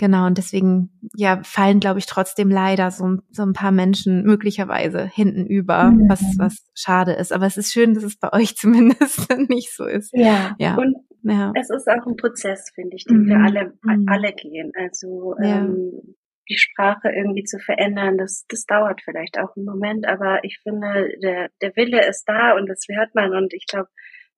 Genau, 0.00 0.26
und 0.26 0.38
deswegen 0.38 0.88
ja 1.14 1.42
fallen, 1.44 1.78
glaube 1.78 1.98
ich, 1.98 2.06
trotzdem 2.06 2.50
leider 2.50 2.90
so, 2.90 3.18
so 3.32 3.42
ein 3.42 3.52
paar 3.52 3.70
Menschen 3.70 4.22
möglicherweise 4.22 5.04
hinten 5.04 5.44
über, 5.44 5.90
mhm. 5.90 6.08
was, 6.08 6.22
was 6.38 6.70
schade 6.74 7.12
ist. 7.12 7.34
Aber 7.34 7.44
es 7.44 7.58
ist 7.58 7.70
schön, 7.70 7.92
dass 7.92 8.02
es 8.02 8.16
bei 8.16 8.32
euch 8.32 8.56
zumindest 8.56 9.28
nicht 9.50 9.76
so 9.76 9.84
ist. 9.84 10.10
Ja, 10.14 10.56
ja. 10.58 10.74
und 10.76 10.96
ja. 11.22 11.52
es 11.54 11.68
ist 11.68 11.86
auch 11.86 12.06
ein 12.06 12.16
Prozess, 12.16 12.70
finde 12.74 12.96
ich, 12.96 13.04
den 13.04 13.24
mhm. 13.24 13.28
wir 13.28 13.36
alle, 13.40 13.74
mhm. 13.82 14.08
alle 14.08 14.32
gehen. 14.32 14.72
Also 14.74 15.34
ja. 15.38 15.58
ähm, 15.58 16.16
die 16.48 16.56
Sprache 16.56 17.10
irgendwie 17.14 17.44
zu 17.44 17.58
verändern, 17.58 18.16
das, 18.16 18.46
das 18.48 18.64
dauert 18.64 19.02
vielleicht 19.04 19.38
auch 19.38 19.54
einen 19.54 19.66
Moment, 19.66 20.08
aber 20.08 20.42
ich 20.44 20.60
finde, 20.62 21.10
der, 21.22 21.50
der 21.60 21.76
Wille 21.76 22.08
ist 22.08 22.24
da 22.24 22.56
und 22.56 22.70
das 22.70 22.86
hört 22.88 23.14
man 23.14 23.34
und 23.34 23.52
ich 23.52 23.66
glaube, 23.66 23.88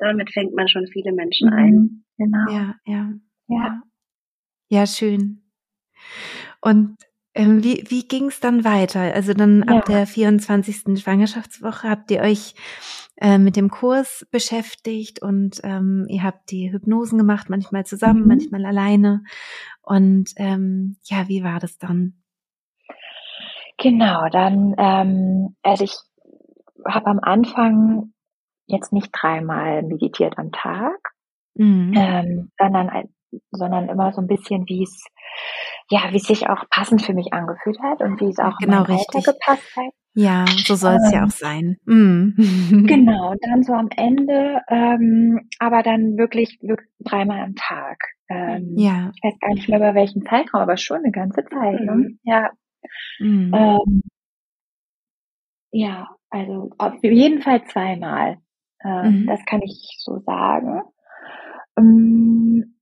damit 0.02 0.30
fängt 0.32 0.54
man 0.54 0.68
schon 0.68 0.86
viele 0.88 1.12
Menschen 1.12 1.48
mhm. 1.50 1.56
ein. 1.56 2.04
Genau. 2.18 2.50
Ja, 2.50 2.74
ja, 2.86 3.12
ja. 3.48 3.82
Ja, 4.68 4.86
schön. 4.86 5.42
Und 6.60 6.96
Ähm, 7.34 7.64
wie 7.64 7.82
wie 7.88 8.06
ging 8.06 8.26
es 8.26 8.40
dann 8.40 8.62
weiter? 8.62 9.00
Also 9.14 9.32
dann 9.32 9.64
Ja. 9.66 9.78
ab 9.78 9.86
der 9.86 10.06
24. 10.06 11.00
Schwangerschaftswoche 11.02 11.88
habt 11.88 12.10
ihr 12.10 12.20
euch 12.20 12.54
äh, 13.16 13.38
mit 13.38 13.56
dem 13.56 13.70
Kurs 13.70 14.26
beschäftigt 14.30 15.22
und 15.22 15.58
ähm, 15.64 16.04
ihr 16.10 16.24
habt 16.24 16.50
die 16.50 16.70
Hypnosen 16.70 17.16
gemacht, 17.16 17.48
manchmal 17.48 17.86
zusammen, 17.86 18.20
Mhm. 18.22 18.28
manchmal 18.28 18.66
alleine. 18.66 19.22
Und 19.80 20.32
ähm, 20.36 20.96
ja, 21.04 21.26
wie 21.28 21.42
war 21.42 21.58
das 21.58 21.78
dann? 21.78 22.22
Genau, 23.78 24.28
dann, 24.30 24.74
ähm, 24.76 25.56
also 25.62 25.84
ich 25.84 25.96
habe 26.86 27.06
am 27.06 27.18
Anfang 27.20 28.12
jetzt 28.66 28.92
nicht 28.92 29.10
dreimal 29.12 29.82
meditiert 29.82 30.38
am 30.38 30.52
Tag, 30.52 30.98
Mhm. 31.54 31.92
ähm, 31.96 32.50
sondern, 32.58 32.90
sondern 33.50 33.88
immer 33.88 34.12
so 34.12 34.20
ein 34.22 34.26
bisschen, 34.26 34.66
wie 34.68 34.84
es, 34.84 35.04
ja, 35.90 36.00
wie 36.12 36.16
es 36.16 36.24
sich 36.24 36.48
auch 36.48 36.64
passend 36.70 37.02
für 37.02 37.14
mich 37.14 37.32
angefühlt 37.32 37.78
hat 37.82 38.00
und 38.00 38.20
wie 38.20 38.30
es 38.30 38.38
auch 38.38 38.56
Genau, 38.58 38.82
richtig. 38.82 39.24
gepasst 39.24 39.76
hat. 39.76 39.92
Ja, 40.14 40.44
so 40.64 40.74
soll 40.74 40.96
es 40.96 41.10
ja 41.10 41.20
Ähm, 41.20 41.24
auch 41.26 41.30
sein. 41.30 41.76
Mhm. 41.86 42.34
Genau, 42.86 43.30
und 43.32 43.38
dann 43.44 43.62
so 43.62 43.72
am 43.72 43.88
Ende, 43.96 44.60
ähm, 44.68 45.48
aber 45.58 45.82
dann 45.82 46.16
wirklich, 46.18 46.58
wirklich 46.62 46.88
dreimal 47.00 47.40
am 47.40 47.54
Tag. 47.54 47.98
Ähm, 48.28 48.74
Ja. 48.76 49.10
Ich 49.14 49.22
weiß 49.24 49.38
gar 49.40 49.54
nicht 49.54 49.68
mehr 49.68 49.78
über 49.78 49.94
welchen 49.94 50.24
Zeitraum, 50.26 50.60
aber 50.62 50.76
schon 50.76 50.98
eine 50.98 51.12
ganze 51.12 51.44
Zeit. 51.44 51.80
Ne? 51.80 51.92
Mhm. 51.92 52.18
Ja, 52.24 52.50
Mhm. 53.20 53.54
ähm, 53.54 54.02
ja, 55.70 56.08
also 56.30 56.70
auf 56.78 57.02
jeden 57.02 57.42
Fall 57.42 57.64
zweimal. 57.66 58.38
Ähm, 58.84 59.22
Mhm. 59.22 59.26
Das 59.26 59.44
kann 59.46 59.62
ich 59.62 59.96
so 60.00 60.18
sagen. 60.20 60.82
Ähm, 61.78 62.78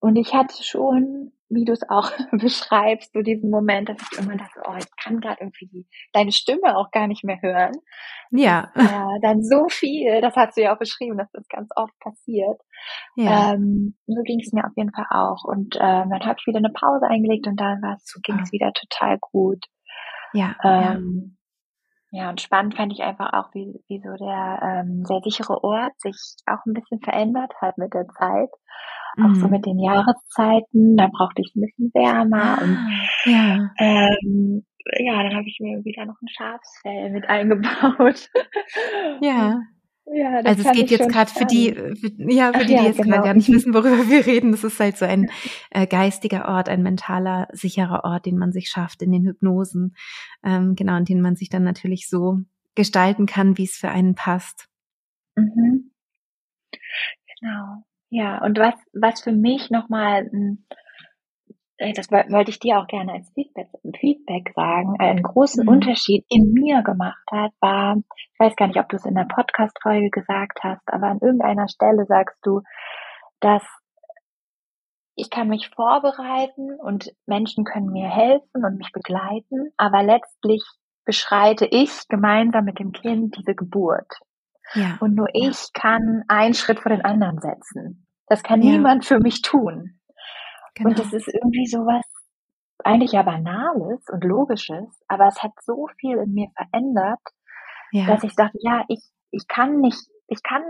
Und 0.00 0.16
ich 0.16 0.34
hatte 0.34 0.62
schon, 0.64 1.32
wie 1.48 1.64
du 1.64 1.72
es 1.72 1.88
auch 1.88 2.10
beschreibst, 2.32 3.12
so 3.12 3.20
diesen 3.22 3.50
Moment, 3.50 3.88
dass 3.88 3.98
ich 4.00 4.18
immer 4.18 4.36
dachte, 4.36 4.60
oh, 4.66 4.74
ich 4.76 4.86
kann 5.00 5.20
gerade 5.20 5.36
irgendwie 5.40 5.66
die, 5.68 5.86
deine 6.12 6.32
Stimme 6.32 6.76
auch 6.76 6.90
gar 6.90 7.06
nicht 7.06 7.22
mehr 7.22 7.40
hören. 7.40 7.72
Ja. 8.32 8.72
Ja, 8.74 9.06
dann 9.22 9.44
so 9.44 9.66
viel, 9.68 10.20
das 10.20 10.34
hast 10.34 10.56
du 10.56 10.62
ja 10.62 10.74
auch 10.74 10.78
beschrieben, 10.78 11.18
dass 11.18 11.30
das 11.32 11.46
ganz 11.48 11.68
oft 11.76 11.96
passiert. 12.00 12.60
Ja. 13.14 13.52
Ähm, 13.54 13.96
so 14.06 14.22
ging 14.24 14.40
es 14.40 14.52
mir 14.52 14.64
auf 14.64 14.72
jeden 14.76 14.92
Fall 14.92 15.06
auch. 15.10 15.44
Und 15.44 15.76
ähm, 15.76 16.10
dann 16.10 16.24
habe 16.24 16.36
ich 16.40 16.46
wieder 16.48 16.58
eine 16.58 16.72
Pause 16.72 17.06
eingelegt 17.08 17.46
und 17.46 17.60
dann 17.60 17.80
war 17.82 17.94
es, 17.96 18.04
so 18.06 18.18
ging 18.22 18.40
es 18.40 18.48
Ah. 18.48 18.52
wieder 18.52 18.72
total 18.72 19.18
gut. 19.20 19.64
Ja. 20.32 20.56
Ähm, 20.64 21.36
ja, 21.38 21.41
und 22.28 22.40
spannend 22.40 22.74
fand 22.76 22.92
ich 22.92 23.02
einfach 23.02 23.32
auch, 23.32 23.54
wie, 23.54 23.72
wie 23.88 24.00
so 24.00 24.14
der 24.22 24.60
ähm, 24.62 25.04
sehr 25.06 25.20
sichere 25.24 25.62
Ort 25.64 25.98
sich 26.00 26.16
auch 26.46 26.64
ein 26.66 26.74
bisschen 26.74 27.00
verändert 27.00 27.52
hat 27.60 27.78
mit 27.78 27.94
der 27.94 28.06
Zeit. 28.08 28.50
Auch 29.22 29.34
so 29.34 29.46
Mhm. 29.46 29.50
mit 29.50 29.66
den 29.66 29.78
Jahreszeiten, 29.78 30.96
da 30.96 31.06
brauchte 31.08 31.42
ich 31.42 31.54
ein 31.54 31.62
bisschen 31.62 31.90
wärmer 31.94 32.58
und 32.62 32.76
Ah, 32.76 33.30
ja. 33.30 33.70
ähm, 33.78 34.64
ja, 34.98 35.22
dann 35.22 35.34
habe 35.36 35.46
ich 35.46 35.58
mir 35.60 35.84
wieder 35.84 36.06
noch 36.06 36.16
ein 36.22 36.28
Schafsfell 36.28 37.10
mit 37.10 37.28
eingebaut. 37.28 38.28
Ja. 39.20 39.60
Ja, 40.06 40.42
das 40.42 40.58
Also 40.58 40.68
es 40.68 40.76
geht 40.76 40.90
jetzt 40.90 41.08
gerade 41.08 41.30
für 41.30 41.46
die, 41.46 41.72
für, 41.72 42.10
ja, 42.30 42.52
für 42.52 42.58
Ach 42.58 42.60
die, 42.62 42.66
die 42.66 42.72
ja, 42.74 42.84
jetzt 42.84 42.96
gerade 42.96 43.10
genau. 43.10 43.22
gar 43.22 43.34
nicht 43.34 43.48
wissen, 43.52 43.72
worüber 43.72 44.08
wir 44.08 44.26
reden. 44.26 44.52
Das 44.52 44.64
ist 44.64 44.80
halt 44.80 44.96
so 44.96 45.04
ein 45.04 45.30
äh, 45.70 45.86
geistiger 45.86 46.48
Ort, 46.48 46.68
ein 46.68 46.82
mentaler, 46.82 47.48
sicherer 47.52 48.04
Ort, 48.04 48.26
den 48.26 48.36
man 48.36 48.52
sich 48.52 48.68
schafft 48.68 49.02
in 49.02 49.12
den 49.12 49.24
Hypnosen. 49.24 49.94
Ähm, 50.44 50.74
genau, 50.74 50.96
und 50.96 51.08
den 51.08 51.20
man 51.20 51.36
sich 51.36 51.48
dann 51.48 51.62
natürlich 51.62 52.08
so 52.08 52.38
gestalten 52.74 53.26
kann, 53.26 53.58
wie 53.58 53.64
es 53.64 53.76
für 53.76 53.90
einen 53.90 54.14
passt. 54.14 54.68
Mhm. 55.36 55.92
Genau. 57.40 57.84
Ja, 58.10 58.44
und 58.44 58.58
was, 58.58 58.74
was 58.92 59.22
für 59.22 59.32
mich 59.32 59.70
nochmal, 59.70 60.26
äh, 60.26 60.56
das 61.96 62.10
woll- 62.10 62.30
wollte 62.30 62.50
ich 62.50 62.60
dir 62.60 62.78
auch 62.78 62.86
gerne 62.86 63.12
als 63.12 63.30
Feedback, 63.34 63.68
Feedback 63.98 64.52
sagen, 64.54 64.94
einen 65.00 65.22
großen 65.22 65.64
Mhm. 65.64 65.68
Unterschied 65.68 66.24
in 66.28 66.52
mir 66.52 66.82
gemacht 66.82 67.24
hat, 67.30 67.50
war, 67.60 67.96
ich 68.16 68.38
weiß 68.38 68.54
gar 68.56 68.68
nicht, 68.68 68.78
ob 68.78 68.88
du 68.88 68.96
es 68.96 69.04
in 69.04 69.14
der 69.14 69.24
Podcast-Folge 69.24 70.10
gesagt 70.10 70.60
hast, 70.62 70.82
aber 70.86 71.08
an 71.08 71.18
irgendeiner 71.20 71.68
Stelle 71.68 72.04
sagst 72.06 72.38
du, 72.42 72.60
dass 73.40 73.62
ich 75.14 75.28
kann 75.30 75.48
mich 75.48 75.68
vorbereiten 75.74 76.74
und 76.80 77.10
Menschen 77.26 77.64
können 77.64 77.90
mir 77.92 78.08
helfen 78.08 78.64
und 78.64 78.78
mich 78.78 78.92
begleiten, 78.92 79.70
aber 79.76 80.02
letztlich 80.02 80.62
beschreite 81.04 81.66
ich 81.66 82.08
gemeinsam 82.08 82.64
mit 82.64 82.78
dem 82.78 82.92
Kind 82.92 83.36
diese 83.36 83.54
Geburt. 83.54 84.08
Ja. 84.74 84.96
Und 85.00 85.14
nur 85.14 85.28
ich 85.34 85.72
kann 85.74 86.22
einen 86.28 86.54
Schritt 86.54 86.80
vor 86.80 86.90
den 86.90 87.04
anderen 87.04 87.40
setzen. 87.40 88.06
Das 88.26 88.42
kann 88.42 88.62
Ja. 88.62 88.70
niemand 88.72 89.04
für 89.04 89.18
mich 89.18 89.42
tun. 89.42 90.00
Genau. 90.74 90.90
Und 90.90 90.98
das 90.98 91.12
ist 91.12 91.28
irgendwie 91.28 91.66
sowas 91.66 92.04
eigentlich 92.84 93.12
ja 93.12 93.22
Banales 93.22 94.04
und 94.10 94.24
Logisches, 94.24 94.88
aber 95.08 95.26
es 95.28 95.42
hat 95.42 95.52
so 95.62 95.88
viel 96.00 96.18
in 96.18 96.32
mir 96.34 96.48
verändert, 96.56 97.20
ja. 97.92 98.06
dass 98.06 98.24
ich 98.24 98.34
dachte, 98.34 98.58
ja, 98.60 98.84
ich, 98.88 99.00
ich 99.30 99.46
kann 99.46 99.80
nicht, 99.80 100.00
ich 100.26 100.42
kann, 100.42 100.62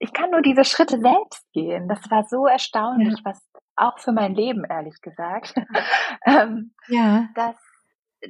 ich 0.00 0.12
kann 0.12 0.30
nur 0.30 0.42
diese 0.42 0.64
Schritte 0.64 1.00
selbst 1.00 1.50
gehen. 1.52 1.88
Das 1.88 2.10
war 2.10 2.24
so 2.24 2.46
erstaunlich, 2.46 3.14
Ja. 3.18 3.24
was 3.24 3.40
auch 3.76 3.98
für 3.98 4.12
mein 4.12 4.34
Leben, 4.34 4.64
ehrlich 4.68 5.00
gesagt, 5.00 5.54
ähm, 6.26 6.74
ja. 6.88 7.28
dass, 7.34 7.56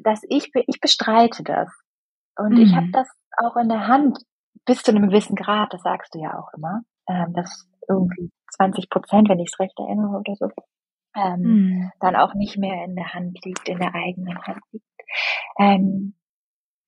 dass 0.05 0.21
ich, 0.29 0.51
ich 0.55 0.81
bestreite 0.81 1.43
das. 1.43 1.69
Und 2.37 2.57
ich 2.59 2.75
habe 2.77 2.87
Mhm. 2.87 2.93
das 2.93 3.09
auch 3.39 3.57
in 3.57 3.69
der 3.69 3.89
Hand, 3.89 4.19
bis 4.67 4.83
zu 4.83 4.93
einem 4.93 5.09
gewissen 5.09 5.35
Grad, 5.35 5.73
das 5.75 5.83
sagst 5.83 6.15
du 6.15 6.21
ja 6.21 6.39
auch 6.39 6.53
immer, 6.57 6.83
ähm, 7.09 7.33
dass 7.33 7.67
irgendwie 7.89 8.31
20 8.51 8.89
Prozent, 8.91 9.29
wenn 9.29 9.39
ich 9.41 9.51
es 9.53 9.59
recht 9.61 9.79
erinnere 9.79 10.19
oder 10.19 10.35
so, 10.37 10.49
ähm, 11.17 11.41
Mhm. 11.43 11.93
dann 12.01 12.17
auch 12.17 12.35
nicht 12.35 12.59
mehr 12.59 12.85
in 12.85 12.95
der 12.97 13.15
Hand 13.15 13.39
liegt, 13.45 13.69
in 13.69 13.79
der 13.79 13.95
eigenen 13.95 14.41
Hand 14.47 14.61
liegt. 14.73 14.85
Ähm, 15.59 16.15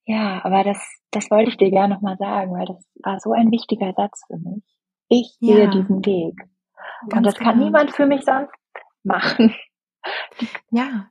ja, 0.07 0.45
aber 0.45 0.65
das, 0.65 0.79
das 1.11 1.31
wollte 1.31 1.51
ich 1.51 1.57
dir 1.57 1.71
gerne 1.71 1.95
nochmal 1.95 2.17
sagen, 2.17 2.53
weil 2.53 2.67
das 2.67 2.85
war 3.03 3.21
so 3.21 3.33
ein 3.33 3.51
wichtiger 3.51 3.93
Satz 3.95 4.23
für 4.27 4.39
mich. 4.39 4.63
Ich 5.09 5.37
gehe 5.41 5.65
Ja. 5.65 5.71
diesen 5.71 6.05
Weg. 6.05 6.35
Und 7.03 7.13
Ganz 7.13 7.27
das 7.27 7.35
kann 7.37 7.55
genau. 7.55 7.65
niemand 7.67 7.91
für 7.93 8.07
mich 8.07 8.25
sonst 8.25 8.53
machen. 9.05 9.55
Ja. 10.71 11.09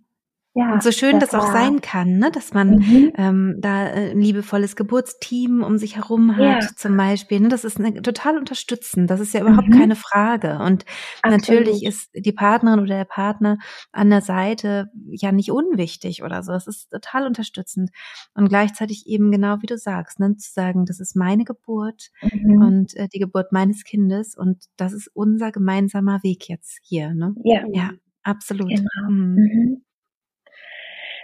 Ja, 0.60 0.74
Und 0.74 0.84
so 0.84 0.91
schön 0.91 1.19
das, 1.19 1.34
auch 1.34 1.45
war- 1.48 1.52
sein 1.54 1.80
kann, 1.82 2.17
ne? 2.17 2.32
dass 2.32 2.54
man 2.54 2.76
Mhm. 2.80 3.12
ähm, 3.15 3.56
da 3.60 3.88
äh, 3.88 4.12
ein 4.12 4.19
liebevolles 4.22 4.76
Geburtsteam 4.76 5.63
um 5.63 5.78
sich 5.78 5.95
herum 5.95 6.36
hat, 6.36 6.63
Ja. 6.63 6.69
zum 6.76 6.98
Beispiel. 6.98 7.39
Ne? 7.39 7.48
Das 7.48 7.63
ist 7.63 7.80
eine, 7.80 8.02
total 8.02 8.38
unterstützend. 8.38 9.10
Das 9.10 9.19
ist 9.19 9.34
ja 9.34 9.41
überhaupt 9.41 9.69
Mhm. 9.69 9.78
keine 9.80 9.95
Frage. 9.95 10.60
Und 10.60 10.86
natürlich 11.24 11.88
Absolut. 11.88 11.88
ist 11.88 12.10
die 12.26 12.32
Partnerin 12.34 12.80
oder 12.80 12.95
der 12.98 13.06
Partner 13.06 13.58
an 13.91 14.10
der 14.10 14.22
Seite 14.22 14.89
ja 15.12 15.32
nicht 15.32 15.52
unwichtig 15.52 16.24
oder 16.24 16.43
so. 16.43 16.52
Es 16.54 16.67
ist 16.67 16.89
total 16.91 17.26
unterstützend. 17.26 17.91
Und 18.34 18.50
gleichzeitig 18.50 19.08
eben 19.08 19.32
genau 19.32 19.58
wie 19.62 19.67
du 19.67 19.78
sagst, 19.78 20.19
ne? 20.19 20.36
zu 20.36 20.52
sagen, 20.52 20.86
das 20.86 21.00
ist 21.00 21.15
meine 21.15 21.45
Geburt 21.45 22.10
Mhm. 22.22 22.62
und 22.62 22.95
äh, 22.95 23.08
die 23.08 23.19
Geburt 23.19 23.52
meines 23.52 23.84
Kindes 23.84 24.36
und 24.36 24.65
das 24.78 24.93
ist 24.93 25.10
unser 25.13 25.52
gemeinsamer 25.52 26.22
Weg 26.24 26.50
jetzt 26.50 26.80
hier. 26.84 27.13
Ne? 27.13 27.34
ja. 27.43 27.62
Ja, 27.72 27.91
absolut. 28.24 28.69
Genau. 28.69 29.10
Mhm. 29.10 29.84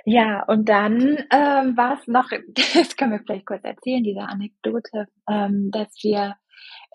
Ja, 0.05 0.43
und 0.45 0.69
dann 0.69 1.17
ähm, 1.31 1.75
war 1.77 1.99
es 1.99 2.07
noch, 2.07 2.29
das 2.75 2.95
können 2.95 3.11
wir 3.11 3.19
vielleicht 3.25 3.45
kurz 3.47 3.63
erzählen, 3.63 4.03
diese 4.03 4.21
Anekdote, 4.21 5.07
ähm, 5.29 5.71
dass 5.71 5.89
wir 6.03 6.35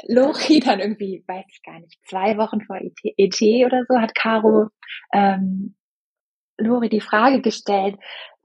Lori 0.09 0.61
dann 0.61 0.81
irgendwie, 0.81 1.25
weiß 1.27 1.45
ich 1.49 1.63
gar 1.65 1.81
nicht, 1.81 1.99
zwei 2.09 2.37
Wochen 2.39 2.61
vor 2.63 2.77
ET, 2.77 2.95
ET 3.17 3.67
oder 3.67 3.85
so, 3.89 4.01
hat 4.01 4.15
Caro 4.15 4.69
ähm, 5.13 5.77
Lori 6.59 6.89
die 6.89 7.01
Frage 7.01 7.41
gestellt, 7.41 7.97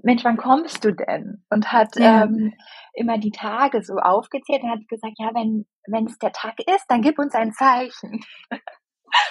Mensch, 0.01 0.23
wann 0.23 0.37
kommst 0.37 0.83
du 0.85 0.93
denn? 0.93 1.43
Und 1.49 1.71
hat 1.71 1.95
Ja. 1.97 2.23
ähm, 2.23 2.53
immer 2.93 3.17
die 3.17 3.31
Tage 3.31 3.83
so 3.83 3.95
aufgezählt 3.97 4.63
und 4.63 4.71
hat 4.71 4.87
gesagt, 4.87 5.15
ja, 5.17 5.31
wenn 5.33 5.65
wenn 5.87 6.05
es 6.07 6.17
der 6.17 6.31
Tag 6.31 6.55
ist, 6.59 6.85
dann 6.89 7.01
gib 7.01 7.19
uns 7.19 7.35
ein 7.35 7.53
Zeichen. 7.53 8.21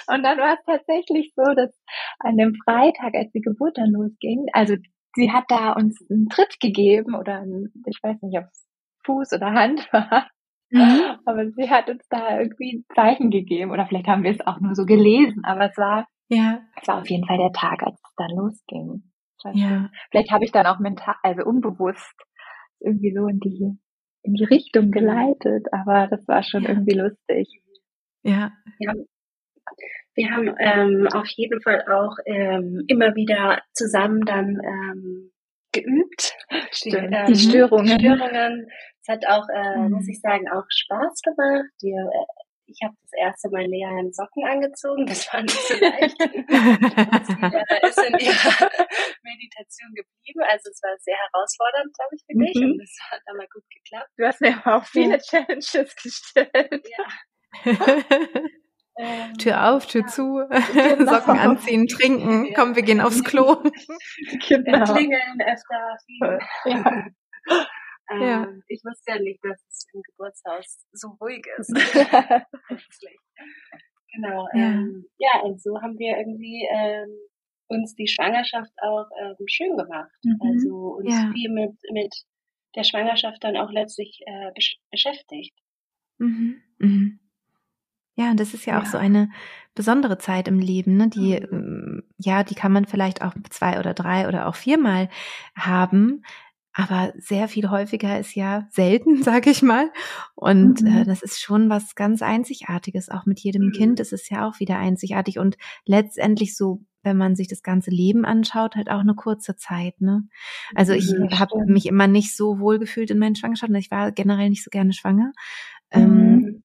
Und 0.07 0.23
dann 0.23 0.37
war 0.39 0.53
es 0.55 0.65
tatsächlich 0.65 1.33
so, 1.35 1.43
dass 1.55 1.71
an 2.19 2.37
dem 2.37 2.55
Freitag, 2.63 3.13
als 3.13 3.31
die 3.33 3.41
Geburt 3.41 3.77
dann 3.77 3.91
losging, 3.91 4.45
also 4.53 4.75
sie 5.15 5.31
hat 5.31 5.45
da 5.49 5.73
uns 5.73 5.99
einen 6.09 6.27
Tritt 6.29 6.59
gegeben 6.59 7.15
oder 7.15 7.39
einen, 7.39 7.71
ich 7.87 7.99
weiß 8.03 8.21
nicht, 8.21 8.37
ob 8.37 8.45
es 8.51 8.67
Fuß 9.05 9.33
oder 9.33 9.51
Hand 9.53 9.87
war, 9.93 10.27
Mhm. 10.71 11.19
aber 11.25 11.51
sie 11.51 11.69
hat 11.69 11.89
uns 11.89 12.03
da 12.09 12.39
irgendwie 12.39 12.77
ein 12.77 12.85
Zeichen 12.95 13.29
gegeben 13.29 13.71
oder 13.71 13.85
vielleicht 13.85 14.07
haben 14.07 14.23
wir 14.23 14.31
es 14.31 14.45
auch 14.45 14.59
nur 14.59 14.73
so 14.75 14.85
gelesen, 14.85 15.43
aber 15.45 15.69
es 15.69 15.77
war, 15.77 16.07
Ja, 16.27 16.59
es 16.81 16.87
war 16.87 16.99
auf 17.01 17.09
jeden 17.09 17.25
Fall 17.27 17.37
der 17.37 17.51
Tag, 17.51 17.83
als 17.83 17.95
es 18.03 18.13
dann 18.17 18.31
losging. 18.35 19.03
Ja. 19.53 19.91
Vielleicht 20.09 20.31
habe 20.31 20.43
ich 20.43 20.51
dann 20.51 20.65
auch 20.65 20.79
mental, 20.79 21.13
also 21.21 21.43
unbewusst 21.45 22.15
irgendwie 22.79 23.13
so 23.15 23.27
in 23.27 23.39
die 23.39 23.77
in 24.23 24.33
die 24.33 24.43
Richtung 24.43 24.89
geleitet, 24.89 25.67
aber 25.71 26.07
das 26.07 26.27
war 26.27 26.41
schon 26.41 26.63
Ja. 26.63 26.69
irgendwie 26.69 26.95
lustig. 26.97 27.47
Ja, 28.23 28.51
Wir 30.15 30.31
haben 30.31 30.55
ähm, 30.59 31.07
auf 31.13 31.27
jeden 31.27 31.61
Fall 31.61 31.83
auch 31.91 32.15
ähm, 32.25 32.83
immer 32.87 33.15
wieder 33.15 33.61
zusammen 33.73 34.21
dann 34.25 34.59
ähm, 34.63 35.31
geübt. 35.73 36.33
Stimmt. 36.71 37.13
ähm, 37.13 37.25
Die 37.27 37.35
Störungen. 37.35 37.99
Störungen. 37.99 38.67
Es 39.01 39.07
hat 39.09 39.27
auch, 39.27 39.47
äh, 39.53 39.77
Mhm. 39.77 39.91
muss 39.91 40.07
ich 40.07 40.19
sagen, 40.21 40.47
auch 40.49 40.63
Spaß 40.69 41.21
gemacht. 41.21 41.69
Wir, 41.81 41.99
äh, 41.99 42.25
ich 42.67 42.79
habe 42.83 42.95
das 43.03 43.11
erste 43.19 43.49
Mal 43.51 43.65
Lea 43.67 43.85
in 43.99 44.11
Socken 44.11 44.43
angezogen, 44.45 45.05
das 45.05 45.31
war 45.31 45.41
nicht 45.43 45.53
so 45.53 45.75
leicht. 45.75 46.17
sie 46.17 47.43
äh, 47.43 47.87
ist 47.87 47.99
in 48.07 48.17
ihrer 48.17 48.69
Meditation 49.23 49.93
geblieben. 49.93 50.41
Also 50.49 50.69
es 50.71 50.81
war 50.81 50.95
sehr 50.99 51.15
herausfordernd, 51.29 51.93
glaube 51.93 52.15
ich, 52.15 52.23
für 52.25 52.33
dich. 52.39 52.55
Mhm. 52.55 52.71
Und 52.71 52.79
das 52.79 52.97
hat 53.11 53.21
dann 53.27 53.37
mal 53.37 53.47
gut 53.53 53.63
geklappt. 53.69 54.09
Du 54.17 54.25
hast 54.25 54.41
mir 54.41 54.57
aber 54.65 54.77
auch 54.77 54.85
viele. 54.85 55.19
Challenges 55.19 55.95
gestellt. 55.95 56.87
Ja. 56.97 57.05
Ähm, 58.97 59.33
Tür 59.37 59.71
auf, 59.71 59.87
Tür 59.87 60.01
ja. 60.01 60.07
zu, 60.07 60.47
genau. 60.73 61.13
Socken 61.13 61.37
anziehen, 61.37 61.87
trinken. 61.87 62.45
Ja. 62.45 62.53
Komm, 62.55 62.75
wir 62.75 62.83
gehen 62.83 63.01
aufs 63.01 63.23
Klo. 63.23 63.61
genau. 64.47 64.93
Klingeln 64.93 65.37
öfter. 65.41 65.97
Ja. 66.65 67.05
Ähm, 68.11 68.21
ja. 68.21 68.47
Ich 68.67 68.83
wusste 68.83 69.13
ja 69.13 69.19
nicht, 69.19 69.43
dass 69.43 69.61
es 69.67 69.87
im 69.93 70.01
Geburtshaus 70.01 70.85
so 70.91 71.09
ruhig 71.19 71.45
ist. 71.57 71.73
genau. 74.13 74.47
Ja. 74.53 74.71
Ähm, 74.71 75.05
ja, 75.17 75.41
und 75.41 75.61
so 75.61 75.81
haben 75.81 75.97
wir 75.97 76.17
irgendwie 76.17 76.67
ähm, 76.71 77.09
uns 77.67 77.95
die 77.95 78.07
Schwangerschaft 78.07 78.71
auch 78.81 79.07
ähm, 79.19 79.35
schön 79.47 79.75
gemacht. 79.75 80.11
Mhm. 80.23 80.39
Also 80.41 80.97
uns 80.97 81.13
ja. 81.13 81.31
viel 81.33 81.51
mit, 81.51 81.73
mit 81.91 82.13
der 82.75 82.83
Schwangerschaft 82.83 83.43
dann 83.43 83.57
auch 83.57 83.71
letztlich 83.71 84.21
äh, 84.25 84.51
besch 84.53 84.77
beschäftigt. 84.91 85.57
Mhm. 86.17 86.61
Mhm. 86.77 87.19
Ja, 88.15 88.31
und 88.31 88.39
das 88.39 88.53
ist 88.53 88.65
ja 88.65 88.79
auch 88.79 88.85
ja. 88.85 88.91
so 88.91 88.97
eine 88.97 89.29
besondere 89.75 90.17
Zeit 90.17 90.47
im 90.47 90.59
Leben, 90.59 90.95
ne? 90.95 91.09
Die, 91.09 91.39
mhm. 91.39 91.47
Ähm, 91.51 92.03
ja, 92.17 92.43
die 92.43 92.55
kann 92.55 92.71
man 92.71 92.85
vielleicht 92.85 93.21
auch 93.21 93.33
zwei 93.49 93.79
oder 93.79 93.93
drei 93.93 94.27
oder 94.27 94.47
auch 94.47 94.55
viermal 94.55 95.09
haben. 95.55 96.23
Aber 96.77 97.13
sehr 97.17 97.47
viel 97.47 97.69
häufiger 97.69 98.19
ist 98.19 98.35
ja 98.35 98.67
selten, 98.69 99.23
sage 99.23 99.49
ich 99.49 99.61
mal. 99.61 99.91
Und 100.35 100.81
äh, 100.81 100.89
mhm. 100.89 100.97
äh, 100.97 101.05
das 101.05 101.21
ist 101.21 101.41
schon 101.41 101.69
was 101.69 101.95
ganz 101.95 102.21
Einzigartiges. 102.21 103.09
Auch 103.09 103.25
mit 103.25 103.39
jedem 103.39 103.67
mhm. 103.67 103.71
Kind 103.71 103.99
ist 103.99 104.13
es 104.13 104.29
ja 104.29 104.47
auch 104.47 104.59
wieder 104.59 104.77
einzigartig. 104.77 105.39
Und 105.39 105.57
letztendlich 105.85 106.55
so, 106.55 106.81
wenn 107.03 107.17
man 107.17 107.35
sich 107.35 107.47
das 107.47 107.63
ganze 107.63 107.91
Leben 107.91 108.25
anschaut, 108.25 108.75
halt 108.75 108.89
auch 108.89 108.99
eine 108.99 109.15
kurze 109.15 109.55
Zeit. 109.55 110.01
Ne? 110.01 110.27
Also 110.73 110.93
ich 110.93 111.09
ja, 111.11 111.39
habe 111.39 111.65
mich 111.65 111.85
immer 111.85 112.07
nicht 112.07 112.35
so 112.35 112.59
wohl 112.59 112.79
gefühlt 112.79 113.09
in 113.09 113.19
meinen 113.19 113.35
Schwangerschaften. 113.35 113.75
Ich 113.75 113.91
war 113.91 114.11
generell 114.11 114.49
nicht 114.49 114.63
so 114.63 114.69
gerne 114.69 114.91
schwanger. 114.91 115.31
Ähm, 115.91 116.09
mhm. 116.09 116.45
Ähm, 116.47 116.63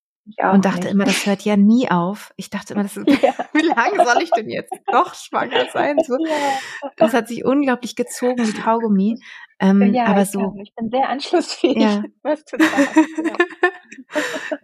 und 0.53 0.65
dachte 0.65 0.85
nicht. 0.85 0.93
immer, 0.93 1.05
das 1.05 1.27
hört 1.27 1.43
ja 1.43 1.57
nie 1.57 1.91
auf. 1.91 2.33
Ich 2.37 2.51
dachte 2.51 2.75
immer, 2.75 2.83
das 2.83 2.97
ist, 2.97 3.09
ja. 3.23 3.33
wie 3.53 3.67
lange 3.67 4.05
soll 4.05 4.23
ich 4.23 4.31
denn 4.31 4.49
jetzt 4.49 4.73
noch 4.91 5.15
schwanger 5.15 5.67
sein? 5.73 5.97
So. 6.07 6.17
Ja. 6.25 6.91
Das 6.97 7.15
hat 7.15 7.29
sich 7.29 7.45
unglaublich 7.45 7.97
gezogen 7.97 8.47
wie 8.47 8.53
Kaugummi. 8.53 9.19
Ähm, 9.63 9.93
ja, 9.93 10.07
aber 10.07 10.25
so. 10.25 10.55
Ich 10.63 10.75
bin 10.75 10.89
sehr 10.91 11.09
anschlussfähig, 11.11 11.77
ja. 11.77 12.03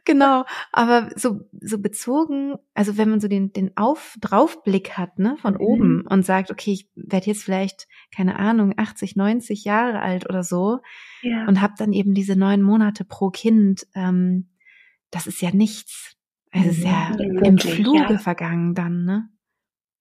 genau, 0.04 0.44
aber 0.72 1.10
so 1.16 1.40
so 1.60 1.78
bezogen, 1.78 2.54
also 2.72 2.96
wenn 2.96 3.10
man 3.10 3.20
so 3.20 3.28
den 3.28 3.52
den 3.52 3.76
auf 3.76 4.16
draufblick 4.20 4.96
hat, 4.96 5.18
ne, 5.18 5.36
von 5.42 5.54
mhm. 5.54 5.60
oben 5.60 6.06
und 6.08 6.24
sagt, 6.24 6.50
okay, 6.50 6.72
ich 6.72 6.88
werde 6.94 7.26
jetzt 7.26 7.42
vielleicht 7.42 7.88
keine 8.14 8.38
Ahnung 8.38 8.72
80, 8.78 9.16
90 9.16 9.64
Jahre 9.64 10.00
alt 10.00 10.26
oder 10.30 10.42
so 10.42 10.78
und 11.46 11.60
habe 11.60 11.74
dann 11.76 11.92
eben 11.92 12.14
diese 12.14 12.36
neun 12.36 12.62
Monate 12.62 13.04
pro 13.04 13.30
Kind. 13.30 13.86
Ähm, 13.94 14.48
das 15.16 15.26
ist 15.26 15.40
ja 15.40 15.50
nichts. 15.50 16.14
Es 16.52 16.66
ist 16.66 16.85
ja 16.85 17.11
mhm, 17.11 17.38
im 17.42 17.59
Fluge 17.59 18.12
ja. 18.12 18.18
vergangen 18.18 18.74
dann, 18.74 19.05
ne? 19.05 19.29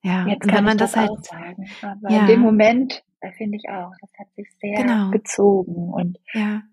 Ja, 0.04 0.28
Jetzt 0.28 0.43
und 0.43 0.54
wenn 0.54 0.63
man 0.65 0.78
das, 0.78 0.91
das 0.91 1.01
halt 1.01 1.25
sagen, 1.25 1.69
aber 1.82 2.12
ja. 2.12 2.19
in 2.19 2.28
dem 2.28 2.41
Moment 2.41 3.01
äh, 3.21 3.32
finde 3.32 3.58
ich 3.58 3.69
auch, 3.69 3.91
das 4.01 4.12
hat 4.19 4.28
sich 4.36 4.47
sehr 4.60 4.84
genau. 4.84 5.10
gezogen 5.12 5.93
und 5.93 6.19
ja. 6.34 6.63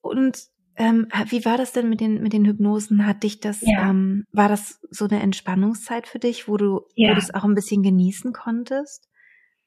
Und 0.00 0.38
ähm, 0.76 1.08
wie 1.26 1.44
war 1.44 1.58
das 1.58 1.72
denn 1.72 1.90
mit 1.90 2.00
den 2.00 2.22
mit 2.22 2.32
den 2.32 2.46
Hypnosen? 2.46 3.06
Hat 3.06 3.22
dich 3.24 3.40
das 3.40 3.60
ja. 3.60 3.90
ähm, 3.90 4.24
war 4.32 4.48
das 4.48 4.80
so 4.90 5.04
eine 5.04 5.20
Entspannungszeit 5.20 6.06
für 6.06 6.18
dich, 6.18 6.48
wo 6.48 6.56
du 6.56 6.80
ja. 6.94 7.10
wo 7.10 7.14
du 7.14 7.20
es 7.20 7.34
auch 7.34 7.44
ein 7.44 7.54
bisschen 7.54 7.82
genießen 7.82 8.32
konntest? 8.32 9.06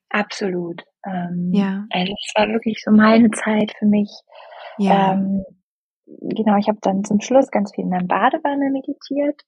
Absolut. 0.10 0.84
Ähm, 1.06 1.51
ja. 1.53 1.86
Also 1.91 2.12
es 2.12 2.32
war 2.36 2.47
wirklich 2.47 2.82
so 2.84 2.91
meine 2.91 3.29
Zeit 3.29 3.71
für 3.77 3.86
mich. 3.86 4.10
Ja. 4.79 5.13
Ähm, 5.13 5.45
genau, 6.05 6.57
ich 6.57 6.67
habe 6.67 6.79
dann 6.81 7.03
zum 7.03 7.21
Schluss 7.21 7.51
ganz 7.51 7.73
viel 7.73 7.85
in 7.85 7.91
der 7.91 8.05
Badewanne 8.05 8.69
meditiert. 8.71 9.41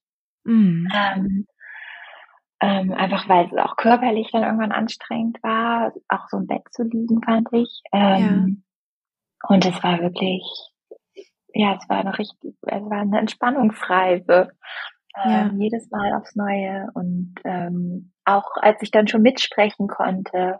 Mhm. 0.43 0.87
Ähm, 0.93 1.47
ähm, 2.61 2.93
einfach 2.93 3.27
weil 3.27 3.47
es 3.47 3.57
auch 3.57 3.75
körperlich 3.75 4.29
dann 4.31 4.43
irgendwann 4.43 4.71
anstrengend 4.71 5.41
war, 5.43 5.93
auch 6.07 6.27
so 6.29 6.37
im 6.37 6.47
Bett 6.47 6.63
zu 6.71 6.83
liegen, 6.83 7.21
fand 7.21 7.49
ich. 7.51 7.81
Ähm, 7.91 8.63
ja. 9.43 9.49
Und 9.49 9.65
es 9.65 9.83
war 9.83 9.99
wirklich, 9.99 10.43
ja, 11.53 11.75
es 11.75 11.87
war 11.89 11.97
eine 11.97 12.17
richtig, 12.17 12.55
es 12.61 12.89
war 12.89 13.01
eine 13.01 13.19
Entspannungsreise. 13.19 14.51
Ja. 15.15 15.45
Ähm, 15.47 15.61
jedes 15.61 15.89
Mal 15.91 16.13
aufs 16.13 16.35
Neue. 16.35 16.87
Und 16.93 17.35
ähm, 17.43 18.13
auch 18.25 18.55
als 18.55 18.81
ich 18.81 18.91
dann 18.91 19.07
schon 19.07 19.21
mitsprechen 19.21 19.87
konnte, 19.87 20.59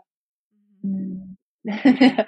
mhm. 0.82 1.36
ja, 1.62 1.74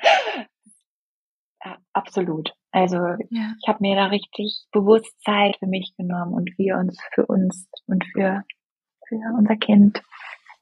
absolut. 1.99 2.53
Also 2.71 2.97
ja. 2.97 3.55
ich 3.61 3.69
habe 3.69 3.79
mir 3.81 3.97
da 3.97 4.07
richtig 4.07 4.67
bewusst 4.73 5.21
Zeit 5.23 5.57
für 5.59 5.67
mich 5.67 5.95
genommen 5.97 6.35
und 6.35 6.51
wir 6.59 6.77
uns 6.77 6.99
für 7.15 7.27
uns 7.27 7.69
und 7.87 8.05
für, 8.13 8.45
für 9.07 9.21
unser 9.37 9.57
Kind. 9.57 10.03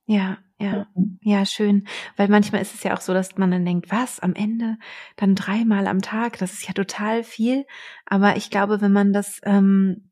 Ja, 0.07 0.39
ja, 0.59 0.87
mhm. 0.95 1.19
ja, 1.21 1.45
schön. 1.45 1.87
Weil 2.17 2.29
manchmal 2.29 2.63
ist 2.63 2.75
es 2.75 2.83
ja 2.83 2.95
auch 2.95 3.01
so, 3.01 3.13
dass 3.13 3.37
man 3.37 3.51
dann 3.51 3.65
denkt, 3.65 3.91
was, 3.91 4.21
am 4.21 4.35
Ende 4.35 4.79
dann 5.17 5.35
dreimal 5.35 5.87
am 5.87 6.01
Tag, 6.01 6.39
das 6.39 6.53
ist 6.53 6.67
ja 6.67 6.73
total 6.73 7.25
viel. 7.25 7.67
Aber 8.07 8.37
ich 8.37 8.51
glaube, 8.51 8.81
wenn 8.81 8.93
man 8.93 9.13
das 9.13 9.41
ähm, 9.45 10.11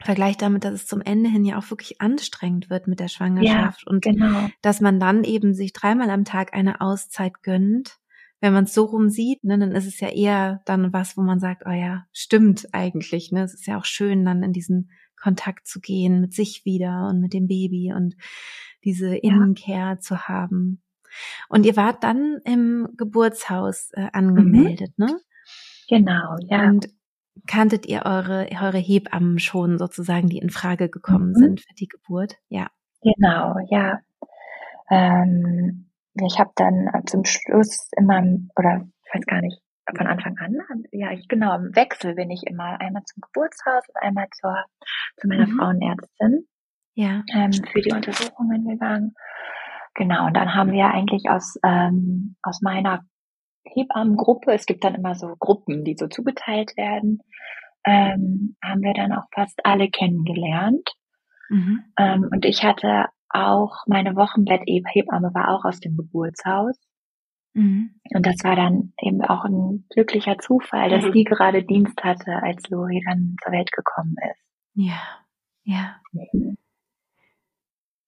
vergleicht 0.00 0.42
damit, 0.42 0.64
dass 0.64 0.74
es 0.74 0.86
zum 0.86 1.00
Ende 1.00 1.28
hin 1.28 1.44
ja 1.44 1.58
auch 1.58 1.70
wirklich 1.70 2.00
anstrengend 2.00 2.70
wird 2.70 2.86
mit 2.86 3.00
der 3.00 3.08
Schwangerschaft 3.08 3.82
ja, 3.86 3.90
und 3.90 4.02
genau. 4.02 4.48
dass 4.62 4.80
man 4.80 5.00
dann 5.00 5.24
eben 5.24 5.54
sich 5.54 5.72
dreimal 5.72 6.10
am 6.10 6.24
Tag 6.24 6.54
eine 6.54 6.80
Auszeit 6.80 7.42
gönnt, 7.42 7.98
wenn 8.44 8.52
man 8.52 8.64
es 8.64 8.74
so 8.74 8.84
rum 8.84 9.08
sieht, 9.08 9.42
ne, 9.42 9.58
dann 9.58 9.72
ist 9.72 9.86
es 9.86 10.00
ja 10.00 10.08
eher 10.10 10.60
dann 10.66 10.92
was, 10.92 11.16
wo 11.16 11.22
man 11.22 11.40
sagt, 11.40 11.62
oh 11.64 11.70
ja, 11.70 12.04
stimmt 12.12 12.68
eigentlich. 12.72 13.32
Ne? 13.32 13.42
Es 13.42 13.54
ist 13.54 13.66
ja 13.66 13.78
auch 13.78 13.86
schön, 13.86 14.26
dann 14.26 14.42
in 14.42 14.52
diesen 14.52 14.90
Kontakt 15.16 15.66
zu 15.66 15.80
gehen 15.80 16.20
mit 16.20 16.34
sich 16.34 16.66
wieder 16.66 17.08
und 17.08 17.22
mit 17.22 17.32
dem 17.32 17.46
Baby 17.46 17.94
und 17.96 18.16
diese 18.84 19.16
Innenkehr 19.16 19.92
ja. 19.94 19.98
zu 19.98 20.28
haben. 20.28 20.82
Und 21.48 21.64
ihr 21.64 21.74
wart 21.76 22.04
dann 22.04 22.38
im 22.44 22.90
Geburtshaus 22.98 23.92
äh, 23.94 24.10
angemeldet, 24.12 24.92
mhm. 24.98 25.06
ne? 25.06 25.20
Genau, 25.88 26.36
ja. 26.50 26.68
Und 26.68 26.90
kanntet 27.46 27.86
ihr 27.86 28.02
eure, 28.04 28.46
eure 28.60 28.76
Hebammen 28.76 29.38
schon 29.38 29.78
sozusagen, 29.78 30.28
die 30.28 30.36
in 30.36 30.50
Frage 30.50 30.90
gekommen 30.90 31.30
mhm. 31.30 31.36
sind 31.36 31.60
für 31.62 31.74
die 31.78 31.88
Geburt? 31.88 32.36
Ja. 32.50 32.68
Genau, 33.00 33.56
ja. 33.70 34.00
Ähm, 34.90 35.86
ich 36.14 36.38
habe 36.38 36.52
dann 36.56 36.88
äh, 36.92 37.04
zum 37.06 37.24
Schluss 37.24 37.90
immer, 37.96 38.22
oder 38.56 38.86
ich 39.04 39.14
weiß 39.14 39.26
gar 39.26 39.40
nicht, 39.40 39.60
von 39.96 40.06
Anfang 40.06 40.36
an, 40.38 40.56
ja, 40.92 41.12
ich 41.12 41.28
genau, 41.28 41.54
im 41.56 41.76
Wechsel 41.76 42.14
bin 42.14 42.30
ich 42.30 42.44
immer 42.46 42.80
einmal 42.80 43.02
zum 43.04 43.20
Geburtshaus 43.20 43.86
und 43.88 44.02
einmal 44.02 44.26
zur, 44.40 44.64
zu 45.16 45.28
meiner 45.28 45.46
mhm. 45.46 45.58
Frauenärztin. 45.58 46.46
Ja. 46.94 47.22
Ähm, 47.32 47.52
für 47.52 47.80
die 47.80 47.92
Untersuchungen 47.92 48.66
gegangen. 48.66 49.14
Genau, 49.94 50.26
und 50.26 50.34
dann 50.34 50.54
haben 50.54 50.72
wir 50.72 50.86
eigentlich 50.86 51.28
aus, 51.28 51.58
ähm, 51.64 52.36
aus 52.42 52.62
meiner 52.62 53.04
Hebammengruppe, 53.64 54.52
es 54.52 54.66
gibt 54.66 54.84
dann 54.84 54.94
immer 54.94 55.14
so 55.14 55.34
Gruppen, 55.38 55.84
die 55.84 55.96
so 55.96 56.06
zugeteilt 56.08 56.76
werden, 56.76 57.20
ähm, 57.84 58.56
haben 58.62 58.82
wir 58.82 58.94
dann 58.94 59.12
auch 59.12 59.26
fast 59.32 59.64
alle 59.64 59.90
kennengelernt. 59.90 60.90
Mhm. 61.48 61.84
Ähm, 61.98 62.28
und 62.32 62.44
ich 62.44 62.64
hatte 62.64 63.06
auch 63.34 63.84
meine 63.86 64.16
Wochenbetthebamme 64.16 65.34
war 65.34 65.50
auch 65.50 65.64
aus 65.64 65.80
dem 65.80 65.96
Geburtshaus. 65.96 66.78
Mhm. 67.54 67.94
Und 68.14 68.26
das 68.26 68.36
war 68.42 68.56
dann 68.56 68.92
eben 69.00 69.22
auch 69.22 69.44
ein 69.44 69.86
glücklicher 69.90 70.38
Zufall, 70.38 70.90
dass 70.90 71.04
mhm. 71.04 71.12
die 71.12 71.24
gerade 71.24 71.62
Dienst 71.62 72.02
hatte, 72.02 72.42
als 72.42 72.68
Lori 72.68 73.02
dann 73.06 73.36
zur 73.42 73.52
Welt 73.52 73.70
gekommen 73.72 74.16
ist. 74.30 74.40
Ja, 74.74 75.00
ja. 75.62 75.96
Mhm. 76.12 76.58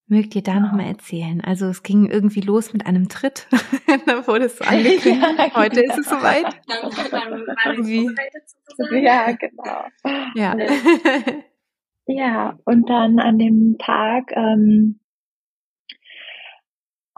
Mögt 0.09 0.37
ihr 0.37 0.43
da 0.43 0.55
ja. 0.55 0.61
nochmal 0.61 0.87
erzählen? 0.87 1.41
Also 1.41 1.67
es 1.67 1.83
ging 1.83 2.07
irgendwie 2.07 2.41
los 2.41 2.73
mit 2.73 2.87
einem 2.87 3.09
Tritt. 3.09 3.49
da 4.07 4.25
wurde 4.27 4.45
es 4.45 4.59
so 4.59 4.65
angekündigt. 4.65 5.07
Ja, 5.39 5.57
Heute 5.57 5.81
genau. 5.81 5.95
ist 5.95 6.01
es 6.01 6.09
soweit. 6.09 6.47
Ja, 8.93 9.33
genau. 9.33 9.85
Ja. 10.35 10.55
ja, 12.07 12.59
und 12.67 12.91
dann 12.91 13.19
an 13.19 13.39
dem 13.39 13.77
Tag 13.79 14.33
ähm, 14.33 15.01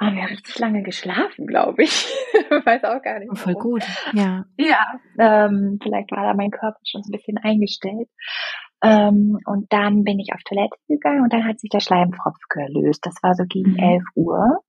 haben 0.01 0.17
wir 0.17 0.31
richtig 0.31 0.59
lange 0.59 0.83
geschlafen, 0.83 1.47
glaube 1.47 1.83
ich. 1.83 2.07
Weiß 2.65 2.85
auch 2.85 3.03
gar 3.03 3.19
nicht. 3.19 3.37
Voll 3.37 3.55
gut, 3.55 3.85
ja. 4.13 4.45
Ja, 4.57 5.01
ähm, 5.19 5.79
vielleicht 5.83 6.11
war 6.13 6.25
da 6.25 6.35
mein 6.35 6.51
Körper 6.51 6.79
schon 6.85 7.03
so 7.03 7.11
ein 7.11 7.17
bisschen 7.17 7.39
eingestellt. 7.39 8.09
Ähm, 8.83 9.39
und 9.45 9.73
dann 9.73 10.05
bin 10.05 10.21
ich 10.21 10.33
auf 10.33 10.41
Toilette 10.45 10.77
gegangen 10.87 11.23
und 11.23 11.33
dann 11.33 11.45
hat 11.45 11.59
sich 11.59 11.71
der 11.71 11.81
Schleimfropf 11.81 12.39
gelöst. 12.49 13.05
Das 13.05 13.17
war 13.23 13.35
so 13.35 13.45
gegen 13.49 13.73
mhm. 13.73 13.79
11 13.79 14.03
Uhr. 14.15 14.61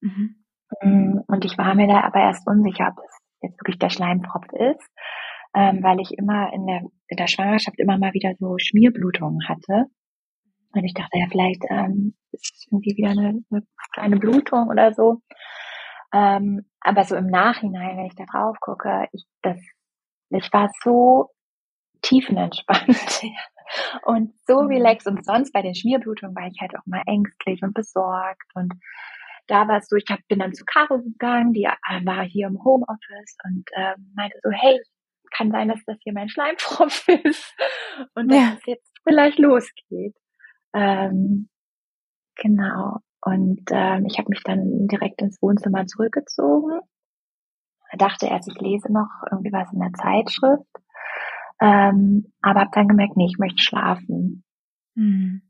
Mhm. 0.00 0.36
Mm, 0.82 1.18
und 1.26 1.44
ich 1.44 1.58
war 1.58 1.74
mir 1.74 1.86
da 1.88 2.00
aber 2.00 2.20
erst 2.20 2.46
unsicher, 2.46 2.94
ob 2.96 3.04
es 3.04 3.18
jetzt 3.42 3.60
wirklich 3.60 3.78
der 3.78 3.90
Schleimfropf 3.90 4.46
ist. 4.52 4.88
ähm, 5.54 5.82
weil 5.82 6.00
ich 6.00 6.12
immer 6.16 6.52
in 6.52 6.66
der, 6.66 6.82
in 7.08 7.16
der 7.16 7.26
Schwangerschaft 7.26 7.78
immer 7.78 7.98
mal 7.98 8.12
wieder 8.14 8.32
so 8.38 8.56
Schmierblutungen 8.58 9.48
hatte. 9.48 9.86
Und 10.72 10.84
ich 10.84 10.94
dachte, 10.94 11.18
ja, 11.18 11.26
vielleicht 11.30 11.62
ähm, 11.68 12.14
ist 12.32 12.54
es 12.54 12.66
irgendwie 12.70 12.96
wieder 12.96 13.10
eine, 13.10 13.42
eine 13.50 13.62
kleine 13.92 14.16
Blutung 14.16 14.68
oder 14.68 14.94
so. 14.94 15.20
Ähm, 16.12 16.66
aber 16.80 17.04
so 17.04 17.16
im 17.16 17.26
Nachhinein, 17.26 17.96
wenn 17.96 18.06
ich 18.06 18.14
da 18.14 18.24
drauf 18.24 18.56
gucke, 18.60 19.08
ich, 19.12 19.24
das, 19.42 19.58
ich 20.30 20.52
war 20.52 20.70
so 20.82 21.30
tiefenentspannt 22.02 23.22
und 24.04 24.32
so 24.46 24.62
mhm. 24.62 24.68
relaxed. 24.68 25.06
Und 25.06 25.24
sonst 25.24 25.52
bei 25.52 25.62
den 25.62 25.74
Schmierblutungen 25.74 26.34
war 26.34 26.46
ich 26.46 26.60
halt 26.60 26.76
auch 26.76 26.86
mal 26.86 27.02
ängstlich 27.06 27.62
und 27.62 27.74
besorgt. 27.74 28.50
Und 28.54 28.74
da 29.46 29.66
war 29.68 29.78
es 29.78 29.88
so, 29.88 29.96
ich 29.96 30.06
hab, 30.08 30.20
bin 30.28 30.38
dann 30.38 30.54
zu 30.54 30.64
Caro 30.64 30.98
gegangen, 30.98 31.52
die 31.52 31.64
äh, 31.64 32.04
war 32.04 32.22
hier 32.24 32.46
im 32.46 32.62
Homeoffice 32.64 33.36
und 33.44 33.64
äh, 33.72 33.94
meinte 34.14 34.38
so, 34.42 34.50
hey, 34.50 34.80
kann 35.32 35.50
sein, 35.50 35.68
dass 35.68 35.84
das 35.86 35.96
hier 36.02 36.12
mein 36.12 36.28
Schleimfropf 36.28 37.06
ist 37.24 37.54
und 38.14 38.30
dass 38.30 38.38
ja. 38.38 38.56
es 38.58 38.66
jetzt 38.66 38.92
vielleicht 39.04 39.38
losgeht. 39.38 40.16
Ähm, 40.72 41.48
genau. 42.36 42.98
Und 43.22 43.62
ähm, 43.70 44.06
ich 44.06 44.18
habe 44.18 44.30
mich 44.30 44.42
dann 44.42 44.88
direkt 44.88 45.20
ins 45.20 45.40
Wohnzimmer 45.42 45.86
zurückgezogen. 45.86 46.80
Dachte 47.98 48.26
erst, 48.26 48.48
ich 48.48 48.60
lese 48.60 48.92
noch 48.92 49.10
irgendwie 49.30 49.52
was 49.52 49.72
in 49.72 49.80
der 49.80 49.92
Zeitschrift. 49.92 50.70
Ähm, 51.60 52.32
aber 52.40 52.60
habe 52.60 52.70
dann 52.72 52.88
gemerkt, 52.88 53.16
nee, 53.16 53.26
ich 53.26 53.38
möchte 53.38 53.62
schlafen. 53.62 54.44
Mhm. 54.94 55.42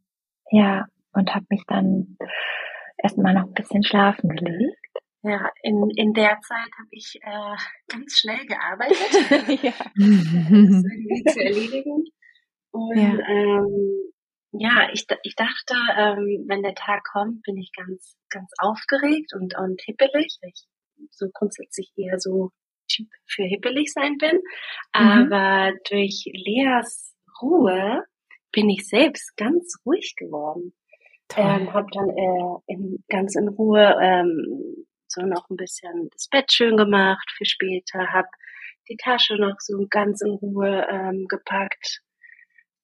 Ja, 0.50 0.86
und 1.12 1.34
habe 1.34 1.46
mich 1.50 1.62
dann 1.66 2.16
erstmal 2.98 3.34
noch 3.34 3.46
ein 3.46 3.52
bisschen 3.52 3.84
schlafen 3.84 4.30
gelegt. 4.30 4.76
Ja, 5.22 5.50
in, 5.62 5.90
in 5.96 6.14
der 6.14 6.40
Zeit 6.40 6.70
habe 6.78 6.88
ich 6.90 7.20
äh, 7.22 7.56
ganz 7.88 8.18
schnell 8.18 8.44
gearbeitet, 8.46 9.62
ja. 9.62 9.72
das 9.94 10.84
irgendwie 10.84 11.24
zu 11.24 11.40
erledigen. 11.40 12.04
Und 12.72 12.96
ja, 12.96 13.18
ähm, 13.28 14.09
ja 14.52 14.88
ich, 14.92 15.06
ich 15.22 15.34
dachte, 15.34 15.74
ähm, 15.96 16.44
wenn 16.48 16.62
der 16.62 16.74
Tag 16.74 17.02
kommt, 17.12 17.42
bin 17.42 17.56
ich 17.56 17.70
ganz, 17.76 18.16
ganz 18.28 18.50
aufgeregt 18.58 19.32
und, 19.34 19.56
und 19.56 19.80
hippelig. 19.82 20.38
Ich 20.42 20.66
so 21.10 21.26
grundsätzlich 21.32 21.92
eher 21.96 22.18
so 22.18 22.50
Typ 22.88 23.08
für 23.26 23.44
hippelig 23.44 23.92
sein 23.92 24.16
bin. 24.18 24.36
Mhm. 24.94 25.32
Aber 25.32 25.72
durch 25.88 26.24
Leas 26.32 27.14
Ruhe 27.40 28.04
bin 28.52 28.68
ich 28.68 28.88
selbst 28.88 29.36
ganz 29.36 29.76
ruhig 29.86 30.14
geworden. 30.16 30.74
Ähm, 31.36 31.72
habe 31.72 31.86
dann 31.92 32.08
äh, 32.08 32.72
in, 32.72 33.04
ganz 33.08 33.36
in 33.36 33.48
Ruhe 33.48 33.96
ähm, 34.02 34.84
so 35.06 35.22
noch 35.22 35.48
ein 35.48 35.56
bisschen 35.56 36.08
das 36.12 36.28
Bett 36.28 36.52
schön 36.52 36.76
gemacht 36.76 37.30
für 37.36 37.44
später, 37.44 38.12
habe 38.12 38.28
die 38.88 38.96
Tasche 38.96 39.36
noch 39.36 39.54
so 39.60 39.86
ganz 39.88 40.22
in 40.22 40.32
Ruhe 40.32 40.86
ähm, 40.90 41.26
gepackt. 41.28 42.00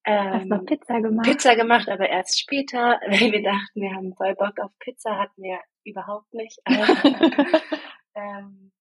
Ähm, 0.06 0.32
Hast 0.32 0.46
noch 0.46 0.64
Pizza 0.64 1.00
gemacht? 1.00 1.26
Pizza 1.26 1.56
gemacht, 1.56 1.88
aber 1.88 2.08
erst 2.08 2.40
später, 2.40 3.00
weil 3.08 3.32
wir 3.32 3.42
dachten, 3.42 3.80
wir 3.80 3.92
haben 3.94 4.14
voll 4.14 4.34
Bock 4.36 4.58
auf 4.60 4.70
Pizza, 4.78 5.18
hatten 5.18 5.42
wir 5.42 5.58
überhaupt 5.84 6.32
nicht. 6.32 6.58
ähm, 8.14 8.72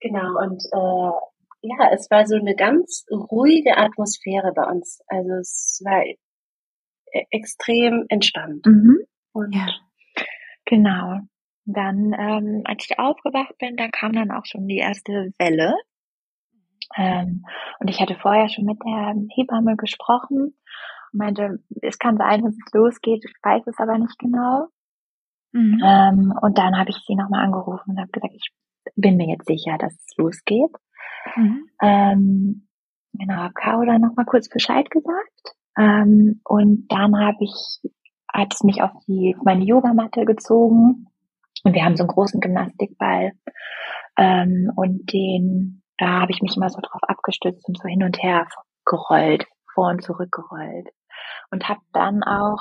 Genau, 0.00 0.38
und 0.38 0.62
äh, 0.72 1.68
ja, 1.68 1.90
es 1.92 2.10
war 2.10 2.26
so 2.26 2.36
eine 2.36 2.54
ganz 2.54 3.04
ruhige 3.10 3.76
Atmosphäre 3.76 4.52
bei 4.54 4.64
uns. 4.64 5.00
Also 5.08 5.32
es 5.40 5.80
war 5.84 6.04
e 6.04 6.16
extrem 7.30 8.04
entspannt. 8.08 8.66
Mhm. 8.66 8.98
Und 9.32 9.54
ja. 9.54 9.68
Genau. 10.66 11.20
Dann, 11.64 12.12
ähm, 12.12 12.62
als 12.64 12.86
ich 12.88 12.98
aufgewacht 12.98 13.56
bin, 13.58 13.76
dann 13.76 13.90
kam 13.90 14.12
dann 14.12 14.30
auch 14.30 14.44
schon 14.44 14.68
die 14.68 14.78
erste 14.78 15.32
Welle. 15.38 15.74
Ähm, 16.96 17.44
und 17.80 17.88
ich 17.88 18.00
hatte 18.00 18.16
vorher 18.16 18.48
schon 18.48 18.64
mit 18.64 18.78
der 18.84 19.14
Hebamme 19.34 19.76
gesprochen 19.76 20.54
und 21.12 21.18
meinte, 21.18 21.58
es 21.82 21.98
kann 21.98 22.16
sein, 22.16 22.42
dass 22.42 22.54
es 22.54 22.72
losgeht, 22.72 23.24
ich 23.24 23.34
weiß 23.42 23.66
es 23.66 23.78
aber 23.78 23.98
nicht 23.98 24.18
genau. 24.18 24.68
Mhm. 25.52 25.80
Ähm, 25.84 26.34
und 26.40 26.58
dann 26.58 26.78
habe 26.78 26.90
ich 26.90 26.98
sie 27.06 27.14
nochmal 27.14 27.44
angerufen 27.44 27.90
und 27.90 28.00
habe 28.00 28.10
gesagt, 28.10 28.34
ich 28.34 28.50
bin 28.94 29.16
mir 29.16 29.28
jetzt 29.28 29.46
sicher, 29.46 29.78
dass 29.78 29.92
es 29.94 30.16
losgeht. 30.16 30.70
Mhm. 31.34 31.68
Ähm, 31.82 32.68
genau, 33.12 33.34
habe 33.34 33.54
Caro 33.54 33.84
dann 33.84 34.02
nochmal 34.02 34.26
kurz 34.26 34.48
Bescheid 34.48 34.90
gesagt. 34.90 35.56
Ähm, 35.78 36.40
und 36.44 36.86
dann 36.88 37.18
habe 37.18 37.38
ich, 37.40 37.80
hat 38.32 38.54
es 38.54 38.62
mich 38.62 38.82
auf 38.82 38.92
die, 39.06 39.36
meine 39.44 39.64
Yogamatte 39.64 40.24
gezogen. 40.24 41.06
Und 41.64 41.74
wir 41.74 41.84
haben 41.84 41.96
so 41.96 42.04
einen 42.04 42.12
großen 42.12 42.40
Gymnastikball. 42.40 43.32
Ähm, 44.16 44.70
und 44.76 45.12
den, 45.12 45.82
da 45.98 46.20
habe 46.20 46.32
ich 46.32 46.42
mich 46.42 46.56
immer 46.56 46.68
so 46.68 46.80
drauf 46.80 47.02
abgestützt 47.02 47.66
und 47.68 47.78
so 47.78 47.88
hin 47.88 48.02
und 48.02 48.22
her 48.22 48.46
gerollt, 48.84 49.46
vor 49.74 49.88
und 49.88 50.02
zurück 50.02 50.30
gerollt. 50.30 50.88
Und 51.50 51.68
habe 51.68 51.80
dann 51.92 52.22
auch 52.22 52.60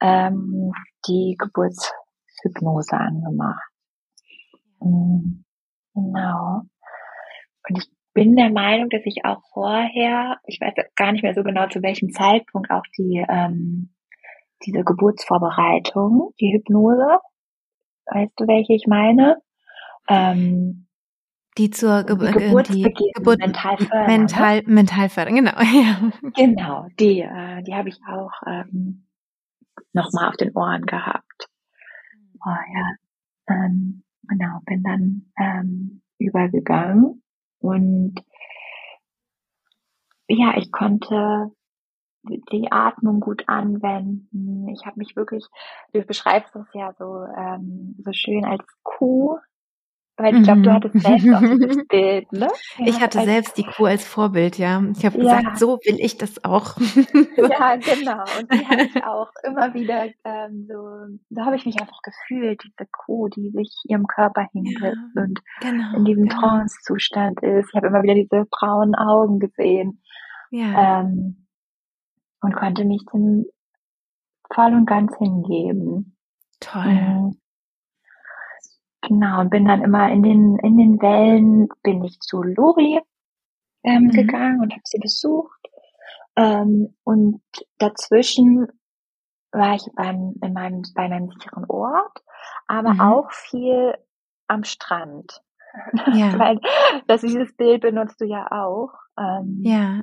ähm, 0.00 0.72
die 1.06 1.36
Geburtshypnose 1.38 2.96
angemacht. 2.96 3.70
Mhm. 4.80 5.44
Genau. 5.94 6.62
Und 7.68 7.78
ich 7.78 7.88
bin 8.12 8.36
der 8.36 8.50
Meinung, 8.50 8.90
dass 8.90 9.02
ich 9.04 9.24
auch 9.24 9.40
vorher, 9.52 10.38
ich 10.46 10.60
weiß 10.60 10.74
gar 10.96 11.12
nicht 11.12 11.22
mehr 11.22 11.34
so 11.34 11.42
genau 11.42 11.68
zu 11.68 11.82
welchem 11.82 12.10
Zeitpunkt, 12.10 12.70
auch 12.70 12.84
die 12.96 13.24
ähm, 13.28 13.94
diese 14.64 14.84
Geburtsvorbereitung, 14.84 16.32
die 16.40 16.52
Hypnose, 16.52 17.18
weißt 18.06 18.32
du, 18.36 18.46
welche 18.46 18.74
ich 18.74 18.86
meine? 18.86 19.42
Ähm, 20.08 20.83
die 21.56 21.70
zur 21.70 22.04
Ge 22.04 22.16
die 22.16 22.32
Geburtsbeginn, 22.32 23.12
Geburt 23.14 23.38
mental 23.38 23.76
fördern. 23.78 24.06
Mental, 24.06 24.56
ne? 24.56 24.62
mental 24.66 25.08
fördern, 25.08 25.34
genau. 25.34 25.52
Ja. 25.60 26.12
Genau, 26.36 26.86
die, 26.98 27.20
äh, 27.20 27.62
die 27.62 27.74
habe 27.74 27.88
ich 27.88 28.00
auch 28.08 28.32
ähm, 28.46 29.06
nochmal 29.92 30.28
auf 30.28 30.36
den 30.36 30.52
Ohren 30.54 30.84
gehabt. 30.86 31.48
Oh 32.44 32.50
ja. 32.74 32.94
Ähm, 33.48 34.02
genau, 34.22 34.60
bin 34.66 34.82
dann 34.82 35.30
ähm, 35.38 36.02
übergegangen 36.18 37.22
und 37.58 38.14
ja, 40.26 40.56
ich 40.56 40.72
konnte 40.72 41.52
die 42.24 42.72
Atmung 42.72 43.20
gut 43.20 43.44
anwenden. 43.48 44.68
Ich 44.68 44.86
habe 44.86 44.98
mich 44.98 45.14
wirklich, 45.14 45.44
du 45.92 46.02
beschreibst 46.02 46.56
es 46.56 46.66
ja 46.72 46.94
so 46.98 47.24
ähm, 47.36 47.96
so 48.02 48.12
schön 48.12 48.44
als 48.44 48.64
Kuh 48.82 49.38
weil 50.16 50.36
ich 50.36 50.42
glaube, 50.44 50.62
du 50.62 50.70
mhm. 50.70 50.74
hattest 50.74 51.00
selbst 51.00 51.34
auch 51.34 51.40
dieses 51.40 51.86
Bild, 51.88 52.32
ne? 52.32 52.48
Ja, 52.78 52.86
ich 52.86 53.00
hatte 53.00 53.24
selbst 53.24 53.58
die 53.58 53.64
Kuh 53.64 53.86
als 53.86 54.04
Vorbild, 54.04 54.58
ja. 54.58 54.82
Ich 54.96 55.04
habe 55.04 55.18
ja. 55.18 55.38
gesagt, 55.38 55.58
so 55.58 55.78
will 55.84 55.96
ich 55.98 56.18
das 56.18 56.44
auch. 56.44 56.76
ja, 57.36 57.76
genau. 57.76 58.22
Und 58.38 58.52
die 58.52 58.66
habe 58.66 58.82
ich 58.82 59.04
auch 59.04 59.30
immer 59.42 59.74
wieder 59.74 60.06
ähm, 60.24 60.66
so, 60.68 61.18
da 61.30 61.46
habe 61.46 61.56
ich 61.56 61.66
mich 61.66 61.80
einfach 61.80 62.00
gefühlt, 62.02 62.62
diese 62.62 62.88
Kuh, 62.92 63.28
die 63.28 63.50
sich 63.50 63.74
ihrem 63.88 64.06
Körper 64.06 64.46
hingibt 64.52 64.82
ja, 64.82 65.22
und 65.22 65.40
genau, 65.60 65.96
in 65.96 66.04
diesem 66.04 66.28
genau. 66.28 66.40
Trance-Zustand 66.40 67.42
ist. 67.42 67.70
Ich 67.70 67.74
habe 67.74 67.88
immer 67.88 68.02
wieder 68.04 68.14
diese 68.14 68.46
braunen 68.50 68.94
Augen 68.94 69.40
gesehen. 69.40 70.00
Ja. 70.50 71.00
Ähm, 71.00 71.46
und 72.40 72.54
konnte 72.54 72.84
mich 72.84 73.02
dem 73.12 73.46
voll 74.52 74.74
und 74.74 74.86
ganz 74.86 75.16
hingeben. 75.18 76.16
Toll. 76.60 76.84
Mhm. 76.84 77.40
Genau, 79.06 79.40
und 79.40 79.50
bin 79.50 79.66
dann 79.66 79.82
immer 79.82 80.10
in 80.10 80.22
den, 80.22 80.58
in 80.58 80.76
den 80.76 81.00
Wellen, 81.00 81.68
bin 81.82 82.02
ich 82.04 82.20
zu 82.20 82.42
Lori 82.42 83.00
ähm, 83.82 84.04
mhm. 84.04 84.10
gegangen 84.10 84.60
und 84.60 84.72
habe 84.72 84.82
sie 84.84 84.98
besucht. 84.98 85.60
Ähm, 86.36 86.94
und 87.04 87.42
dazwischen 87.78 88.66
war 89.52 89.74
ich 89.74 89.86
beim, 89.94 90.34
in 90.42 90.52
meinem, 90.52 90.82
bei 90.94 91.08
meinem 91.08 91.30
sicheren 91.30 91.64
Ort, 91.68 92.22
aber 92.66 92.94
mhm. 92.94 93.00
auch 93.00 93.30
viel 93.30 93.94
am 94.48 94.64
Strand. 94.64 95.40
Ja. 96.12 96.38
Weil 96.38 96.60
das 97.08 97.22
dieses 97.22 97.56
Bild 97.56 97.80
benutzt 97.80 98.20
du 98.20 98.26
ja 98.26 98.46
auch. 98.52 98.92
Ähm, 99.18 99.58
ja. 99.64 100.02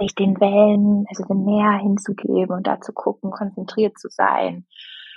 Sich 0.00 0.12
den 0.16 0.40
Wellen, 0.40 1.04
also 1.08 1.24
dem 1.24 1.44
Meer 1.44 1.78
hinzugeben 1.78 2.50
und 2.50 2.66
da 2.66 2.80
zu 2.80 2.92
gucken, 2.92 3.30
konzentriert 3.30 3.96
zu 3.96 4.08
sein. 4.08 4.66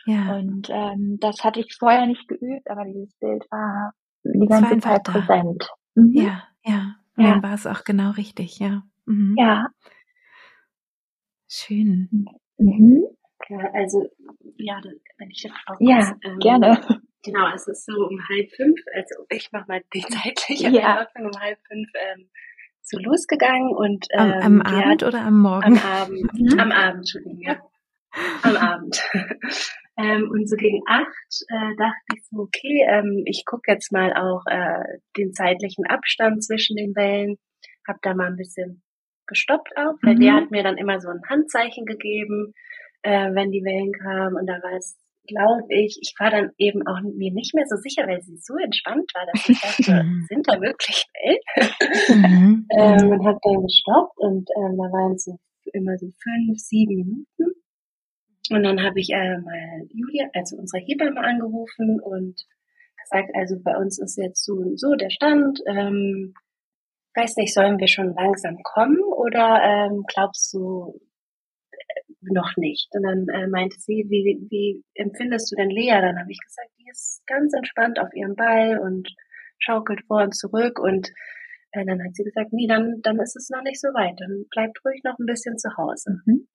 Ja. 0.07 0.37
Und 0.37 0.69
ähm, 0.69 1.17
das 1.19 1.43
hatte 1.43 1.59
ich 1.59 1.75
vorher 1.77 2.05
nicht 2.05 2.27
geübt, 2.29 2.69
aber 2.69 2.85
dieses 2.85 3.13
Bild 3.15 3.45
war 3.51 3.93
die 4.23 4.47
ganze 4.47 4.79
Zeit 4.79 5.05
da. 5.05 5.11
präsent. 5.11 5.69
Mhm. 5.95 6.13
Ja, 6.13 6.43
ja. 6.63 6.95
Und 7.17 7.25
ja. 7.25 7.31
dann 7.31 7.43
war 7.43 7.53
es 7.53 7.67
auch 7.67 7.83
genau 7.83 8.11
richtig, 8.11 8.57
ja. 8.59 8.83
Mhm. 9.05 9.35
Ja. 9.37 9.67
Schön. 11.49 12.25
Mhm. 12.57 13.03
Ja, 13.49 13.69
also, 13.73 14.09
ja, 14.55 14.81
wenn 15.17 15.29
ich 15.29 15.43
das 15.43 15.51
auch 15.67 15.75
Ja, 15.79 16.15
ähm, 16.23 16.39
gerne. 16.39 16.79
Genau, 17.23 17.53
es 17.53 17.67
ist 17.67 17.85
so 17.85 17.93
um 17.93 18.19
halb 18.29 18.49
fünf, 18.51 18.79
also 18.95 19.25
ich 19.29 19.49
mach 19.51 19.67
mal 19.67 19.81
die 19.93 20.01
zeitliche 20.07 20.69
ja. 20.69 20.99
Einordnung, 20.99 21.25
um 21.33 21.41
halb 21.41 21.59
fünf 21.67 21.89
ähm, 21.93 22.29
so 22.81 22.97
losgegangen 22.99 23.75
und 23.75 24.07
ähm, 24.11 24.31
am, 24.31 24.61
am 24.61 24.61
Abend 24.61 25.03
oder 25.03 25.21
am 25.21 25.41
Morgen? 25.41 25.77
Am 25.77 25.77
Abend, 25.77 26.33
mhm. 26.33 26.59
am 26.59 26.71
Abend, 26.71 26.97
Entschuldigung, 26.99 27.41
ja. 27.41 27.61
am 28.43 28.55
Abend. 28.55 29.03
Ähm, 29.97 30.29
und 30.31 30.47
so 30.47 30.55
gegen 30.55 30.81
acht 30.87 31.45
äh, 31.49 31.75
dachte 31.77 32.15
ich 32.15 32.23
so, 32.29 32.41
okay, 32.41 32.85
ähm, 32.87 33.23
ich 33.25 33.43
gucke 33.45 33.71
jetzt 33.71 33.91
mal 33.91 34.13
auch 34.13 34.43
äh, 34.45 34.99
den 35.17 35.33
zeitlichen 35.33 35.85
Abstand 35.85 36.43
zwischen 36.43 36.75
den 36.75 36.95
Wellen. 36.95 37.37
habe 37.87 37.99
da 38.01 38.13
mal 38.13 38.27
ein 38.27 38.37
bisschen 38.37 38.83
gestoppt 39.25 39.75
auch, 39.75 39.95
weil 40.03 40.15
mhm. 40.15 40.21
der 40.21 40.33
hat 40.35 40.51
mir 40.51 40.63
dann 40.63 40.77
immer 40.77 40.99
so 41.01 41.09
ein 41.09 41.21
Handzeichen 41.27 41.85
gegeben, 41.85 42.53
äh, 43.01 43.33
wenn 43.33 43.51
die 43.51 43.63
Wellen 43.63 43.91
kamen 43.91 44.35
und 44.35 44.47
da 44.47 44.53
war 44.61 44.77
es 44.77 44.97
glaube 45.27 45.67
ich, 45.69 45.99
ich 46.01 46.13
war 46.19 46.31
dann 46.31 46.51
eben 46.57 46.87
auch 46.87 47.01
mir 47.01 47.33
nicht 47.33 47.53
mehr 47.53 47.65
so 47.67 47.75
sicher, 47.75 48.07
weil 48.07 48.21
sie 48.21 48.37
so 48.37 48.55
entspannt 48.55 49.11
war, 49.13 49.25
dass 49.31 49.49
ich 49.49 49.59
dachte, 49.59 50.05
sind 50.29 50.47
da 50.47 50.59
wirklich 50.61 51.05
Wellen? 51.13 52.21
Mhm. 52.21 52.67
ähm, 52.77 53.09
und 53.09 53.25
habe 53.25 53.39
dann 53.43 53.61
gestoppt 53.63 54.17
und 54.17 54.49
ähm, 54.57 54.77
da 54.77 54.87
waren 54.91 55.13
es 55.13 55.25
so 55.25 55.37
immer 55.73 55.97
so 55.97 56.07
fünf, 56.23 56.57
sieben 56.57 56.95
Minuten. 56.95 57.61
Und 58.55 58.63
dann 58.63 58.83
habe 58.83 58.99
ich 58.99 59.09
äh, 59.11 59.37
mal 59.37 59.87
Julia, 59.89 60.29
also 60.33 60.57
unsere 60.57 60.83
Hebamme, 60.83 61.19
angerufen 61.19 61.99
und 62.01 62.45
gesagt, 63.01 63.29
also 63.33 63.55
bei 63.63 63.75
uns 63.77 63.99
ist 63.99 64.17
jetzt 64.17 64.43
so 64.43 64.53
und 64.53 64.79
so 64.79 64.95
der 64.95 65.09
Stand. 65.09 65.59
Ähm, 65.67 66.33
weiß 67.15 67.35
nicht, 67.37 67.53
sollen 67.53 67.79
wir 67.79 67.87
schon 67.87 68.13
langsam 68.13 68.57
kommen 68.63 69.01
oder 69.01 69.61
ähm, 69.63 70.03
glaubst 70.07 70.53
du 70.53 70.99
äh, 71.71 72.01
noch 72.21 72.55
nicht? 72.57 72.87
Und 72.91 73.03
dann 73.03 73.27
äh, 73.29 73.47
meinte 73.47 73.77
sie, 73.79 74.05
wie, 74.09 74.45
wie 74.49 74.83
empfindest 74.93 75.51
du 75.51 75.55
denn 75.55 75.69
Lea? 75.69 75.99
Dann 75.99 76.19
habe 76.19 76.31
ich 76.31 76.39
gesagt, 76.39 76.69
die 76.77 76.89
ist 76.89 77.23
ganz 77.25 77.53
entspannt 77.53 77.99
auf 77.99 78.13
ihrem 78.13 78.35
Ball 78.35 78.79
und 78.79 79.09
schaukelt 79.59 80.01
vor 80.07 80.23
und 80.23 80.35
zurück 80.35 80.79
und 80.79 81.09
äh, 81.71 81.85
dann 81.85 82.03
hat 82.03 82.15
sie 82.15 82.23
gesagt, 82.23 82.53
nee, 82.53 82.67
dann, 82.67 83.01
dann 83.01 83.19
ist 83.19 83.35
es 83.35 83.49
noch 83.49 83.63
nicht 83.63 83.81
so 83.81 83.87
weit. 83.89 84.19
Dann 84.19 84.45
bleibt 84.51 84.77
ruhig 84.85 85.01
noch 85.03 85.17
ein 85.17 85.25
bisschen 85.25 85.57
zu 85.57 85.69
Hause. 85.75 86.21
Mhm. 86.25 86.47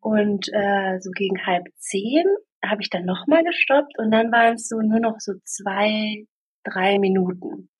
Und 0.00 0.48
äh, 0.52 0.98
so 1.00 1.10
gegen 1.10 1.44
halb 1.46 1.66
zehn 1.76 2.24
habe 2.64 2.82
ich 2.82 2.90
dann 2.90 3.04
nochmal 3.04 3.44
gestoppt 3.44 3.98
und 3.98 4.10
dann 4.10 4.32
waren 4.32 4.54
es 4.54 4.68
so 4.68 4.80
nur 4.80 5.00
noch 5.00 5.16
so 5.18 5.32
zwei, 5.44 6.24
drei 6.64 6.98
Minuten. 6.98 7.70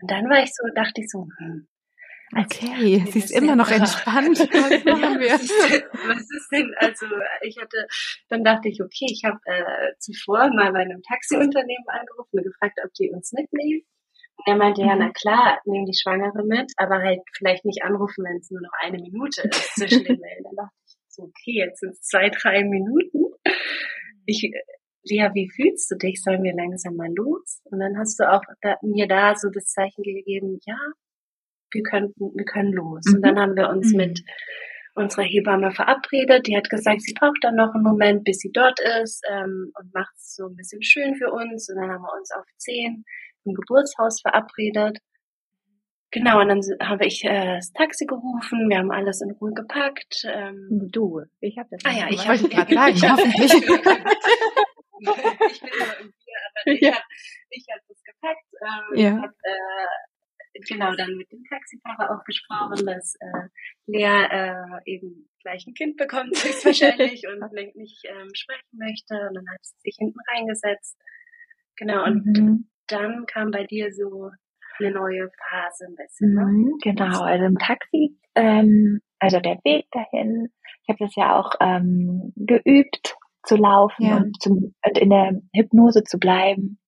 Und 0.00 0.10
dann 0.10 0.28
war 0.28 0.42
ich 0.42 0.50
so, 0.54 0.66
dachte 0.74 1.00
ich 1.00 1.10
so, 1.10 1.26
hm, 1.38 1.66
Okay, 2.36 2.98
dachte, 2.98 3.12
sie 3.12 3.18
ist 3.18 3.30
immer 3.30 3.54
noch 3.54 3.70
entspannt. 3.70 4.38
Was 4.50 4.84
machen 4.84 5.20
wir? 5.20 5.32
Was 5.34 6.30
ist, 6.30 6.48
denn, 6.50 6.74
also 6.78 7.06
ich 7.42 7.56
hatte, 7.60 7.86
dann 8.28 8.42
dachte 8.42 8.68
ich, 8.68 8.82
okay, 8.82 9.06
ich 9.08 9.22
habe 9.24 9.38
äh, 9.44 9.92
zuvor 9.98 10.50
mal 10.50 10.72
bei 10.72 10.80
einem 10.80 11.02
Taxiunternehmen 11.02 11.86
angerufen 11.86 12.38
und 12.38 12.44
gefragt, 12.44 12.78
ob 12.84 12.92
die 12.94 13.10
uns 13.10 13.32
mitnehmen. 13.32 13.82
Und 14.36 14.48
er 14.48 14.56
meinte, 14.56 14.82
ja, 14.82 14.96
na 14.96 15.06
mhm. 15.06 15.12
klar, 15.12 15.60
nehmen 15.64 15.86
die 15.86 15.96
Schwangere 15.96 16.44
mit, 16.44 16.72
aber 16.76 16.96
halt 16.96 17.20
vielleicht 17.36 17.64
nicht 17.64 17.84
anrufen, 17.84 18.24
wenn 18.24 18.38
es 18.38 18.50
nur 18.50 18.62
noch 18.62 18.72
eine 18.82 18.98
Minute 18.98 19.42
ist 19.42 19.74
zwischen 19.76 20.02
den 20.02 20.18
Wellen. 20.18 20.44
Dann 20.44 20.56
dachte 20.56 20.74
ich 20.83 20.83
so, 21.14 21.24
okay, 21.24 21.64
jetzt 21.66 21.80
sind 21.80 21.90
es 21.90 22.02
zwei, 22.02 22.30
drei 22.30 22.64
Minuten. 22.64 23.32
Ich, 24.26 24.50
Lea, 25.04 25.28
wie 25.34 25.50
fühlst 25.50 25.90
du 25.90 25.96
dich? 25.96 26.22
Sollen 26.22 26.42
wir 26.42 26.54
langsam 26.54 26.96
mal 26.96 27.12
los? 27.14 27.60
Und 27.64 27.80
dann 27.80 27.98
hast 27.98 28.18
du 28.18 28.30
auch 28.30 28.42
da, 28.62 28.76
mir 28.82 29.06
da 29.06 29.34
so 29.36 29.50
das 29.50 29.66
Zeichen 29.66 30.02
gegeben, 30.02 30.58
ja, 30.66 30.78
wir 31.72 31.82
könnten, 31.82 32.32
wir 32.34 32.44
können 32.44 32.72
los. 32.72 33.02
Mhm. 33.06 33.16
Und 33.16 33.22
dann 33.22 33.38
haben 33.38 33.56
wir 33.56 33.68
uns 33.68 33.92
mhm. 33.92 33.98
mit 33.98 34.20
unserer 34.94 35.24
Hebamme 35.24 35.72
verabredet. 35.72 36.46
Die 36.46 36.56
hat 36.56 36.70
gesagt, 36.70 37.02
sie 37.02 37.14
braucht 37.14 37.42
dann 37.42 37.56
noch 37.56 37.74
einen 37.74 37.82
Moment, 37.82 38.24
bis 38.24 38.38
sie 38.38 38.50
dort 38.52 38.78
ist 39.02 39.22
ähm, 39.30 39.72
und 39.78 39.92
macht 39.92 40.14
es 40.16 40.34
so 40.36 40.46
ein 40.46 40.56
bisschen 40.56 40.82
schön 40.82 41.16
für 41.16 41.30
uns. 41.30 41.68
Und 41.68 41.76
dann 41.76 41.90
haben 41.90 42.02
wir 42.02 42.14
uns 42.16 42.30
auf 42.30 42.46
zehn 42.56 43.04
im 43.44 43.54
Geburtshaus 43.54 44.20
verabredet. 44.20 44.98
Genau, 46.14 46.40
und 46.40 46.48
dann 46.48 46.62
habe 46.80 47.04
ich 47.06 47.22
äh, 47.24 47.56
das 47.56 47.72
Taxi 47.72 48.06
gerufen, 48.06 48.68
wir 48.68 48.78
haben 48.78 48.92
alles 48.92 49.20
in 49.20 49.32
Ruhe 49.32 49.52
gepackt. 49.52 50.24
Ähm, 50.24 50.88
du, 50.92 51.22
ich 51.40 51.58
habe 51.58 51.68
das. 51.72 51.84
Ah 51.84 51.90
ja, 51.90 52.08
ich 52.08 52.28
wollte 52.28 52.48
gerade 52.48 52.72
sagen, 52.96 53.02
hoffentlich. 53.02 53.52
ich 53.52 53.60
bin 53.60 53.68
im 56.00 56.12
Bier, 56.12 56.38
aber 56.54 56.72
ich 56.72 56.80
ja. 56.80 56.92
habe 56.92 57.02
ich 57.50 57.66
hab 57.68 57.80
das 57.88 58.00
gepackt. 58.04 58.46
Ähm, 58.62 58.96
ja. 58.96 59.22
hab, 59.22 59.32
äh, 59.42 59.88
genau 60.68 60.94
dann 60.94 61.16
mit 61.16 61.32
dem 61.32 61.42
Taxifahrer 61.50 62.14
auch 62.14 62.22
gesprochen, 62.22 62.86
dass 62.86 63.16
äh, 63.16 63.48
Lea 63.86 64.28
äh, 64.30 64.78
eben 64.84 65.28
gleich 65.42 65.66
ein 65.66 65.74
Kind 65.74 65.96
bekommt, 65.96 66.36
höchstwahrscheinlich, 66.44 67.26
und 67.26 67.40
nicht 67.74 68.04
ähm, 68.04 68.30
sprechen 68.34 68.78
möchte. 68.78 69.14
Und 69.14 69.34
dann 69.34 69.48
hat 69.52 69.64
sie 69.64 69.80
sich 69.80 69.96
hinten 69.98 70.20
reingesetzt. 70.30 70.96
Genau, 71.74 72.04
und 72.04 72.24
mhm 72.24 72.68
dann 72.86 73.26
kam 73.26 73.50
bei 73.50 73.64
dir 73.64 73.92
so 73.92 74.30
eine 74.78 74.92
neue 74.92 75.30
Phase 75.50 75.86
ein 75.86 75.94
bisschen. 75.94 76.34
Ne? 76.34 76.44
Mhm, 76.44 76.78
genau, 76.82 77.22
also 77.22 77.44
im 77.44 77.58
Taxi, 77.58 78.16
ähm, 78.34 79.00
also 79.18 79.40
der 79.40 79.58
Weg 79.64 79.86
dahin, 79.90 80.48
ich 80.82 80.88
habe 80.88 80.98
das 81.00 81.14
ja 81.16 81.38
auch 81.38 81.52
ähm, 81.60 82.32
geübt 82.36 83.16
zu 83.44 83.56
laufen 83.56 84.06
ja. 84.06 84.16
und, 84.16 84.40
zum, 84.40 84.74
und 84.86 84.98
in 84.98 85.10
der 85.10 85.40
Hypnose 85.54 86.02
zu 86.04 86.18
bleiben. 86.18 86.78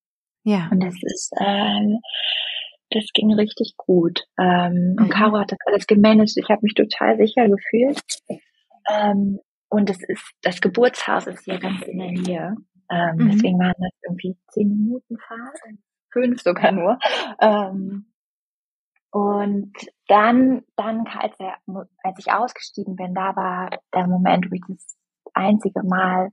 Ja. 0.45 0.68
Und 0.70 0.82
das 0.82 0.95
ist, 1.03 1.32
ähm, 1.41 2.01
das 2.91 3.05
ging 3.12 3.32
richtig 3.34 3.74
gut. 3.76 4.24
Ähm, 4.39 4.93
mhm. 4.93 4.97
Und 4.99 5.11
Caro 5.11 5.39
hat 5.39 5.53
das 5.53 5.59
alles 5.66 5.87
gemanagt. 5.87 6.32
Ich 6.37 6.49
habe 6.49 6.62
mich 6.62 6.74
total 6.74 7.16
sicher 7.16 7.49
gefühlt. 7.49 8.01
Ähm, 8.89 9.41
und 9.68 9.91
es 9.91 10.03
ist, 10.09 10.32
das 10.43 10.61
Geburtshaus 10.61 11.26
ist 11.26 11.45
hier 11.45 11.59
ganz 11.59 11.82
in 11.82 11.99
der 11.99 12.12
Nähe. 12.12 12.57
Ähm, 12.91 13.16
mhm. 13.16 13.30
Deswegen 13.32 13.59
waren 13.59 13.74
das 13.78 13.93
irgendwie 14.07 14.37
zehn 14.53 14.68
Minuten 14.68 15.16
Fahrt 15.18 15.59
fünf 16.17 16.41
sogar 16.43 16.73
nur. 16.73 16.99
Ähm, 17.41 18.07
und 19.11 19.73
dann, 20.09 20.62
dann 20.77 21.07
als, 21.07 21.39
er, 21.39 21.57
als 22.03 22.19
ich 22.19 22.33
ausgestiegen 22.33 22.97
bin, 22.97 23.14
da 23.14 23.37
war 23.37 23.71
der 23.95 24.07
Moment, 24.07 24.51
wo 24.51 24.55
ich 24.55 24.62
das 24.69 24.97
einzige 25.35 25.83
Mal 25.83 26.31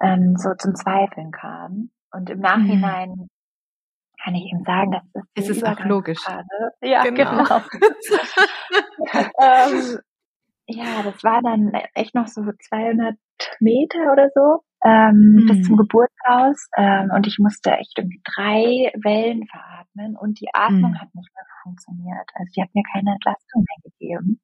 ähm, 0.00 0.36
so 0.36 0.54
zum 0.58 0.74
Zweifeln 0.74 1.30
kam. 1.30 1.90
Und 2.12 2.30
im 2.30 2.40
Nachhinein 2.40 3.10
mhm. 3.10 3.28
kann 4.22 4.34
ich 4.34 4.44
ihm 4.52 4.62
sagen, 4.64 4.92
dass 4.92 5.02
das 5.12 5.24
es 5.34 5.48
ist 5.48 5.66
auch 5.66 5.80
logisch. 5.84 6.24
Ja, 6.80 7.02
genau. 7.04 7.44
genau. 7.44 7.60
ähm, 9.40 9.98
ja, 10.68 11.02
das 11.04 11.22
war 11.22 11.42
dann 11.42 11.72
echt 11.94 12.14
noch 12.14 12.26
so 12.26 12.42
200 12.42 13.16
Meter 13.60 14.12
oder 14.12 14.30
so 14.34 14.62
ähm, 14.86 15.34
mhm. 15.34 15.46
bis 15.46 15.66
zum 15.66 15.76
Geburtshaus 15.76 16.68
ähm, 16.76 17.10
und 17.12 17.26
ich 17.26 17.38
musste 17.38 17.72
echt 17.72 17.98
irgendwie 17.98 18.22
drei 18.24 18.92
Wellen 19.02 19.46
veratmen 19.46 20.16
und 20.16 20.40
die 20.40 20.48
Atmung 20.52 20.92
mhm. 20.92 21.00
hat 21.00 21.12
nicht 21.14 21.30
mehr 21.34 21.44
funktioniert. 21.64 22.30
Also 22.34 22.52
die 22.54 22.62
hat 22.62 22.74
mir 22.74 22.84
keine 22.92 23.12
Entlastung 23.12 23.64
mehr 23.64 23.90
gegeben. 23.90 24.40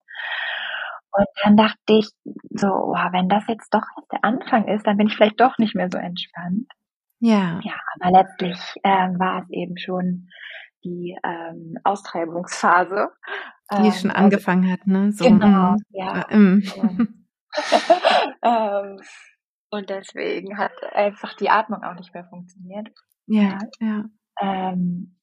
Und 1.15 1.27
dann 1.45 1.57
dachte 1.57 1.93
ich 1.99 2.09
so, 2.51 2.69
oh, 2.69 3.13
wenn 3.13 3.29
das 3.29 3.45
jetzt 3.47 3.73
doch 3.73 3.85
jetzt 3.99 4.11
der 4.11 4.25
Anfang 4.25 4.67
ist, 4.67 4.87
dann 4.87 4.97
bin 4.97 5.07
ich 5.07 5.15
vielleicht 5.15 5.41
doch 5.41 5.59
nicht 5.59 5.75
mehr 5.75 5.89
so 5.93 5.99
entspannt. 5.99 6.67
Ja. 7.21 7.61
Ja, 7.63 7.75
aber 8.01 8.19
letztlich 8.19 8.59
ähm, 8.83 9.19
war 9.19 9.43
es 9.43 9.51
eben 9.51 9.77
schon 9.77 10.29
die 10.85 11.17
ähm, 11.23 11.77
Austreibungsphase. 11.85 13.11
Die 13.71 13.87
ähm, 13.87 13.93
schon 13.93 14.11
also, 14.11 14.25
angefangen 14.25 14.73
hat, 14.73 14.87
ne? 14.87 15.13
So, 15.13 15.25
genau, 15.25 15.75
mm, 15.75 15.77
ja. 15.93 16.27
Ähm. 16.33 16.63
ähm, 18.43 18.99
und 19.73 19.89
deswegen 19.89 20.59
hat 20.59 20.73
einfach 20.93 21.35
die 21.35 21.49
Atmung 21.49 21.83
auch 21.83 21.95
nicht 21.95 22.13
mehr 22.13 22.27
funktioniert. 22.27 22.89
Ja, 23.27 23.59
ja. 23.81 24.05
Ähm, 24.41 25.17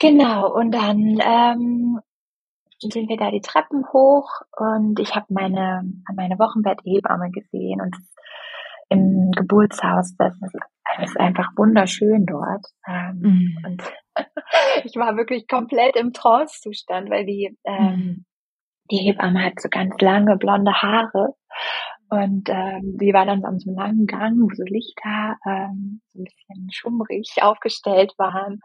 genau, 0.00 0.52
und 0.52 0.72
dann 0.72 1.20
ähm, 1.24 2.00
sind 2.80 3.08
wir 3.08 3.16
da 3.16 3.30
die 3.30 3.40
Treppen 3.40 3.84
hoch 3.92 4.28
und 4.56 4.98
ich 4.98 5.14
habe 5.14 5.26
meine, 5.28 5.82
meine 6.14 6.38
Wochenbetthebamme 6.38 7.30
gesehen 7.30 7.80
und 7.80 7.96
im 8.88 9.30
Geburtshaus, 9.30 10.16
das 10.16 10.34
ist, 10.34 10.56
das 10.96 11.10
ist 11.10 11.20
einfach 11.20 11.48
wunderschön 11.56 12.26
dort. 12.26 12.66
Ähm, 12.88 13.18
mhm. 13.20 13.58
Und 13.66 13.82
ich 14.84 14.96
war 14.96 15.16
wirklich 15.16 15.46
komplett 15.46 15.96
im 15.96 16.12
Trance-Zustand, 16.12 17.08
weil 17.10 17.24
die, 17.24 17.56
ähm, 17.64 17.84
mhm. 17.84 18.24
die 18.90 18.98
Hebamme 18.98 19.44
hat 19.44 19.60
so 19.60 19.68
ganz 19.68 20.00
lange 20.00 20.36
blonde 20.36 20.72
Haare 20.72 21.34
und 22.08 22.48
ähm, 22.48 22.96
die 23.00 23.12
war 23.12 23.26
dann 23.26 23.44
an 23.44 23.58
so 23.58 23.70
einem 23.70 23.78
langen 23.78 24.06
Gang, 24.06 24.38
wo 24.40 24.48
so 24.54 24.62
Lichter 24.64 25.36
ähm, 25.46 26.00
so 26.12 26.20
ein 26.20 26.24
bisschen 26.24 26.68
schummrig 26.72 27.34
aufgestellt 27.40 28.14
waren. 28.16 28.60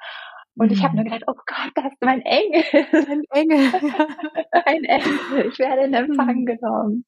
Und 0.55 0.67
mhm. 0.67 0.73
ich 0.73 0.83
habe 0.83 0.95
nur 0.95 1.05
gedacht, 1.05 1.23
oh 1.27 1.33
Gott, 1.33 1.71
das 1.75 1.85
ist 1.93 2.03
mein 2.03 2.21
Engel. 2.21 2.63
Ein 2.91 3.23
Engel. 3.31 3.71
ein 4.65 4.83
Engel. 4.83 5.47
Ich 5.51 5.59
werde 5.59 5.83
in 5.85 5.93
Empfang 5.93 6.41
mhm. 6.41 6.45
genommen. 6.45 7.05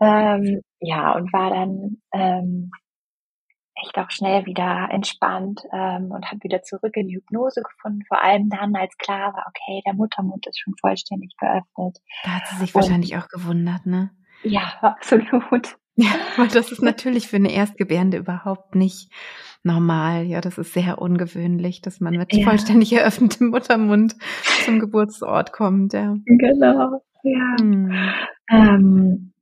Ähm, 0.00 0.60
ja, 0.80 1.12
und 1.12 1.32
war 1.32 1.50
dann 1.50 2.02
ähm, 2.12 2.70
echt 3.74 3.96
auch 3.98 4.10
schnell 4.10 4.46
wieder 4.46 4.88
entspannt 4.90 5.62
ähm, 5.72 6.10
und 6.10 6.26
habe 6.26 6.42
wieder 6.42 6.62
zurück 6.62 6.96
in 6.96 7.08
die 7.08 7.16
Hypnose 7.16 7.62
gefunden. 7.62 8.02
Vor 8.06 8.22
allem 8.22 8.48
dann, 8.48 8.76
als 8.76 8.96
klar 8.98 9.32
war, 9.32 9.46
okay, 9.48 9.82
der 9.86 9.94
Muttermund 9.94 10.46
ist 10.46 10.60
schon 10.60 10.74
vollständig 10.80 11.34
geöffnet. 11.38 11.98
Da 12.24 12.30
hat 12.36 12.46
sie 12.48 12.56
sich 12.56 12.74
und, 12.74 12.82
wahrscheinlich 12.82 13.16
auch 13.16 13.28
gewundert, 13.28 13.86
ne? 13.86 14.10
Ja, 14.50 14.72
absolut. 14.80 15.76
Ja, 15.94 16.10
weil 16.36 16.48
das 16.48 16.72
ist 16.72 16.82
natürlich 16.82 17.28
für 17.28 17.36
eine 17.36 17.52
Erstgebärende 17.52 18.16
überhaupt 18.16 18.74
nicht 18.74 19.10
normal. 19.62 20.24
Ja, 20.24 20.40
das 20.40 20.58
ist 20.58 20.72
sehr 20.72 21.00
ungewöhnlich, 21.00 21.80
dass 21.80 22.00
man 22.00 22.16
mit 22.16 22.34
ja. 22.34 22.44
vollständig 22.44 22.92
eröffnetem 22.92 23.50
Muttermund 23.50 24.16
zum 24.64 24.80
Geburtsort 24.80 25.52
kommt. 25.52 25.92
Ja. 25.92 26.16
Genau, 26.24 27.02
ja. 27.22 27.56
Hm. 27.60 27.92
Ähm, 28.50 29.32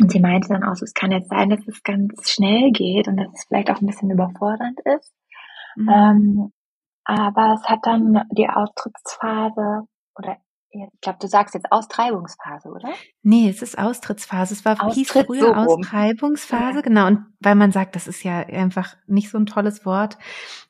und 0.00 0.10
sie 0.10 0.20
meinte 0.20 0.48
dann 0.48 0.64
auch, 0.64 0.74
so, 0.74 0.84
es 0.84 0.94
kann 0.94 1.12
jetzt 1.12 1.28
sein, 1.28 1.50
dass 1.50 1.66
es 1.66 1.82
ganz 1.82 2.30
schnell 2.30 2.70
geht 2.72 3.06
und 3.06 3.16
dass 3.16 3.28
es 3.32 3.44
vielleicht 3.46 3.70
auch 3.70 3.80
ein 3.80 3.86
bisschen 3.86 4.10
überfordernd 4.10 4.80
ist. 4.96 5.14
Mhm. 5.76 5.88
Ähm, 5.88 6.52
aber 7.04 7.54
es 7.54 7.68
hat 7.68 7.80
dann 7.82 8.22
die 8.32 8.48
Austrittsphase 8.48 9.82
oder 10.16 10.36
ich 10.72 11.00
glaube, 11.00 11.18
du 11.20 11.26
sagst 11.26 11.54
jetzt 11.54 11.72
Austreibungsphase, 11.72 12.68
oder? 12.68 12.90
Nee, 13.22 13.48
es 13.48 13.60
ist 13.60 13.76
Austrittsphase. 13.76 14.54
Es 14.54 14.64
war 14.64 14.92
hieß 14.92 15.10
früher 15.10 15.40
so 15.40 15.54
Austreibungsphase, 15.54 16.76
ja. 16.76 16.80
genau. 16.82 17.06
Und 17.08 17.26
weil 17.40 17.56
man 17.56 17.72
sagt, 17.72 17.96
das 17.96 18.06
ist 18.06 18.22
ja 18.22 18.38
einfach 18.38 18.96
nicht 19.06 19.30
so 19.30 19.38
ein 19.38 19.46
tolles 19.46 19.84
Wort, 19.84 20.16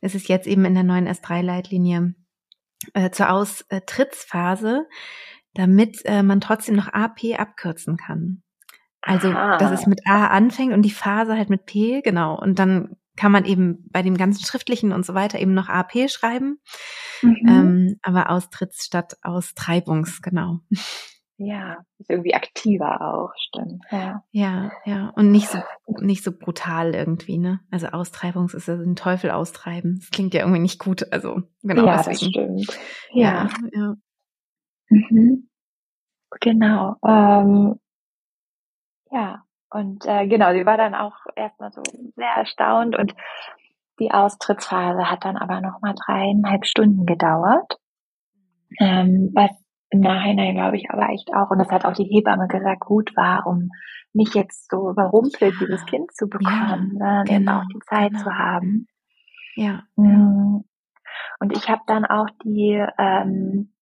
es 0.01 0.15
ist 0.15 0.29
jetzt 0.29 0.47
eben 0.47 0.65
in 0.65 0.75
der 0.75 0.85
neuen 0.85 1.07
S3-Leitlinie 1.07 2.15
äh, 2.95 3.11
zur 3.11 3.31
Austrittsphase, 3.31 4.87
damit 5.55 6.01
äh, 6.07 6.23
man 6.23 6.41
trotzdem 6.41 6.77
noch 6.77 6.89
AP 6.89 7.39
abkürzen 7.39 7.97
kann. 7.99 8.43
Also, 9.03 9.29
Aha. 9.29 9.59
dass 9.59 9.73
es 9.73 9.87
mit 9.87 10.01
A 10.07 10.29
anfängt 10.29 10.73
und 10.73 10.83
die 10.83 10.91
Phase 10.91 11.37
halt 11.37 11.51
mit 11.51 11.67
P, 11.67 12.01
genau. 12.03 12.39
Und 12.39 12.59
dann 12.59 12.97
kann 13.21 13.33
man 13.33 13.45
eben 13.45 13.87
bei 13.91 14.01
dem 14.01 14.17
ganzen 14.17 14.43
Schriftlichen 14.47 14.93
und 14.93 15.05
so 15.05 15.13
weiter 15.13 15.39
eben 15.39 15.53
noch 15.53 15.69
AP 15.69 16.09
schreiben. 16.09 16.59
Mhm. 17.21 17.47
Ähm, 17.47 17.97
aber 18.01 18.31
Austritts 18.31 18.87
statt 18.87 19.19
Austreibungs, 19.21 20.23
genau. 20.23 20.61
Ja, 21.37 21.85
ist 21.99 22.09
irgendwie 22.09 22.33
aktiver 22.33 23.03
auch, 23.03 23.31
stimmt. 23.37 23.85
Ja, 23.91 24.25
ja, 24.31 24.73
ja. 24.87 25.11
Und 25.17 25.33
nicht 25.33 25.49
so, 25.49 25.59
nicht 26.01 26.25
so 26.25 26.33
brutal 26.33 26.95
irgendwie, 26.95 27.37
ne? 27.37 27.61
Also 27.71 27.89
Austreibungs 27.89 28.55
ist 28.55 28.69
ja 28.69 28.75
ein 28.75 28.97
Teufel 28.97 29.31
austreiben. 29.31 29.99
Das 30.01 30.11
klingt 30.11 30.33
ja 30.33 30.41
irgendwie 30.41 30.61
nicht 30.61 30.79
gut. 30.79 31.13
Also, 31.13 31.43
genau. 31.63 31.85
Ja, 31.85 32.03
deswegen. 32.03 32.33
das 32.57 32.65
stimmt. 32.65 32.81
Ja, 33.13 33.51
ja. 33.71 33.81
ja. 33.81 33.95
Mhm. 34.89 35.47
Genau. 36.41 36.97
Ähm, 37.07 37.79
ja, 39.11 39.45
und 39.71 40.05
äh, 40.07 40.27
genau, 40.27 40.53
sie 40.53 40.67
war 40.67 40.77
dann 40.77 40.95
auch 40.95 41.15
erstmal 41.37 41.73
so 41.73 41.83
sehr 42.17 42.35
erstaunt 42.37 42.97
und 42.97 43.15
die 44.01 44.11
Austrittsphase 44.11 45.11
hat 45.11 45.25
dann 45.25 45.37
aber 45.37 45.61
nochmal 45.61 45.95
dreieinhalb 45.95 46.65
Stunden 46.65 47.07
gedauert. 47.07 47.77
Ähm, 48.79 49.31
was 49.35 49.51
im 49.91 50.01
Nachhinein, 50.01 50.55
glaube 50.55 50.77
ich, 50.77 50.91
aber 50.91 51.11
echt 51.11 51.33
auch, 51.35 51.51
und 51.51 51.59
das 51.59 51.71
hat 51.71 51.85
auch 51.85 51.93
die 51.93 52.05
Hebamme 52.05 52.49
gesagt, 52.49 52.81
gut 52.81 53.15
war, 53.17 53.47
um 53.47 53.69
nicht 54.13 54.35
jetzt 54.35 54.71
so 54.71 54.91
überrumpelt 54.91 55.55
dieses 55.61 55.85
Kind 55.87 56.13
zu 56.15 56.29
bekommen, 56.29 56.97
ja, 56.99 57.25
sondern 57.25 57.25
genau, 57.25 57.59
auch 57.59 57.67
die 57.73 57.81
Zeit 57.89 58.11
genau. 58.13 58.23
zu 58.23 58.31
haben. 58.33 58.87
Ja. 59.55 59.83
Mm. 59.97 60.65
Und 61.41 61.57
ich 61.57 61.69
habe 61.69 61.83
dann 61.87 62.07
auch 62.07 62.27
die 62.45 62.85
ähm, 62.99 63.73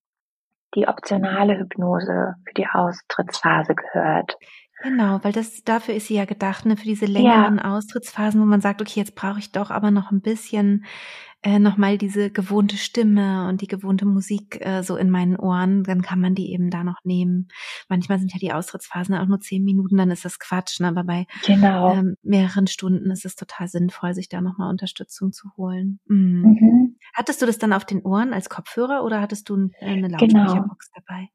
die 0.75 0.87
optionale 0.87 1.59
Hypnose 1.59 2.35
für 2.47 2.55
die 2.55 2.67
Austrittsphase 2.67 3.75
gehört. 3.75 4.37
Genau, 4.83 5.19
weil 5.23 5.33
das 5.33 5.65
dafür 5.65 5.95
ist 5.95 6.07
sie 6.07 6.15
ja 6.15 6.25
gedacht, 6.25 6.65
ne, 6.65 6.77
für 6.77 6.85
diese 6.85 7.07
längeren 7.07 7.57
ja. 7.57 7.77
Austrittsphasen, 7.77 8.41
wo 8.41 8.45
man 8.45 8.61
sagt, 8.61 8.81
okay, 8.81 9.01
jetzt 9.01 9.17
brauche 9.17 9.41
ich 9.41 9.51
doch 9.51 9.71
aber 9.71 9.91
noch 9.91 10.13
ein 10.13 10.21
bisschen 10.21 10.85
äh, 11.43 11.59
nochmal 11.59 11.99
diese 11.99 12.31
gewohnte 12.31 12.77
Stimme 12.77 13.49
und 13.49 13.61
die 13.61 13.69
gewohnte 13.69 14.07
Musik 14.07 14.65
äh, 14.65 14.83
so 14.83 14.97
in 14.97 15.11
meinen 15.11 15.37
Ohren, 15.37 15.85
dann 15.85 16.03
kann 16.03 16.21
man 16.21 16.35
die 16.35 16.53
eben 16.53 16.69
da 16.71 16.83
noch 16.83 17.05
nehmen. 17.05 17.49
Manchmal 17.89 18.19
sind 18.19 18.33
ja 18.33 18.39
die 18.41 18.53
Austrittsphasen 18.53 19.15
auch 19.15 19.27
nur 19.27 19.41
zehn 19.41 19.65
Minuten, 19.65 19.97
dann 19.97 20.11
ist 20.11 20.25
das 20.25 20.41
Quatsch, 20.41 20.81
ne? 20.81 20.89
aber 20.89 21.05
bei 21.05 21.27
genau. 21.47 21.95
ähm, 21.95 22.17
mehreren 22.23 22.67
Stunden 22.67 23.11
ist 23.11 23.25
es 23.25 23.37
total 23.37 23.69
sinnvoll, 23.69 24.15
sich 24.15 24.29
da 24.29 24.41
nochmal 24.41 24.71
Unterstützung 24.71 25.33
zu 25.33 25.49
holen. 25.57 26.01
Mhm. 26.07 26.57
Mhm. 26.61 26.97
Hattest 27.15 27.41
du 27.41 27.47
das 27.47 27.59
dann 27.59 27.73
auf 27.73 27.85
den 27.85 28.03
Ohren 28.03 28.33
als 28.33 28.49
Kopfhörer 28.49 29.05
oder 29.05 29.21
hattest 29.21 29.49
du 29.49 29.71
äh, 29.81 29.87
eine 29.87 30.09
genau. 30.09 30.19
Lautsprecherbox 30.19 30.91
genau. 30.93 31.05
dabei? 31.07 31.29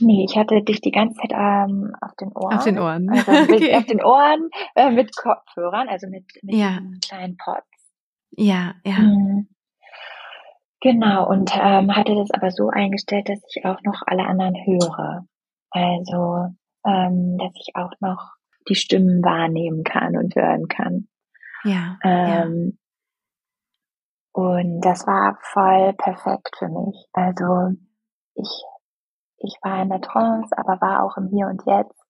Nee, 0.00 0.26
ich 0.28 0.36
hatte 0.36 0.62
dich 0.62 0.80
die 0.80 0.90
ganze 0.90 1.20
Zeit 1.20 1.32
ähm, 1.32 1.94
auf 2.00 2.14
den 2.16 2.32
Ohren. 2.32 2.56
Auf 2.56 2.64
den 2.64 2.78
Ohren. 2.78 3.08
Also 3.10 3.32
okay. 3.54 3.76
auf 3.76 3.86
den 3.86 4.02
Ohren 4.02 4.50
äh, 4.74 4.90
mit 4.90 5.16
Kopfhörern, 5.16 5.88
also 5.88 6.08
mit, 6.08 6.24
mit 6.42 6.54
ja. 6.54 6.78
kleinen 7.06 7.36
Pods. 7.36 7.66
Ja, 8.30 8.74
ja. 8.84 8.98
Mhm. 8.98 9.48
Genau, 10.80 11.28
und 11.28 11.50
ähm, 11.60 11.94
hatte 11.94 12.14
das 12.14 12.30
aber 12.30 12.52
so 12.52 12.68
eingestellt, 12.68 13.28
dass 13.28 13.40
ich 13.52 13.64
auch 13.64 13.82
noch 13.82 14.02
alle 14.06 14.24
anderen 14.24 14.54
höre. 14.54 15.26
Also, 15.70 16.54
ähm, 16.86 17.36
dass 17.38 17.52
ich 17.56 17.74
auch 17.74 17.92
noch 18.00 18.34
die 18.68 18.76
Stimmen 18.76 19.22
wahrnehmen 19.24 19.82
kann 19.82 20.16
und 20.16 20.36
hören 20.36 20.68
kann. 20.68 21.08
Ja. 21.64 21.98
Ähm, 22.04 22.78
ja. 24.34 24.42
Und 24.42 24.80
das 24.82 25.04
war 25.06 25.36
voll 25.42 25.94
perfekt 25.94 26.56
für 26.58 26.68
mich. 26.68 27.08
Also 27.12 27.76
ich 28.34 28.48
ich 29.40 29.56
war 29.62 29.82
in 29.82 29.88
der 29.88 30.00
Trance, 30.00 30.56
aber 30.56 30.80
war 30.80 31.04
auch 31.04 31.16
im 31.16 31.28
Hier 31.28 31.46
und 31.46 31.62
Jetzt. 31.66 32.00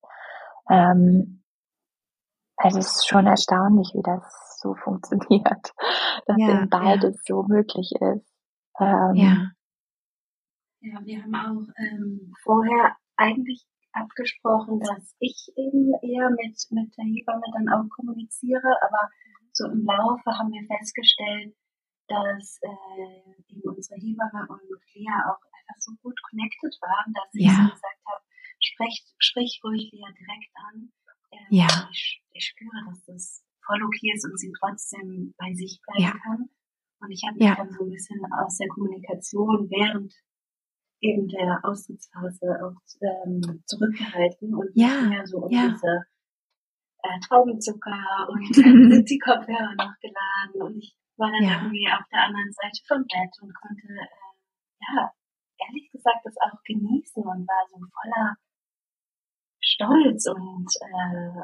Ähm, 0.69 1.43
also 2.57 2.79
es 2.79 2.97
ist 2.97 3.07
schon 3.07 3.25
erstaunlich, 3.25 3.91
wie 3.93 4.03
das 4.03 4.59
so 4.59 4.75
funktioniert, 4.83 5.73
dass 6.25 6.37
ja, 6.37 6.49
eben 6.49 6.69
beides 6.69 7.15
ja. 7.15 7.35
so 7.35 7.43
möglich 7.43 7.93
ist. 7.93 8.33
Ähm, 8.79 9.15
ja. 9.15 9.51
Ja, 10.81 10.99
wir 11.03 11.23
haben 11.23 11.35
auch 11.35 11.73
ähm, 11.77 12.33
vorher 12.41 12.95
eigentlich 13.17 13.65
abgesprochen, 13.91 14.79
dass 14.79 15.13
ich 15.19 15.51
eben 15.57 15.93
eher 16.01 16.29
mit, 16.29 16.55
mit 16.69 16.95
der 16.97 17.05
Hebamme 17.05 17.43
dann 17.53 17.67
auch 17.69 17.89
kommuniziere, 17.89 18.77
aber 18.81 19.09
so 19.51 19.67
im 19.67 19.83
Laufe 19.83 20.37
haben 20.37 20.51
wir 20.51 20.65
festgestellt, 20.67 21.53
dass 22.09 22.59
äh, 22.61 23.53
eben 23.53 23.61
unsere 23.63 23.99
Hebamme 23.99 24.47
und 24.49 24.61
Lea 24.93 25.13
auch 25.29 25.41
einfach 25.53 25.79
so 25.79 25.93
gut 26.01 26.17
connected 26.29 26.73
waren, 26.81 27.13
dass 27.13 27.29
ja. 27.33 27.51
ich 27.51 27.57
so 27.57 27.63
gesagt 27.75 28.01
habe, 28.05 28.23
sprich, 28.59 29.05
sprich 29.17 29.61
ruhig 29.63 29.91
Lea 29.93 30.09
direkt 30.17 30.53
an. 30.55 30.91
Ähm, 31.31 31.47
ja. 31.49 31.89
Ich, 31.91 32.21
ich, 32.33 32.45
spüre, 32.45 32.83
dass 32.89 33.03
das 33.05 33.45
voll 33.65 33.83
okay 33.83 34.11
ist 34.15 34.25
und 34.25 34.37
sie 34.37 34.51
trotzdem 34.59 35.33
bei 35.37 35.53
sich 35.53 35.79
bleiben 35.85 36.03
ja. 36.03 36.19
kann. 36.23 36.49
Und 37.01 37.11
ich 37.11 37.23
habe 37.25 37.37
mich 37.37 37.47
ja. 37.47 37.55
dann 37.55 37.71
so 37.71 37.83
ein 37.85 37.91
bisschen 37.91 38.19
aus 38.33 38.57
der 38.57 38.67
Kommunikation 38.67 39.69
während 39.69 40.13
eben 41.01 41.27
der 41.29 41.59
Austrittsphase 41.63 42.59
auch 42.61 42.75
ähm, 43.01 43.63
zurückgehalten 43.65 44.53
und 44.53 44.69
ja. 44.73 45.01
mehr 45.07 45.25
so 45.25 45.37
um 45.37 45.51
ja. 45.51 45.69
diese 45.69 46.05
äh, 47.03 47.19
Traubenzucker 47.27 48.27
und 48.29 48.57
dann 48.57 48.91
sind 48.91 49.09
die 49.09 49.19
Kopfhörer 49.19 49.75
noch 49.77 49.93
geladen 50.01 50.61
und 50.61 50.77
ich 50.77 50.93
war 51.19 51.31
dann 51.31 51.43
ja. 51.43 51.61
irgendwie 51.61 51.87
auf 51.91 52.07
der 52.11 52.23
anderen 52.23 52.51
Seite 52.51 52.81
vom 52.87 53.03
Bett 53.05 53.33
und 53.41 53.53
konnte 53.53 53.87
äh, 53.87 54.07
ja 54.79 55.11
ehrlich 55.59 55.91
gesagt 55.91 56.23
das 56.23 56.35
auch 56.39 56.63
genießen 56.63 57.23
und 57.23 57.47
war 57.47 57.63
so 57.67 57.77
voller 57.77 58.35
Stolz 59.59 60.25
und 60.27 60.71
äh, 60.81 61.41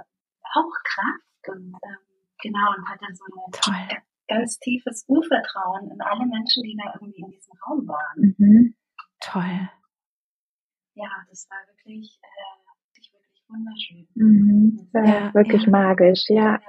auch 0.55 0.75
Kraft 0.83 1.43
und 1.47 1.75
ähm, 1.83 2.05
genau 2.41 2.73
und 2.75 2.87
hatte 2.87 3.13
so 3.13 3.25
ein 3.71 4.01
ganz 4.27 4.57
tiefes 4.59 5.05
Urvertrauen 5.07 5.91
in 5.91 6.01
alle 6.01 6.25
Menschen, 6.25 6.63
die 6.63 6.77
da 6.77 6.93
irgendwie 6.93 7.21
in 7.21 7.31
diesem 7.31 7.53
Raum 7.67 7.87
waren. 7.87 8.35
Mhm. 8.37 8.75
Toll. 9.19 9.69
Ja, 10.95 11.09
das 11.29 11.47
war 11.49 11.59
wirklich, 11.67 12.19
äh, 12.23 12.64
wirklich 12.64 12.64
wunderschön. 13.47 14.07
Mhm. 14.15 14.89
Ja, 14.93 15.33
wirklich 15.33 15.63
ja. 15.63 15.69
magisch, 15.69 16.25
ja. 16.29 16.53
ja. 16.53 16.59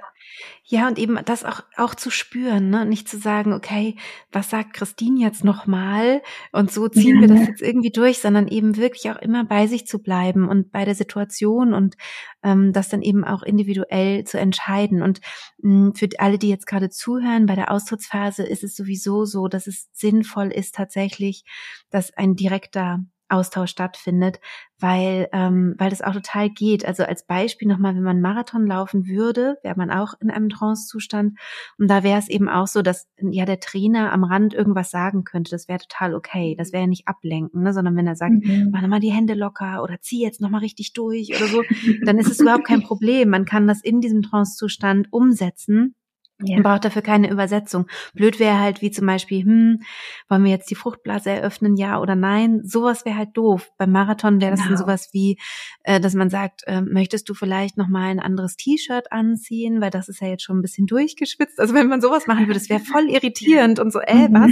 Ja, 0.63 0.87
und 0.87 0.99
eben 0.99 1.17
das 1.23 1.45
auch, 1.45 1.61
auch 1.77 1.95
zu 1.95 2.09
spüren, 2.09 2.69
ne? 2.69 2.85
nicht 2.85 3.07
zu 3.07 3.17
sagen, 3.17 3.53
okay, 3.53 3.95
was 4.31 4.49
sagt 4.49 4.73
Christine 4.73 5.21
jetzt 5.21 5.45
nochmal 5.45 6.21
und 6.51 6.71
so 6.71 6.89
ziehen 6.89 7.15
ja. 7.15 7.21
wir 7.21 7.27
das 7.29 7.47
jetzt 7.47 7.61
irgendwie 7.61 7.91
durch, 7.91 8.19
sondern 8.19 8.49
eben 8.49 8.75
wirklich 8.75 9.09
auch 9.09 9.15
immer 9.17 9.45
bei 9.45 9.67
sich 9.67 9.87
zu 9.87 9.99
bleiben 9.99 10.49
und 10.49 10.71
bei 10.71 10.83
der 10.83 10.95
Situation 10.95 11.73
und 11.73 11.95
ähm, 12.43 12.73
das 12.73 12.89
dann 12.89 13.01
eben 13.01 13.23
auch 13.23 13.43
individuell 13.43 14.25
zu 14.25 14.37
entscheiden. 14.37 15.01
Und 15.01 15.21
mh, 15.59 15.93
für 15.95 16.09
alle, 16.17 16.37
die 16.37 16.49
jetzt 16.49 16.67
gerade 16.67 16.89
zuhören, 16.89 17.45
bei 17.45 17.55
der 17.55 17.71
Austrittsphase 17.71 18.43
ist 18.43 18.63
es 18.63 18.75
sowieso 18.75 19.23
so, 19.23 19.47
dass 19.47 19.67
es 19.67 19.89
sinnvoll 19.93 20.51
ist 20.51 20.75
tatsächlich, 20.75 21.45
dass 21.89 22.13
ein 22.13 22.35
direkter 22.35 22.99
Austausch 23.29 23.71
stattfindet, 23.71 24.39
weil, 24.79 25.27
ähm, 25.33 25.75
weil 25.77 25.89
das 25.89 26.01
auch 26.01 26.13
total 26.13 26.49
geht. 26.49 26.85
Also 26.85 27.03
als 27.03 27.25
Beispiel 27.25 27.67
nochmal, 27.67 27.95
wenn 27.95 28.03
man 28.03 28.21
Marathon 28.21 28.65
laufen 28.65 29.07
würde, 29.07 29.57
wäre 29.63 29.75
man 29.75 29.89
auch 29.89 30.13
in 30.19 30.29
einem 30.29 30.49
Trance-Zustand. 30.49 31.37
Und 31.77 31.89
da 31.89 32.03
wäre 32.03 32.19
es 32.19 32.29
eben 32.29 32.47
auch 32.47 32.67
so, 32.67 32.81
dass 32.81 33.07
ja 33.19 33.45
der 33.45 33.59
Trainer 33.59 34.11
am 34.13 34.23
Rand 34.23 34.53
irgendwas 34.53 34.91
sagen 34.91 35.23
könnte. 35.23 35.51
Das 35.51 35.67
wäre 35.67 35.79
total 35.79 36.15
okay. 36.15 36.55
Das 36.57 36.71
wäre 36.71 36.83
ja 36.83 36.87
nicht 36.87 37.07
ablenken, 37.07 37.63
ne? 37.63 37.73
sondern 37.73 37.95
wenn 37.95 38.07
er 38.07 38.15
sagt, 38.15 38.45
mhm. 38.45 38.69
mach 38.71 38.81
nochmal 38.81 38.99
die 38.99 39.11
Hände 39.11 39.33
locker 39.33 39.83
oder 39.83 39.99
zieh 39.99 40.21
jetzt 40.21 40.41
nochmal 40.41 40.61
richtig 40.61 40.93
durch 40.93 41.35
oder 41.35 41.47
so, 41.47 41.63
dann 42.05 42.17
ist 42.17 42.29
es 42.29 42.39
überhaupt 42.39 42.65
kein 42.65 42.83
Problem. 42.83 43.29
Man 43.29 43.45
kann 43.45 43.67
das 43.67 43.81
in 43.81 43.99
diesem 44.01 44.21
Trance-Zustand 44.21 45.11
umsetzen 45.11 45.95
ja. 46.39 46.55
Man 46.55 46.63
braucht 46.63 46.85
dafür 46.85 47.01
keine 47.01 47.31
Übersetzung. 47.31 47.87
Blöd 48.13 48.39
wäre 48.39 48.59
halt 48.59 48.83
wie 48.83 48.91
zum 48.91 49.07
Beispiel, 49.07 49.43
hm, 49.43 49.81
wollen 50.29 50.43
wir 50.43 50.51
jetzt 50.51 50.69
die 50.69 50.75
Fruchtblase 50.75 51.31
eröffnen, 51.31 51.75
ja 51.77 51.99
oder 51.99 52.15
nein? 52.15 52.61
Sowas 52.63 53.05
wäre 53.05 53.17
halt 53.17 53.35
doof. 53.35 53.71
Beim 53.79 53.91
Marathon 53.91 54.39
wäre 54.39 54.51
das 54.51 54.59
genau. 54.59 54.71
dann 54.71 54.77
sowas 54.77 55.09
wie, 55.13 55.39
äh, 55.83 55.99
dass 55.99 56.13
man 56.13 56.29
sagt, 56.29 56.61
äh, 56.67 56.81
möchtest 56.81 57.27
du 57.27 57.33
vielleicht 57.33 57.77
noch 57.77 57.87
mal 57.87 58.09
ein 58.09 58.19
anderes 58.19 58.55
T-Shirt 58.55 59.11
anziehen, 59.11 59.81
weil 59.81 59.89
das 59.89 60.09
ist 60.09 60.21
ja 60.21 60.27
jetzt 60.27 60.43
schon 60.43 60.59
ein 60.59 60.61
bisschen 60.61 60.85
durchgeschwitzt. 60.85 61.59
Also 61.59 61.73
wenn 61.73 61.87
man 61.87 62.01
sowas 62.01 62.27
machen 62.27 62.45
würde, 62.45 62.59
das 62.59 62.69
wäre 62.69 62.81
voll 62.81 63.09
irritierend 63.09 63.79
und 63.79 63.91
so, 63.91 63.99
äh, 63.99 64.27
was? 64.31 64.51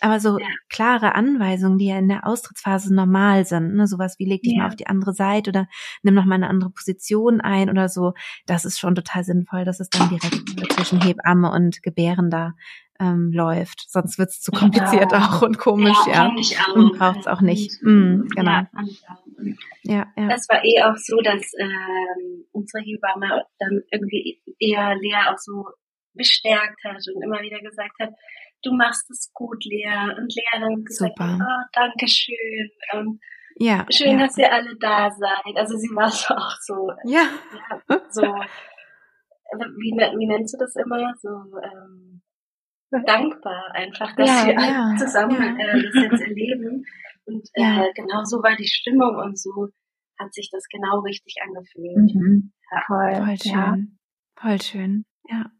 Aber 0.00 0.20
so 0.20 0.38
ja. 0.38 0.46
klare 0.68 1.14
Anweisungen, 1.14 1.78
die 1.78 1.86
ja 1.86 1.98
in 1.98 2.08
der 2.08 2.26
Austrittsphase 2.26 2.94
normal 2.94 3.44
sind, 3.46 3.74
ne, 3.74 3.86
sowas 3.86 4.18
wie 4.18 4.26
leg 4.26 4.42
dich 4.42 4.52
ja. 4.52 4.62
mal 4.62 4.68
auf 4.68 4.76
die 4.76 4.86
andere 4.86 5.12
Seite 5.12 5.50
oder 5.50 5.68
nimm 6.02 6.14
noch 6.14 6.24
mal 6.24 6.36
eine 6.36 6.48
andere 6.48 6.70
Position 6.70 7.40
ein 7.40 7.68
oder 7.70 7.88
so, 7.88 8.14
das 8.46 8.64
ist 8.64 8.78
schon 8.78 8.94
total 8.94 9.24
sinnvoll, 9.24 9.64
dass 9.64 9.80
es 9.80 9.90
dann 9.90 10.08
direkt 10.08 10.72
zwischen 10.72 11.00
Hebamme 11.02 11.50
und 11.50 11.82
Gebärender 11.82 12.54
ähm, 13.00 13.30
läuft. 13.32 13.88
Sonst 13.88 14.18
wird's 14.18 14.40
zu 14.40 14.50
kompliziert 14.52 15.12
ja. 15.12 15.18
auch 15.18 15.42
und 15.42 15.58
komisch, 15.58 15.98
ja. 16.06 16.32
ja. 16.36 16.72
Und 16.74 16.98
braucht's 16.98 17.26
auch 17.26 17.40
nicht. 17.40 17.82
Mhm, 17.82 18.28
genau. 18.34 18.62
Ja, 19.82 20.06
ja. 20.16 20.28
Das 20.28 20.48
war 20.48 20.64
eh 20.64 20.82
auch 20.82 20.96
so, 20.96 21.16
dass 21.22 21.52
ähm, 21.58 22.44
unsere 22.52 22.82
Hebamme 22.84 23.44
dann 23.58 23.82
irgendwie 23.90 24.40
eher 24.58 24.96
Lea 24.96 25.30
auch 25.30 25.38
so 25.38 25.66
bestärkt 26.14 26.82
hat 26.84 27.02
und 27.14 27.22
immer 27.22 27.40
wieder 27.40 27.60
gesagt 27.60 27.94
hat, 28.00 28.10
du 28.62 28.72
machst 28.72 29.10
es 29.10 29.30
gut, 29.32 29.64
Lea. 29.64 30.14
Und 30.16 30.34
Lea 30.34 30.60
dann 30.60 30.84
gesagt, 30.84 31.14
Super. 31.16 31.38
oh, 31.40 31.68
danke 31.72 32.08
schön. 32.08 32.70
Ähm, 32.92 33.20
ja, 33.56 33.86
schön, 33.90 34.18
ja. 34.18 34.26
dass 34.26 34.38
ihr 34.38 34.52
alle 34.52 34.76
da 34.78 35.10
seid. 35.10 35.56
Also 35.56 35.76
sie 35.76 35.94
war 35.94 36.10
so 36.10 36.34
auch 36.34 36.56
so, 36.60 36.90
ja. 37.04 37.26
ja 37.88 38.00
so, 38.10 38.22
wie, 38.22 39.92
wie 39.92 40.26
nennst 40.26 40.54
du 40.54 40.58
das 40.58 40.76
immer? 40.76 41.14
So, 41.20 41.28
ähm, 41.62 42.22
dankbar 42.90 43.70
einfach, 43.74 44.14
dass 44.16 44.28
ja, 44.28 44.46
wir 44.46 44.54
ja, 44.54 44.84
alle 44.84 44.96
zusammen 44.96 45.58
ja. 45.58 45.66
äh, 45.66 45.82
das 45.82 46.02
jetzt 46.02 46.22
erleben. 46.22 46.84
Und 47.26 47.48
äh, 47.54 47.92
genau 47.94 48.24
so 48.24 48.42
war 48.42 48.56
die 48.56 48.66
Stimmung 48.66 49.16
und 49.16 49.38
so 49.38 49.68
hat 50.18 50.32
sich 50.32 50.50
das 50.50 50.64
genau 50.68 51.00
richtig 51.00 51.36
angefühlt. 51.42 52.14
Mhm. 52.14 52.52
Voll, 52.86 53.14
Voll 53.16 53.38
schön. 53.38 53.98
Voll 54.36 54.62
schön, 54.62 55.04
ja. 55.28 55.50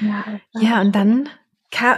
Ja, 0.00 0.40
ja 0.54 0.80
und 0.80 0.94
dann, 0.94 1.28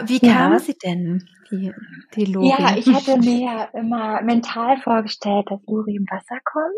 wie 0.07 0.21
kam 0.21 0.59
sie 0.59 0.77
denn, 0.77 1.29
die, 1.51 1.73
die 2.15 2.25
Lori? 2.25 2.49
Ja, 2.49 2.77
ich 2.77 2.87
hatte 2.93 3.17
mir 3.19 3.39
ja 3.39 3.65
immer 3.73 4.23
mental 4.23 4.79
vorgestellt, 4.79 5.47
dass 5.51 5.61
Lori 5.67 5.97
im 5.97 6.07
Wasser 6.11 6.39
kommt. 6.45 6.75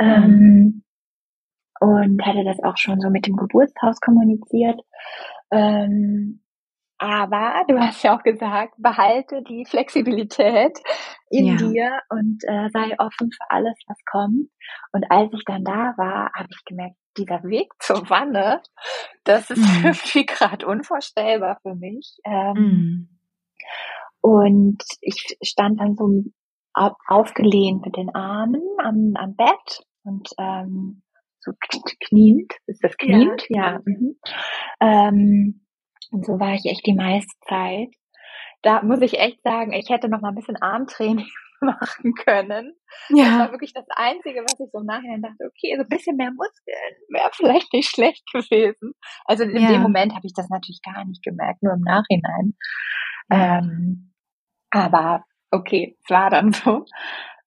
Mhm. 0.00 0.24
Ähm, 0.24 0.84
und 1.80 2.26
hatte 2.26 2.44
das 2.44 2.62
auch 2.62 2.76
schon 2.76 3.00
so 3.00 3.10
mit 3.10 3.26
dem 3.26 3.36
Geburtshaus 3.36 4.00
kommuniziert. 4.00 4.80
Ähm, 5.50 6.42
aber 6.98 7.64
du 7.68 7.78
hast 7.78 8.02
ja 8.02 8.16
auch 8.16 8.24
gesagt, 8.24 8.74
behalte 8.76 9.42
die 9.48 9.64
Flexibilität 9.64 10.76
in 11.30 11.46
ja. 11.46 11.56
dir 11.56 12.00
und 12.10 12.42
äh, 12.42 12.68
sei 12.70 12.98
offen 12.98 13.30
für 13.30 13.50
alles, 13.50 13.78
was 13.86 13.98
kommt. 14.10 14.50
Und 14.92 15.08
als 15.08 15.32
ich 15.32 15.44
dann 15.44 15.62
da 15.62 15.94
war, 15.96 16.32
habe 16.34 16.48
ich 16.50 16.64
gemerkt, 16.64 16.96
dieser 17.18 17.42
Weg 17.44 17.72
zur 17.80 18.08
Wanne, 18.08 18.62
das 19.24 19.50
ist 19.50 19.58
mm. 19.58 19.84
irgendwie 19.86 20.26
gerade 20.26 20.66
unvorstellbar 20.66 21.58
für 21.62 21.74
mich. 21.74 22.18
Ähm, 22.24 22.54
mm. 22.54 23.08
Und 24.20 24.82
ich 25.00 25.36
stand 25.42 25.80
dann 25.80 25.94
so 25.96 26.24
aufgelehnt 26.72 27.84
mit 27.84 27.96
den 27.96 28.14
Armen 28.14 28.62
am, 28.78 29.14
am 29.16 29.34
Bett 29.34 29.82
und 30.04 30.28
ähm, 30.38 31.02
so 31.40 31.52
kniend. 32.08 32.52
Ist 32.66 32.82
das 32.82 32.96
kniend? 32.96 33.44
Ja. 33.48 33.72
ja. 33.72 33.80
Mhm. 33.84 34.16
Ähm, 34.80 35.66
und 36.10 36.24
so 36.24 36.38
war 36.38 36.54
ich 36.54 36.64
echt 36.66 36.86
die 36.86 36.94
meiste 36.94 37.34
Zeit. 37.48 37.88
Da 38.62 38.82
muss 38.82 39.00
ich 39.02 39.18
echt 39.18 39.42
sagen, 39.42 39.72
ich 39.72 39.88
hätte 39.88 40.08
noch 40.08 40.20
mal 40.20 40.30
ein 40.30 40.34
bisschen 40.34 40.56
Armtraining 40.56 41.28
machen 41.64 42.14
können. 42.14 42.74
Ja. 43.10 43.24
Das 43.24 43.38
war 43.38 43.52
wirklich 43.52 43.72
das 43.72 43.86
Einzige, 43.90 44.40
was 44.42 44.58
ich 44.60 44.70
so 44.72 44.80
im 44.80 44.86
Nachhinein 44.86 45.22
dachte, 45.22 45.44
okay, 45.46 45.74
so 45.76 45.82
ein 45.82 45.88
bisschen 45.88 46.16
mehr 46.16 46.30
Muskeln 46.32 46.94
wäre 47.10 47.30
vielleicht 47.32 47.72
nicht 47.72 47.90
schlecht 47.90 48.24
gewesen. 48.32 48.92
Also 49.24 49.44
in 49.44 49.56
ja. 49.56 49.68
dem 49.68 49.82
Moment 49.82 50.14
habe 50.14 50.26
ich 50.26 50.34
das 50.34 50.48
natürlich 50.48 50.80
gar 50.82 51.04
nicht 51.04 51.22
gemerkt, 51.22 51.62
nur 51.62 51.74
im 51.74 51.82
Nachhinein. 51.82 52.54
Ähm, 53.30 54.14
aber 54.70 55.24
okay, 55.50 55.96
es 56.02 56.10
war 56.10 56.30
dann 56.30 56.52
so. 56.52 56.84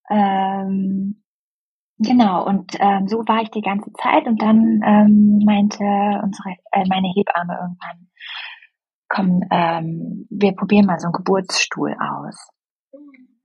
Ähm, 0.09 1.23
genau, 1.97 2.45
und 2.45 2.73
ähm, 2.79 3.07
so 3.07 3.19
war 3.19 3.41
ich 3.41 3.51
die 3.51 3.61
ganze 3.61 3.91
Zeit 3.93 4.25
und 4.25 4.41
dann 4.41 4.81
ähm, 4.85 5.39
meinte 5.45 5.83
unsere, 6.23 6.55
äh, 6.71 6.85
meine 6.87 7.07
Hebamme 7.15 7.57
irgendwann, 7.61 8.09
komm, 9.09 9.43
ähm, 9.51 10.27
wir 10.29 10.53
probieren 10.53 10.85
mal 10.85 10.99
so 10.99 11.07
einen 11.07 11.13
Geburtsstuhl 11.13 11.95
aus. 11.99 12.49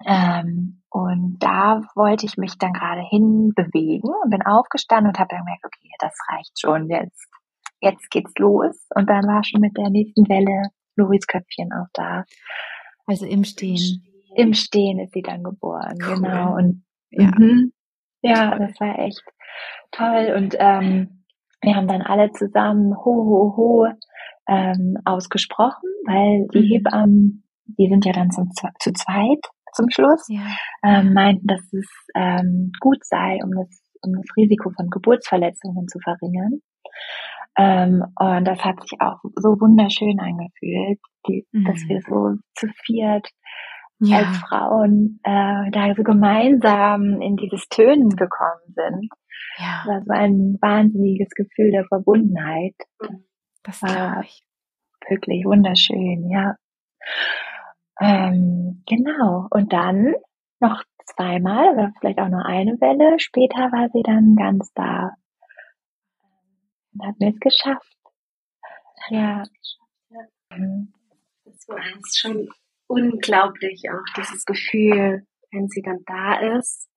Ähm, 0.07 0.83
und 0.89 1.39
da 1.41 1.83
wollte 1.97 2.27
ich 2.27 2.37
mich 2.37 2.57
dann 2.59 2.73
gerade 2.73 3.03
hinbewegen 3.03 4.11
und 4.23 4.31
bin 4.31 4.43
aufgestanden 4.43 5.09
und 5.09 5.19
habe 5.19 5.29
dann 5.31 5.41
gemerkt, 5.41 5.65
okay, 5.67 5.91
das 5.99 6.15
reicht 6.33 6.61
schon, 6.61 6.89
jetzt, 6.89 7.29
jetzt 7.81 8.09
geht's 8.11 8.33
los. 8.39 8.87
Und 8.95 9.11
dann 9.11 9.27
war 9.27 9.43
schon 9.43 9.61
mit 9.61 9.77
der 9.77 9.91
nächsten 9.91 10.29
Welle 10.29 10.71
Loris 10.95 11.27
Köpfchen 11.27 11.73
auch 11.73 11.89
da. 11.93 12.25
Also 13.05 13.27
im 13.27 13.45
Stehen. 13.45 14.05
Im 14.37 14.55
Stehen 14.55 15.01
ist 15.01 15.13
sie 15.13 15.23
dann 15.23 15.43
geboren, 15.43 15.99
cool. 16.07 16.15
genau. 16.15 16.55
Und 16.55 16.85
ja. 17.11 17.33
Mhm. 17.37 17.73
ja, 18.23 18.59
das 18.59 18.79
war 18.81 18.99
echt 18.99 19.23
toll. 19.91 20.35
Und 20.37 20.55
ähm, 20.59 21.25
wir 21.63 21.75
haben 21.75 21.89
dann 21.89 22.03
alle 22.03 22.31
zusammen 22.31 22.97
ho 22.97 23.05
ho 23.05 23.55
ho 23.57 23.87
ähm, 24.49 24.99
ausgesprochen, 25.05 25.89
weil 26.07 26.47
die 26.55 26.61
mhm. 26.61 26.73
Hebammen, 26.73 27.45
die 27.65 27.89
sind 27.89 28.05
ja 28.05 28.13
dann 28.13 28.31
zum, 28.31 28.51
zu 28.79 28.93
zweit 28.93 29.45
zum 29.77 29.91
Schluss, 29.91 30.27
ja. 30.29 30.47
ähm, 30.85 31.13
meinten, 31.13 31.47
dass 31.47 31.61
es 31.73 31.89
ähm, 32.15 32.73
gut 32.81 33.05
sei, 33.05 33.39
um 33.43 33.51
das, 33.51 33.69
um 34.03 34.13
das 34.15 34.27
Risiko 34.37 34.71
von 34.71 34.89
Geburtsverletzungen 34.91 35.87
zu 35.89 35.99
verringern. 36.01 36.61
Ähm, 37.59 38.05
und 38.19 38.45
das 38.45 38.61
hat 38.65 38.81
sich 38.83 39.01
auch 39.01 39.19
so 39.37 39.61
wunderschön 39.61 40.19
angefühlt, 40.21 40.99
die, 41.27 41.47
mhm. 41.53 41.65
dass 41.65 41.77
wir 41.89 42.01
so 42.03 42.37
zu 42.55 42.69
viert 42.85 43.29
ja. 44.01 44.19
als 44.19 44.37
Frauen 44.39 45.21
äh, 45.23 45.71
da 45.71 45.95
so 45.97 46.03
gemeinsam 46.03 47.21
in 47.21 47.37
dieses 47.37 47.69
Tönen 47.69 48.11
gekommen 48.11 48.75
sind. 48.75 49.09
Ja. 49.59 49.85
Das 49.87 50.07
war 50.07 50.17
ein 50.17 50.59
wahnsinniges 50.61 51.31
Gefühl 51.31 51.71
der 51.71 51.87
Verbundenheit. 51.87 52.75
Das 53.63 53.83
war 53.83 54.23
ich. 54.23 54.45
wirklich 55.09 55.45
wunderschön, 55.45 56.29
ja. 56.31 56.57
Ähm, 58.01 58.83
genau. 58.87 59.47
Und 59.51 59.73
dann 59.73 60.15
noch 60.61 60.83
zweimal 61.05 61.73
oder 61.75 61.93
vielleicht 61.99 62.19
auch 62.19 62.29
nur 62.29 62.45
eine 62.45 62.81
Welle. 62.81 63.19
Später 63.19 63.73
war 63.73 63.89
sie 63.93 64.03
dann 64.03 64.37
ganz 64.37 64.73
da. 64.75 65.13
Und 66.93 67.07
hat 67.07 67.19
mir 67.21 67.31
es 67.31 67.41
geschafft. 67.41 67.97
Ja. 69.09 69.45
Das 71.45 71.69
war 71.69 71.77
eins 71.77 72.17
schon 72.19 72.49
unglaublich, 72.87 73.85
auch 73.91 74.15
dieses 74.17 74.45
Gefühl, 74.45 75.27
wenn 75.51 75.69
sie 75.69 75.83
dann 75.83 76.03
da 76.07 76.57
ist. 76.59 76.89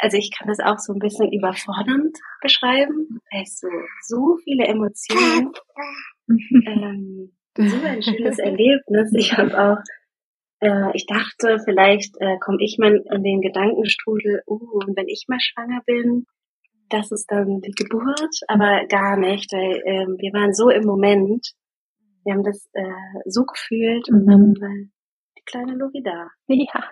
Also 0.00 0.16
ich 0.16 0.30
kann 0.36 0.48
das 0.48 0.60
auch 0.60 0.78
so 0.78 0.94
ein 0.94 0.98
bisschen 0.98 1.30
überfordernd 1.30 2.16
beschreiben, 2.40 3.20
weil 3.30 3.44
so, 3.46 3.68
so 4.06 4.36
viele 4.44 4.66
Emotionen 4.66 5.52
ähm, 6.66 7.36
so 7.56 7.62
ein 7.86 8.02
schönes 8.02 8.38
Erlebnis. 8.38 9.12
Ich 9.14 9.36
habe 9.36 9.58
auch, 9.58 9.78
äh, 10.60 10.90
ich 10.94 11.06
dachte, 11.06 11.58
vielleicht 11.64 12.14
äh, 12.20 12.38
komme 12.38 12.58
ich 12.60 12.78
mal 12.78 13.02
in 13.12 13.22
den 13.22 13.40
Gedankenstrudel, 13.40 14.42
oh, 14.46 14.80
und 14.86 14.96
wenn 14.96 15.08
ich 15.08 15.26
mal 15.28 15.40
schwanger 15.40 15.80
bin, 15.86 16.26
das 16.88 17.12
ist 17.12 17.30
dann 17.30 17.60
die 17.60 17.70
Geburt, 17.72 18.40
aber 18.48 18.86
gar 18.88 19.16
nicht, 19.16 19.52
weil 19.52 19.76
äh, 19.84 20.06
wir 20.18 20.32
waren 20.32 20.52
so 20.52 20.70
im 20.70 20.84
Moment, 20.84 21.52
wir 22.24 22.34
haben 22.34 22.42
das 22.42 22.68
äh, 22.72 22.82
so 23.26 23.44
gefühlt 23.44 24.08
und 24.08 24.26
dann 24.26 24.54
war 24.60 24.74
die 25.38 25.42
kleine 25.46 25.74
Lori 25.74 26.02
da. 26.02 26.28
Ja, 26.48 26.84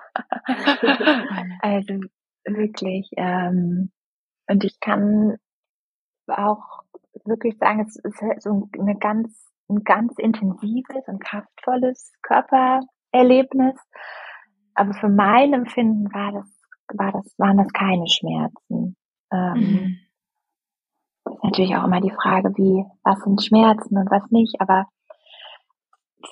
also 1.60 2.00
wirklich. 2.44 3.10
Ähm, 3.16 3.90
und 4.48 4.64
ich 4.64 4.80
kann 4.80 5.36
auch 6.28 6.82
wirklich 7.24 7.56
sagen, 7.58 7.84
es 7.86 7.96
ist 7.96 8.42
so 8.42 8.68
eine 8.78 8.96
ganz 8.98 9.48
ein 9.68 9.84
ganz 9.84 10.18
intensives 10.18 11.06
und 11.06 11.22
kraftvolles 11.22 12.12
Körpererlebnis. 12.22 13.76
Aber 14.74 14.94
für 14.94 15.08
mein 15.08 15.52
Empfinden 15.52 16.12
war 16.12 16.32
das, 16.32 16.62
war 16.94 17.12
das, 17.12 17.34
waren 17.38 17.58
das 17.58 17.72
keine 17.72 18.06
Schmerzen. 18.06 18.96
Ähm, 19.32 19.54
mhm. 19.54 19.98
Ist 21.32 21.44
natürlich 21.44 21.76
auch 21.76 21.84
immer 21.84 22.00
die 22.00 22.12
Frage, 22.12 22.50
wie, 22.56 22.84
was 23.02 23.20
sind 23.20 23.42
Schmerzen 23.42 23.98
und 23.98 24.10
was 24.10 24.30
nicht, 24.30 24.60
aber 24.60 24.86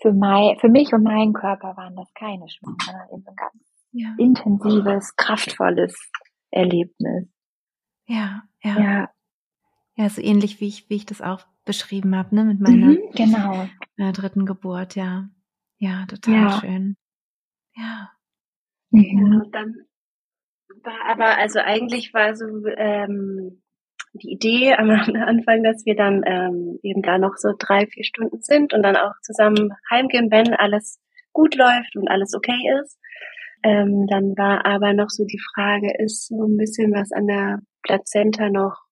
für, 0.01 0.13
mein, 0.13 0.59
für 0.59 0.69
mich 0.69 0.93
und 0.93 1.03
meinen 1.03 1.33
Körper 1.33 1.77
waren 1.77 1.97
das 1.97 2.13
keine 2.15 2.49
Schmerzen, 2.49 2.79
sondern 2.85 3.09
eben 3.11 3.27
ein 3.27 3.37
ganz 3.37 3.67
ja. 3.93 4.15
intensives, 4.19 5.15
kraftvolles 5.17 6.11
Erlebnis. 6.51 7.29
Ja, 8.07 8.43
ja. 8.63 8.79
Ja, 8.79 9.09
ja 9.97 10.09
so 10.09 10.23
ähnlich 10.23 10.61
wie 10.61 10.69
ich, 10.69 10.89
wie 10.89 10.97
ich 10.97 11.07
das 11.07 11.21
auch 11.21 11.45
beschrieben 11.65 12.17
habe, 12.17 12.35
ne, 12.35 12.45
mit 12.45 12.61
meiner 12.61 12.87
mhm, 12.87 12.99
genau. 13.15 13.69
äh, 13.97 14.13
dritten 14.13 14.47
Geburt, 14.47 14.95
ja. 14.95 15.29
Ja, 15.79 16.07
total 16.07 16.35
ja. 16.35 16.61
schön. 16.61 16.97
Ja. 17.75 18.11
Mhm. 18.91 19.33
ja. 19.33 19.43
Dann 19.53 19.75
war 20.85 21.11
aber, 21.11 21.39
also 21.39 21.59
eigentlich 21.59 22.15
war 22.15 22.35
so 22.37 22.47
ähm, 22.77 23.63
die 24.13 24.33
Idee 24.33 24.75
am 24.75 24.91
Anfang, 24.91 25.63
dass 25.63 25.85
wir 25.85 25.97
dann 25.97 26.23
ähm, 26.25 26.79
eben 26.83 27.03
da 27.03 27.19
noch 27.19 27.37
so 27.37 27.53
drei, 27.59 27.87
vier 27.87 28.05
Stunden 28.05 28.41
sind 28.41 28.73
und 28.73 28.83
dann 28.83 28.97
auch 28.97 29.13
zusammen 29.23 29.73
heimgehen, 29.91 30.31
wenn 30.31 30.55
alles 30.55 31.01
gut 31.33 31.55
läuft 31.57 31.97
und 31.97 32.09
alles 32.09 32.35
okay 32.35 32.59
ist. 32.83 32.99
Ähm, 33.63 34.07
dann 34.09 34.37
war 34.37 34.65
aber 34.65 34.93
noch 34.93 35.11
so 35.11 35.25
die 35.25 35.41
Frage, 35.55 35.93
ist 35.99 36.29
so 36.29 36.47
ein 36.47 36.57
bisschen 36.57 36.93
was 36.93 37.11
an 37.13 37.27
der 37.27 37.61
Plazenta 37.83 38.49
noch 38.49 38.86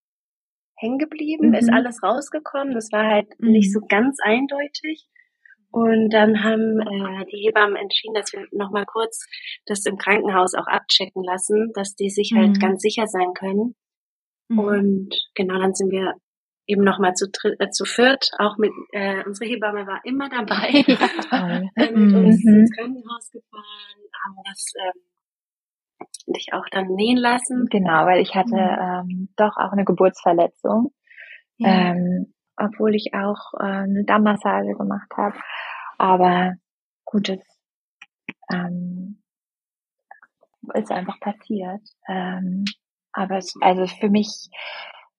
hängen 0.76 0.98
geblieben? 0.98 1.48
Mhm. 1.48 1.54
Ist 1.54 1.72
alles 1.72 2.02
rausgekommen? 2.02 2.74
Das 2.74 2.90
war 2.92 3.06
halt 3.06 3.28
mhm. 3.38 3.52
nicht 3.52 3.72
so 3.72 3.80
ganz 3.88 4.18
eindeutig. 4.22 5.06
Und 5.70 6.10
dann 6.10 6.44
haben 6.44 6.80
äh, 6.80 7.26
die 7.32 7.46
Hebammen 7.46 7.74
entschieden, 7.74 8.14
dass 8.14 8.32
wir 8.32 8.46
nochmal 8.52 8.86
kurz 8.86 9.26
das 9.66 9.84
im 9.86 9.98
Krankenhaus 9.98 10.54
auch 10.54 10.68
abchecken 10.68 11.24
lassen, 11.24 11.72
dass 11.74 11.96
die 11.96 12.10
sich 12.10 12.32
halt 12.36 12.56
mhm. 12.56 12.60
ganz 12.60 12.80
sicher 12.80 13.08
sein 13.08 13.32
können. 13.34 13.74
Mhm. 14.48 14.58
Und 14.58 15.08
genau, 15.34 15.58
dann 15.58 15.74
sind 15.74 15.90
wir 15.90 16.14
eben 16.66 16.84
nochmal 16.84 17.14
zu, 17.14 17.26
äh, 17.58 17.70
zu 17.70 17.84
viert, 17.84 18.30
auch 18.38 18.56
mit, 18.56 18.70
äh, 18.92 19.24
unsere 19.26 19.50
Hebamme 19.50 19.86
war 19.86 20.00
immer 20.04 20.28
dabei, 20.28 20.84
ja, 20.86 21.62
äh, 21.76 21.90
mit 21.90 22.12
mhm. 22.12 22.24
uns 22.24 22.44
ins 22.44 22.70
Krankenhaus 22.76 23.30
gefahren, 23.30 24.00
haben 24.24 24.36
das 24.44 24.72
ähm, 24.80 25.02
dich 26.26 26.52
auch 26.52 26.66
dann 26.70 26.88
nähen 26.88 27.18
lassen. 27.18 27.66
Genau, 27.70 28.06
weil 28.06 28.20
ich 28.20 28.34
hatte 28.34 28.54
mhm. 28.54 29.10
ähm, 29.10 29.28
doch 29.36 29.56
auch 29.56 29.72
eine 29.72 29.84
Geburtsverletzung, 29.84 30.92
ja. 31.58 31.90
ähm, 31.92 32.34
obwohl 32.56 32.94
ich 32.94 33.12
auch 33.14 33.54
äh, 33.58 33.64
eine 33.64 34.04
Dammmassage 34.04 34.74
gemacht 34.74 35.10
habe. 35.16 35.36
Aber 35.98 36.54
gut, 37.04 37.28
es 37.28 37.40
ähm, 38.52 39.22
ist 40.74 40.90
einfach 40.90 41.20
passiert. 41.20 41.82
Ähm, 42.08 42.64
aber 43.12 43.38
es, 43.38 43.54
also 43.60 43.86
für 43.86 44.08
mich 44.10 44.50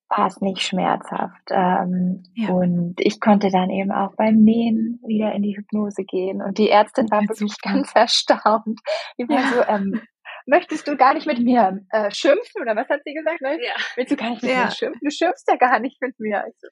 war 0.10 0.28
es 0.28 0.40
nicht 0.42 0.62
schmerzhaft. 0.62 1.50
Ähm, 1.50 2.24
ja. 2.36 2.50
Und 2.50 2.96
ich 2.98 3.20
konnte 3.20 3.50
dann 3.50 3.70
eben 3.70 3.92
auch 3.92 4.16
beim 4.16 4.44
Nähen 4.44 5.00
wieder 5.06 5.34
in 5.34 5.42
die 5.42 5.58
Hypnose 5.58 6.04
gehen. 6.04 6.42
Und 6.42 6.58
die 6.58 6.70
Ärztin 6.70 7.10
war 7.10 7.22
wirklich 7.22 7.56
ganz 7.62 7.92
erstaunt. 7.96 8.80
Die 9.18 9.28
war 9.28 9.40
ja. 9.40 9.48
so, 9.48 9.64
ähm, 9.68 10.02
möchtest 10.46 10.88
du 10.88 10.96
gar 10.96 11.14
nicht 11.14 11.28
mit 11.28 11.40
mir 11.40 11.86
äh, 11.92 12.12
schimpfen? 12.12 12.62
Oder 12.62 12.76
was 12.76 12.90
hat 12.90 13.02
sie 13.06 13.14
gesagt? 13.14 13.42
Ne? 13.42 13.58
Ja. 13.62 13.74
Willst 13.96 14.12
du 14.12 14.16
gar 14.16 14.30
nicht 14.30 14.44
mit 14.44 14.52
ja. 14.52 14.66
mir 14.66 14.72
schimpfen? 14.72 15.02
Du 15.04 15.12
schimpfst 15.12 15.46
ja 15.48 15.56
gar 15.56 15.80
nicht 15.80 16.02
mit 16.02 16.20
mir. 16.20 16.44
Also, 16.44 16.68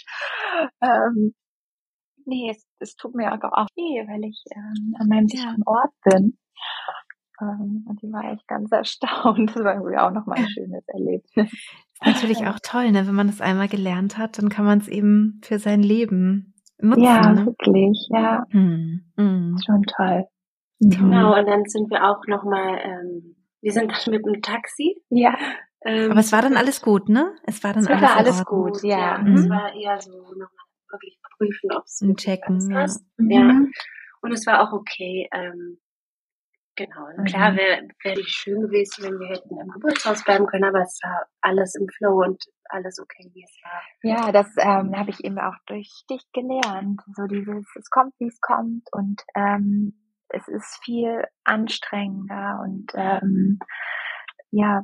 ähm, 0.82 1.34
nee, 2.26 2.50
es, 2.52 2.66
es 2.80 2.96
tut 2.96 3.16
mir 3.16 3.32
auch 3.34 3.68
weh, 3.76 4.08
weil 4.08 4.24
ich 4.24 4.44
ähm, 4.56 4.96
an 5.00 5.08
meinem 5.08 5.28
sicheren 5.28 5.64
Ort 5.66 5.94
bin. 6.04 6.38
Ähm, 7.42 7.86
und 7.88 8.02
die 8.02 8.12
war 8.12 8.32
echt 8.32 8.48
ganz 8.48 8.72
erstaunt. 8.72 9.50
Das 9.56 9.64
war 9.64 9.76
irgendwie 9.76 9.98
auch 9.98 10.12
nochmal 10.12 10.40
ein 10.40 10.50
schönes 10.50 10.84
Erlebnis. 10.88 11.52
Ist 11.52 12.06
natürlich 12.06 12.48
auch 12.48 12.60
toll, 12.62 12.92
ne? 12.92 13.08
Wenn 13.08 13.16
man 13.16 13.28
das 13.28 13.42
einmal 13.42 13.68
gelernt 13.68 14.18
hat, 14.18 14.38
dann 14.38 14.50
kann 14.50 14.66
man 14.66 14.80
es 14.80 14.88
eben 14.88 15.42
für 15.44 15.60
sein 15.60 15.82
Leben 15.82 16.54
nutzen. 16.80 17.04
Ja, 17.04 17.32
ne? 17.32 17.46
wirklich, 17.46 18.08
ja. 18.12 18.44
Hm. 18.50 19.06
Hm. 19.18 19.58
Schon 19.66 19.84
toll. 19.84 20.26
Genau, 20.80 21.38
und 21.38 21.48
dann 21.48 21.64
sind 21.66 21.90
wir 21.90 22.04
auch 22.04 22.26
nochmal, 22.28 22.78
ähm, 22.84 23.36
wir 23.64 23.72
sind 23.72 23.92
dann 23.92 24.14
mit 24.14 24.26
dem 24.26 24.42
Taxi. 24.42 25.02
Ja. 25.10 25.38
Ähm, 25.86 26.12
Aber 26.12 26.20
es 26.20 26.32
war 26.32 26.42
dann 26.42 26.58
alles 26.58 26.82
gut, 26.82 27.10
ne? 27.10 27.36
Es 27.44 27.64
war 27.64 27.74
dann 27.74 27.84
es 27.84 27.90
alles, 27.90 28.02
war 28.02 28.18
alles 28.18 28.46
gut, 28.46 28.84
ja. 28.84 28.98
ja. 28.98 29.18
Mhm. 29.18 29.36
Es 29.36 29.50
war 29.50 29.74
eher 29.74 30.00
so 30.02 30.12
nochmal 30.12 30.50
wirklich 30.90 31.20
prüfen, 31.38 31.72
ob 31.72 31.86
es 31.86 32.04
checken, 32.18 32.70
ja. 32.70 32.82
passt. 32.82 33.06
Ja. 33.18 33.44
Mhm. 33.44 33.72
Und 34.22 34.32
es 34.32 34.46
war 34.46 34.62
auch 34.62 34.74
okay. 34.74 35.28
Ähm, 35.34 35.80
Genau, 36.76 37.06
mhm. 37.18 37.26
klar 37.26 37.56
wäre 37.56 37.88
wär 38.04 38.16
schön 38.26 38.62
gewesen, 38.62 39.04
wenn 39.04 39.20
wir 39.20 39.28
hätten 39.28 39.60
im 39.60 39.70
Geburtshaus 39.70 40.24
bleiben 40.24 40.48
können, 40.48 40.64
aber 40.64 40.82
es 40.82 41.00
war 41.04 41.28
alles 41.42 41.76
im 41.76 41.88
Flow 41.88 42.24
und 42.24 42.44
alles 42.66 43.00
okay, 43.00 43.30
wie 43.34 43.44
es 43.44 43.56
war. 43.64 43.82
Ja, 44.02 44.32
das 44.32 44.48
ähm, 44.58 44.98
habe 44.98 45.12
ich 45.12 45.24
eben 45.24 45.38
auch 45.38 45.54
durch 45.68 46.04
dich 46.10 46.24
gelernt. 46.34 47.02
So 47.16 47.28
dieses, 47.28 47.68
es 47.76 47.90
kommt, 47.92 48.16
wie 48.18 48.28
es 48.28 48.42
kommt 48.42 48.88
und 48.92 49.22
ähm, 49.36 49.94
es 50.34 50.48
ist 50.48 50.80
viel 50.84 51.24
anstrengender 51.44 52.60
und 52.64 52.92
ähm, 52.96 53.60
ja, 54.52 54.82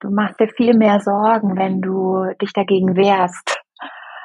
du 0.00 0.10
machst 0.10 0.40
dir 0.40 0.48
viel 0.48 0.74
mehr 0.74 1.00
Sorgen, 1.00 1.56
wenn 1.56 1.80
du 1.80 2.32
dich 2.40 2.52
dagegen 2.52 2.96
wehrst. 2.96 3.58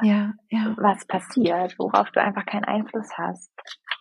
Ja, 0.04 0.34
ja. 0.50 0.76
Was 0.78 1.06
passiert, 1.06 1.78
worauf 1.78 2.10
du 2.12 2.22
einfach 2.22 2.46
keinen 2.46 2.66
Einfluss 2.66 3.10
hast. 3.18 3.52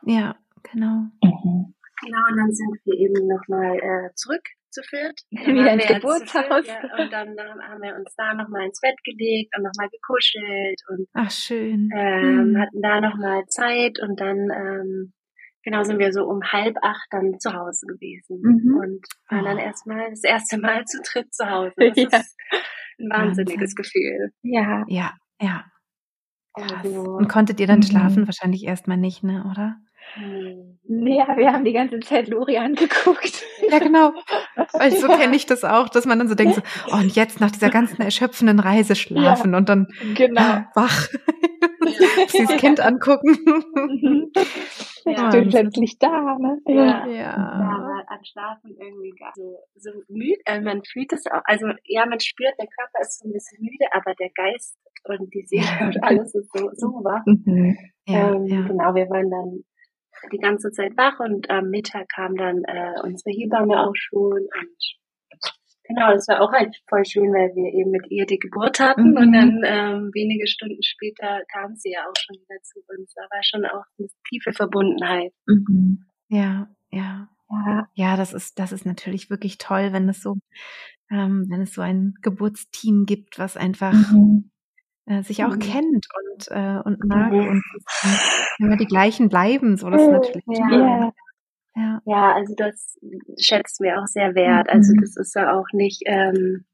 Ja, 0.02 0.34
genau. 0.62 1.06
Mhm. 1.22 1.74
Genau, 2.02 2.22
und 2.30 2.36
dann 2.38 2.52
sind 2.52 2.78
wir 2.84 2.94
eben 2.94 3.26
nochmal 3.26 3.76
äh, 3.76 4.14
zurückgeführt. 4.14 5.20
Wieder 5.30 5.72
ins 5.74 5.86
Geburtshaus. 5.86 6.66
Ja, 6.66 6.80
und 6.98 7.12
dann, 7.12 7.36
dann 7.36 7.60
haben 7.60 7.82
wir 7.82 7.94
uns 7.94 8.14
da 8.16 8.32
nochmal 8.32 8.64
ins 8.64 8.80
Bett 8.80 8.96
gelegt 9.04 9.54
und 9.56 9.64
nochmal 9.64 9.90
gekuschelt 9.90 10.80
und 10.88 11.08
Ach, 11.12 11.30
schön. 11.30 11.90
Ähm, 11.94 12.54
hm. 12.54 12.58
hatten 12.58 12.80
da 12.80 13.00
nochmal 13.02 13.44
Zeit 13.48 14.00
und 14.00 14.18
dann 14.18 14.48
ähm, 14.50 15.12
genau 15.62 15.82
sind 15.82 15.98
wir 15.98 16.12
so 16.12 16.24
um 16.24 16.42
halb 16.42 16.76
acht 16.82 17.06
dann 17.10 17.38
zu 17.38 17.52
Hause 17.52 17.86
gewesen 17.86 18.40
mhm. 18.42 18.76
und 18.76 19.06
waren 19.28 19.44
oh. 19.44 19.48
dann 19.48 19.58
erstmal 19.58 20.10
das 20.10 20.24
erste 20.24 20.58
Mal 20.58 20.84
zu 20.84 20.98
dritt 21.02 21.32
zu 21.34 21.48
Hause. 21.48 21.74
Das 21.78 21.96
ja. 21.96 22.18
ist 22.18 22.36
ein 22.98 23.10
wahnsinniges 23.10 23.60
Wahnsinn. 23.60 23.76
Gefühl. 23.76 24.32
Ja. 24.42 24.84
Ja, 24.88 25.14
ja. 25.40 25.64
Also, 26.52 27.02
und 27.02 27.28
konntet 27.28 27.60
ihr 27.60 27.66
dann 27.66 27.78
mhm. 27.78 27.84
schlafen? 27.84 28.26
Wahrscheinlich 28.26 28.64
erstmal 28.64 28.96
nicht, 28.96 29.22
ne, 29.22 29.44
oder? 29.50 29.76
Ja, 30.16 31.36
wir 31.36 31.52
haben 31.52 31.64
die 31.64 31.72
ganze 31.72 32.00
Zeit 32.00 32.28
Lori 32.28 32.58
angeguckt. 32.58 33.44
Ja, 33.70 33.78
genau. 33.78 34.12
Weil 34.72 34.90
so 34.90 35.06
kenne 35.16 35.36
ich 35.36 35.46
das 35.46 35.62
auch, 35.62 35.88
dass 35.88 36.04
man 36.04 36.18
dann 36.18 36.28
so 36.28 36.34
denkt, 36.34 36.56
so, 36.56 36.62
oh, 36.88 36.96
und 36.96 37.14
jetzt 37.14 37.40
nach 37.40 37.50
dieser 37.50 37.70
ganzen 37.70 38.02
erschöpfenden 38.02 38.58
Reise 38.58 38.96
schlafen 38.96 39.52
ja, 39.52 39.58
und 39.58 39.68
dann 39.68 39.86
genau. 40.14 40.64
wach. 40.74 41.08
Sie 42.28 42.44
das 42.44 42.56
Kind 42.56 42.80
angucken. 42.80 44.32
Ja, 45.12 45.30
bin 45.30 45.48
plötzlich 45.48 45.98
da, 45.98 46.36
ne? 46.38 46.58
Ja. 46.66 47.06
ja. 47.06 47.06
ja. 47.06 47.76
aber 47.76 48.04
an 48.06 48.24
Schlafen 48.24 48.76
irgendwie 48.78 49.10
gar 49.10 49.32
so, 49.34 49.58
so 49.76 49.90
müde. 50.08 50.40
Also 50.44 50.64
man 50.64 50.82
fühlt 50.84 51.12
es 51.12 51.26
auch, 51.26 51.42
also 51.44 51.66
ja, 51.84 52.06
man 52.06 52.20
spürt, 52.20 52.54
der 52.58 52.66
Körper 52.66 53.00
ist 53.00 53.20
so 53.20 53.28
ein 53.28 53.32
bisschen 53.32 53.62
müde, 53.62 53.86
aber 53.92 54.14
der 54.14 54.30
Geist 54.34 54.78
und 55.04 55.32
die 55.32 55.46
Seele 55.46 55.86
und 55.86 55.96
alles 56.02 56.34
ist 56.34 56.50
so, 56.52 56.70
so 56.74 56.88
wach. 57.04 57.24
Mhm. 57.26 57.76
Ja, 58.06 58.34
ähm, 58.34 58.46
ja. 58.46 58.62
Genau, 58.62 58.94
wir 58.94 59.08
waren 59.08 59.30
dann 59.30 59.64
die 60.32 60.38
ganze 60.38 60.70
Zeit 60.70 60.96
wach 60.96 61.18
und 61.20 61.48
am 61.50 61.70
Mittag 61.70 62.08
kam 62.08 62.36
dann 62.36 62.62
äh, 62.64 63.00
unsere 63.02 63.30
Hebamme 63.30 63.86
auch 63.86 63.94
schon 63.94 64.42
und 64.42 64.99
genau, 65.90 66.12
das 66.12 66.28
war 66.28 66.40
auch 66.40 66.52
halt 66.52 66.76
voll 66.88 67.04
schön, 67.04 67.32
weil 67.32 67.54
wir 67.54 67.72
eben 67.72 67.90
mit 67.90 68.10
ihr 68.10 68.26
die 68.26 68.38
Geburt 68.38 68.80
hatten 68.80 69.10
mhm. 69.10 69.16
und 69.16 69.32
dann 69.32 69.62
ähm, 69.64 70.10
wenige 70.14 70.46
Stunden 70.46 70.82
später 70.82 71.42
kam 71.52 71.76
sie 71.76 71.92
ja 71.92 72.00
auch 72.00 72.16
schon 72.18 72.36
wieder 72.36 72.62
zu 72.62 72.80
uns. 72.88 73.12
Da 73.14 73.22
war 73.22 73.42
schon 73.42 73.64
auch 73.66 73.84
eine 73.98 74.08
tiefe 74.28 74.52
Verbundenheit. 74.52 75.32
Mhm. 75.46 76.04
Ja, 76.28 76.68
ja. 76.90 77.28
Ja, 77.52 77.88
ja, 77.94 78.16
das 78.16 78.32
ist, 78.32 78.60
das 78.60 78.70
ist 78.70 78.86
natürlich 78.86 79.28
wirklich 79.28 79.58
toll, 79.58 79.92
wenn 79.92 80.08
es 80.08 80.22
so, 80.22 80.36
ähm, 81.10 81.46
wenn 81.48 81.62
es 81.62 81.74
so 81.74 81.82
ein 81.82 82.14
Geburtsteam 82.22 83.06
gibt, 83.06 83.40
was 83.40 83.56
einfach 83.56 83.92
mhm 83.92 84.50
äh, 85.10 85.22
sich 85.22 85.44
auch 85.44 85.54
mhm. 85.54 85.58
kennt 85.58 86.06
und, 86.22 86.48
äh, 86.50 86.80
und 86.84 87.04
mag 87.04 87.32
mhm. 87.32 87.48
und 87.48 87.62
immer 88.58 88.76
die 88.76 88.86
gleichen 88.86 89.28
bleiben, 89.28 89.76
so 89.76 89.90
das 89.90 90.02
ist 90.02 90.10
natürlich 90.10 90.44
ja. 90.46 90.68
toll. 90.68 91.12
Ja. 91.80 92.00
ja, 92.04 92.34
also 92.34 92.54
das 92.56 92.98
schätzt 93.38 93.80
mir 93.80 94.00
auch 94.00 94.06
sehr 94.06 94.34
wert. 94.34 94.68
Also 94.68 94.92
mhm. 94.92 95.00
das 95.00 95.16
ist 95.16 95.34
ja 95.34 95.58
auch 95.58 95.66
nicht, 95.72 96.02
ähm, 96.06 96.66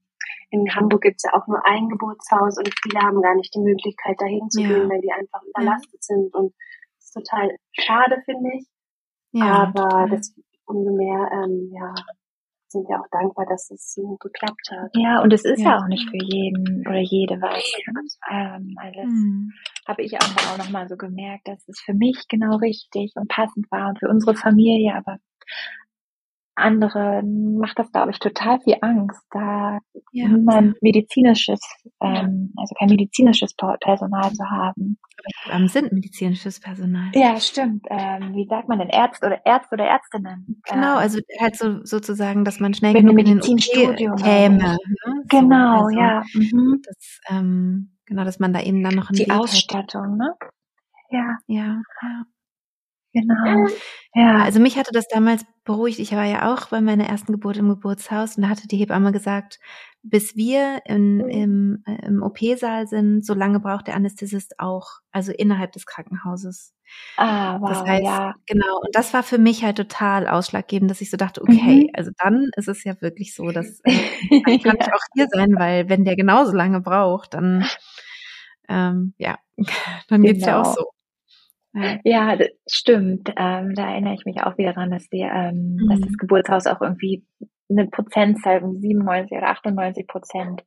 in 0.50 0.74
Hamburg 0.74 1.02
gibt's 1.02 1.24
ja 1.24 1.32
auch 1.34 1.46
nur 1.46 1.64
ein 1.64 1.88
Geburtshaus 1.88 2.58
und 2.58 2.70
viele 2.82 3.00
haben 3.00 3.22
gar 3.22 3.34
nicht 3.36 3.54
die 3.54 3.60
Möglichkeit, 3.60 4.20
dahin 4.20 4.48
zu 4.50 4.62
ja. 4.62 4.68
gehen, 4.68 4.88
weil 4.88 5.00
die 5.00 5.12
einfach 5.12 5.42
überlastet 5.42 6.00
ja. 6.00 6.16
sind. 6.16 6.34
Und 6.34 6.54
das 6.98 7.06
ist 7.06 7.12
total 7.14 7.56
schade, 7.72 8.22
finde 8.24 8.50
ich. 8.56 8.66
Ja, 9.32 9.68
Aber 9.68 9.88
total. 9.88 10.10
das 10.10 10.34
umso 10.66 10.92
mehr, 10.96 11.30
ähm, 11.32 11.70
ja, 11.72 11.94
sind 12.68 12.88
wir 12.88 13.00
auch 13.00 13.08
dankbar, 13.10 13.46
dass 13.48 13.70
es 13.70 13.92
so 13.92 14.16
geklappt 14.16 14.68
hat. 14.70 14.90
Ja, 14.94 15.22
und 15.22 15.32
es 15.32 15.44
ist 15.44 15.60
ja, 15.60 15.70
ja 15.70 15.78
auch 15.78 15.88
nicht 15.88 16.08
für 16.10 16.18
jeden 16.18 16.86
oder 16.86 17.00
jede 17.00 17.40
was. 17.40 17.64
Ähm, 18.30 18.74
also 18.76 19.00
mhm. 19.02 19.52
habe 19.86 20.02
ich 20.02 20.14
auch, 20.14 20.52
auch 20.52 20.58
nochmal 20.58 20.88
so 20.88 20.96
gemerkt, 20.96 21.48
dass 21.48 21.66
es 21.68 21.80
für 21.80 21.94
mich 21.94 22.26
genau 22.28 22.56
richtig 22.56 23.12
und 23.14 23.28
passend 23.28 23.70
war 23.70 23.90
und 23.90 23.98
für 23.98 24.08
unsere 24.08 24.34
Familie, 24.34 24.94
aber 24.94 25.18
anderen 26.56 27.58
macht 27.58 27.78
das, 27.78 27.90
glaube 27.92 28.10
ich, 28.10 28.18
total 28.18 28.60
viel 28.60 28.76
Angst, 28.80 29.22
da 29.30 29.78
ja. 30.12 30.28
niemand 30.28 30.80
medizinisches, 30.82 31.60
ähm, 32.00 32.52
also 32.56 32.74
kein 32.78 32.88
medizinisches 32.88 33.54
Personal 33.54 34.32
zu 34.32 34.44
haben. 34.50 34.98
Aber 35.50 35.68
sind 35.68 35.92
medizinisches 35.92 36.60
Personal. 36.60 37.10
Ja, 37.14 37.38
stimmt. 37.40 37.86
Ähm, 37.90 38.34
wie 38.34 38.46
sagt 38.46 38.68
man 38.68 38.78
denn 38.78 38.88
Ärzte 38.88 39.26
oder 39.26 39.44
Ärzte 39.44 39.74
oder 39.74 39.84
Ärztinnen? 39.84 40.62
Genau, 40.68 40.92
ähm, 40.92 40.98
also 40.98 41.20
halt 41.40 41.56
so 41.56 41.84
sozusagen, 41.84 42.44
dass 42.44 42.60
man 42.60 42.74
schnell 42.74 42.94
genug 42.94 43.18
in 43.18 43.26
den 43.26 43.40
OP 43.40 44.22
käme. 44.22 44.58
Ne? 44.58 44.78
Genau, 45.28 45.80
so, 45.80 45.84
also, 45.86 45.98
ja. 45.98 46.22
Mhm. 46.34 46.82
Das, 46.84 47.20
ähm, 47.28 47.96
genau, 48.06 48.24
dass 48.24 48.38
man 48.38 48.52
da 48.52 48.60
eben 48.60 48.82
dann 48.82 48.94
noch 48.94 49.10
die 49.10 49.20
Weg 49.20 49.32
Ausstattung, 49.32 50.16
ne? 50.16 50.34
Ja, 51.10 51.38
ja, 51.46 51.82
ja. 52.02 52.22
Genau. 53.16 53.66
Ja, 54.14 54.42
also 54.44 54.60
mich 54.60 54.76
hatte 54.76 54.90
das 54.92 55.08
damals 55.08 55.44
beruhigt. 55.64 55.98
Ich 55.98 56.12
war 56.12 56.24
ja 56.24 56.52
auch 56.52 56.68
bei 56.68 56.80
meiner 56.80 57.06
ersten 57.06 57.32
Geburt 57.32 57.56
im 57.56 57.68
Geburtshaus 57.68 58.36
und 58.36 58.42
da 58.42 58.48
hatte 58.50 58.68
die 58.68 58.76
Hebamme 58.76 59.10
gesagt, 59.10 59.58
bis 60.02 60.36
wir 60.36 60.82
in, 60.84 61.16
mhm. 61.16 61.28
im, 61.28 61.84
äh, 61.86 62.06
im 62.06 62.22
OP-Saal 62.22 62.86
sind, 62.86 63.24
so 63.24 63.32
lange 63.34 63.58
braucht 63.60 63.86
der 63.86 63.96
Anästhesist 63.96 64.60
auch, 64.60 65.00
also 65.12 65.32
innerhalb 65.32 65.72
des 65.72 65.86
Krankenhauses. 65.86 66.74
Ah, 67.16 67.58
wow, 67.60 67.70
das 67.70 67.84
heißt, 67.84 68.04
ja. 68.04 68.34
genau. 68.46 68.80
Und 68.84 68.94
das 68.94 69.14
war 69.14 69.22
für 69.22 69.38
mich 69.38 69.64
halt 69.64 69.76
total 69.76 70.28
ausschlaggebend, 70.28 70.90
dass 70.90 71.00
ich 71.00 71.10
so 71.10 71.16
dachte, 71.16 71.42
okay, 71.42 71.84
mhm. 71.84 71.90
also 71.94 72.10
dann 72.22 72.50
ist 72.56 72.68
es 72.68 72.84
ja 72.84 73.00
wirklich 73.00 73.34
so, 73.34 73.50
dass 73.50 73.80
äh, 73.84 74.58
kann 74.58 74.76
ja. 74.76 74.86
ich 74.86 74.92
auch 74.92 75.04
hier 75.14 75.26
sein, 75.30 75.54
weil 75.56 75.88
wenn 75.88 76.04
der 76.04 76.16
genauso 76.16 76.52
lange 76.52 76.80
braucht, 76.80 77.34
dann 77.34 77.66
ähm, 78.68 79.14
ja, 79.18 79.38
dann 80.08 80.22
genau. 80.22 80.32
geht's 80.32 80.46
ja 80.46 80.60
auch 80.60 80.64
genau. 80.64 80.74
so. 80.74 80.95
Ja, 82.04 82.36
das 82.36 82.48
stimmt. 82.66 83.32
Ähm, 83.36 83.74
da 83.74 83.90
erinnere 83.90 84.14
ich 84.14 84.24
mich 84.24 84.42
auch 84.42 84.56
wieder 84.56 84.72
dran, 84.72 84.90
dass, 84.90 85.08
die, 85.08 85.20
ähm, 85.20 85.76
mhm. 85.76 85.88
dass 85.88 86.00
das. 86.00 86.16
Geburtshaus 86.16 86.66
auch 86.66 86.80
irgendwie 86.80 87.24
eine 87.68 87.86
Prozentzahl, 87.86 88.62
97 88.62 89.36
oder 89.36 89.48
98 89.48 90.06
Prozent 90.06 90.62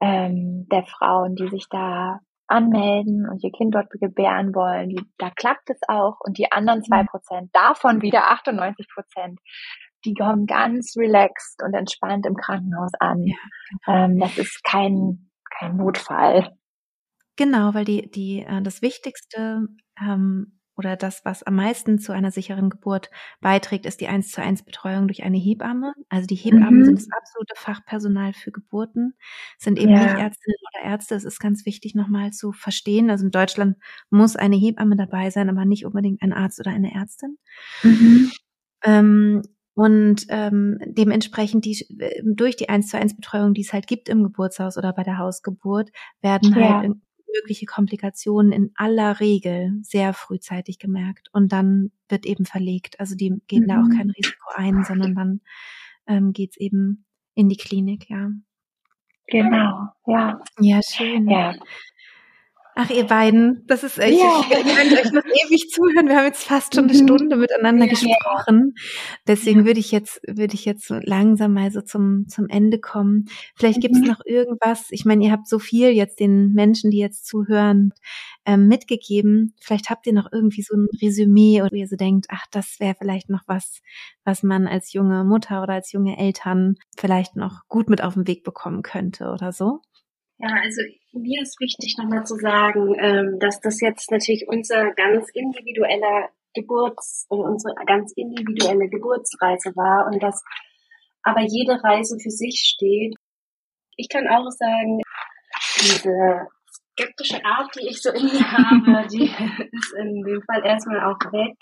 ähm, 0.00 0.66
der 0.70 0.84
Frauen, 0.84 1.34
die 1.36 1.48
sich 1.48 1.66
da 1.68 2.20
anmelden 2.46 3.26
und 3.28 3.42
ihr 3.42 3.52
Kind 3.52 3.74
dort 3.74 3.90
gebären 3.90 4.54
wollen, 4.54 4.90
die, 4.90 5.00
da 5.18 5.30
klappt 5.30 5.70
es 5.70 5.80
auch. 5.88 6.16
Und 6.20 6.38
die 6.38 6.50
anderen 6.52 6.82
zwei 6.82 7.02
mhm. 7.02 7.06
Prozent, 7.06 7.50
davon 7.52 8.02
wieder 8.02 8.30
98 8.30 8.86
Prozent, 8.92 9.40
die 10.04 10.14
kommen 10.14 10.46
ganz 10.46 10.94
relaxed 10.98 11.62
und 11.64 11.74
entspannt 11.74 12.26
im 12.26 12.36
Krankenhaus 12.36 12.92
an. 12.98 13.22
Ja, 13.24 13.36
genau. 13.86 14.04
ähm, 14.04 14.18
das 14.20 14.38
ist 14.38 14.62
kein, 14.64 15.30
kein 15.58 15.76
Notfall. 15.76 16.50
Genau, 17.36 17.74
weil 17.74 17.84
die, 17.84 18.10
die, 18.10 18.40
äh, 18.40 18.62
das 18.62 18.82
Wichtigste 18.82 19.66
ähm, 20.00 20.58
oder 20.76 20.96
das, 20.96 21.24
was 21.24 21.42
am 21.44 21.54
meisten 21.56 21.98
zu 21.98 22.12
einer 22.12 22.30
sicheren 22.30 22.68
Geburt 22.68 23.10
beiträgt, 23.40 23.86
ist 23.86 24.00
die 24.00 24.08
1 24.08 24.32
zu 24.32 24.42
1 24.42 24.64
Betreuung 24.64 25.06
durch 25.06 25.22
eine 25.22 25.38
Hebamme. 25.38 25.92
Also 26.08 26.26
die 26.26 26.34
Hebammen 26.34 26.80
mhm. 26.80 26.84
sind 26.84 26.98
das 26.98 27.08
absolute 27.10 27.54
Fachpersonal 27.56 28.32
für 28.32 28.50
Geburten, 28.50 29.14
sind 29.58 29.78
eben 29.78 29.92
ja. 29.92 30.02
nicht 30.02 30.18
Ärztinnen 30.18 30.56
oder 30.72 30.90
Ärzte. 30.90 31.14
Es 31.14 31.24
ist 31.24 31.38
ganz 31.38 31.64
wichtig 31.64 31.94
nochmal 31.94 32.32
zu 32.32 32.52
verstehen. 32.52 33.10
Also 33.10 33.24
in 33.24 33.30
Deutschland 33.30 33.76
muss 34.10 34.36
eine 34.36 34.56
Hebamme 34.56 34.96
dabei 34.96 35.30
sein, 35.30 35.48
aber 35.48 35.64
nicht 35.64 35.86
unbedingt 35.86 36.22
ein 36.22 36.32
Arzt 36.32 36.58
oder 36.58 36.72
eine 36.72 36.92
Ärztin. 36.92 37.38
Mhm. 37.82 38.32
Ähm, 38.84 39.42
und 39.74 40.26
ähm, 40.28 40.78
dementsprechend 40.86 41.64
die, 41.64 41.84
durch 42.24 42.56
die 42.56 42.68
1 42.68 42.88
zu 42.88 42.96
1 42.96 43.16
Betreuung, 43.16 43.54
die 43.54 43.62
es 43.62 43.72
halt 43.72 43.86
gibt 43.86 44.08
im 44.08 44.22
Geburtshaus 44.22 44.76
oder 44.76 44.92
bei 44.92 45.02
der 45.02 45.18
Hausgeburt, 45.18 45.90
werden 46.20 46.54
ja. 46.54 46.80
halt 46.80 46.92
mögliche 47.34 47.66
Komplikationen 47.66 48.52
in 48.52 48.72
aller 48.74 49.20
Regel 49.20 49.72
sehr 49.82 50.12
frühzeitig 50.14 50.78
gemerkt 50.78 51.28
und 51.32 51.52
dann 51.52 51.90
wird 52.08 52.26
eben 52.26 52.44
verlegt. 52.46 53.00
Also 53.00 53.14
die 53.14 53.34
gehen 53.46 53.64
mhm. 53.64 53.68
da 53.68 53.80
auch 53.80 53.88
mhm. 53.88 53.96
kein 53.96 54.10
Risiko 54.10 54.50
ein, 54.54 54.84
sondern 54.84 55.14
dann 55.14 55.40
ähm, 56.06 56.32
geht's 56.32 56.56
eben 56.56 57.04
in 57.34 57.48
die 57.48 57.56
Klinik, 57.56 58.08
ja. 58.10 58.30
Genau, 59.26 59.88
ja. 60.06 60.40
Ja, 60.60 60.80
schön. 60.82 61.28
Ja. 61.28 61.54
Ach, 62.76 62.90
ihr 62.90 63.04
beiden, 63.04 63.64
das 63.68 63.84
ist 63.84 63.98
echt, 63.98 64.18
ja. 64.18 64.40
ich, 64.40 64.50
ich 64.50 64.98
euch 64.98 65.12
noch 65.12 65.24
ewig 65.24 65.70
zuhören. 65.70 66.08
Wir 66.08 66.16
haben 66.16 66.26
jetzt 66.26 66.42
fast 66.42 66.74
schon 66.74 66.84
eine 66.84 66.92
mhm. 66.92 67.06
Stunde 67.06 67.36
miteinander 67.36 67.86
ja, 67.86 67.90
gesprochen. 67.90 68.74
Deswegen 69.28 69.60
ja. 69.60 69.66
würde 69.66 69.78
ich 69.78 69.92
jetzt, 69.92 70.20
würde 70.26 70.54
ich 70.54 70.64
jetzt 70.64 70.86
so 70.88 70.98
langsam 71.00 71.52
mal 71.52 71.70
so 71.70 71.82
zum, 71.82 72.26
zum 72.26 72.48
Ende 72.48 72.80
kommen. 72.80 73.26
Vielleicht 73.54 73.80
gibt 73.80 73.94
es 73.94 74.00
mhm. 74.00 74.08
noch 74.08 74.20
irgendwas. 74.24 74.86
Ich 74.90 75.04
meine, 75.04 75.24
ihr 75.24 75.30
habt 75.30 75.48
so 75.48 75.60
viel 75.60 75.90
jetzt 75.90 76.18
den 76.18 76.52
Menschen, 76.52 76.90
die 76.90 76.98
jetzt 76.98 77.26
zuhören, 77.26 77.92
ähm, 78.44 78.66
mitgegeben. 78.66 79.54
Vielleicht 79.60 79.88
habt 79.88 80.06
ihr 80.08 80.12
noch 80.12 80.32
irgendwie 80.32 80.62
so 80.62 80.74
ein 80.74 80.88
Resümee 81.00 81.62
oder 81.62 81.74
ihr 81.74 81.86
so 81.86 81.96
denkt, 81.96 82.26
ach, 82.30 82.46
das 82.50 82.80
wäre 82.80 82.96
vielleicht 82.98 83.30
noch 83.30 83.42
was, 83.46 83.82
was 84.24 84.42
man 84.42 84.66
als 84.66 84.92
junge 84.92 85.24
Mutter 85.24 85.62
oder 85.62 85.74
als 85.74 85.92
junge 85.92 86.18
Eltern 86.18 86.74
vielleicht 86.96 87.36
noch 87.36 87.68
gut 87.68 87.88
mit 87.88 88.02
auf 88.02 88.14
den 88.14 88.26
Weg 88.26 88.42
bekommen 88.42 88.82
könnte 88.82 89.30
oder 89.30 89.52
so. 89.52 89.80
Ja, 90.38 90.48
also 90.62 90.82
mir 91.12 91.42
ist 91.42 91.60
wichtig 91.60 91.96
nochmal 91.98 92.24
zu 92.26 92.34
sagen, 92.36 92.94
ähm, 92.98 93.38
dass 93.38 93.60
das 93.60 93.80
jetzt 93.80 94.10
natürlich 94.10 94.46
unser 94.48 94.92
ganz 94.92 95.28
individueller 95.32 96.28
Geburts, 96.54 97.26
äh, 97.30 97.36
unsere 97.36 97.74
ganz 97.86 98.12
individuelle 98.16 98.88
Geburtsreise 98.88 99.70
war 99.76 100.06
und 100.10 100.22
dass 100.22 100.42
aber 101.22 101.40
jede 101.40 101.82
Reise 101.82 102.18
für 102.20 102.30
sich 102.30 102.60
steht. 102.74 103.14
Ich 103.96 104.08
kann 104.08 104.26
auch 104.28 104.50
sagen, 104.50 105.00
diese 105.80 106.48
skeptische 106.94 107.44
Art, 107.44 107.74
die 107.76 107.88
ich 107.88 108.02
so 108.02 108.10
in 108.10 108.24
mir 108.24 108.52
habe, 108.52 109.06
die 109.12 109.24
ist 109.24 109.94
in 109.98 110.22
dem 110.22 110.42
Fall 110.42 110.64
erstmal 110.64 111.00
auch 111.00 111.32
weg. 111.32 111.56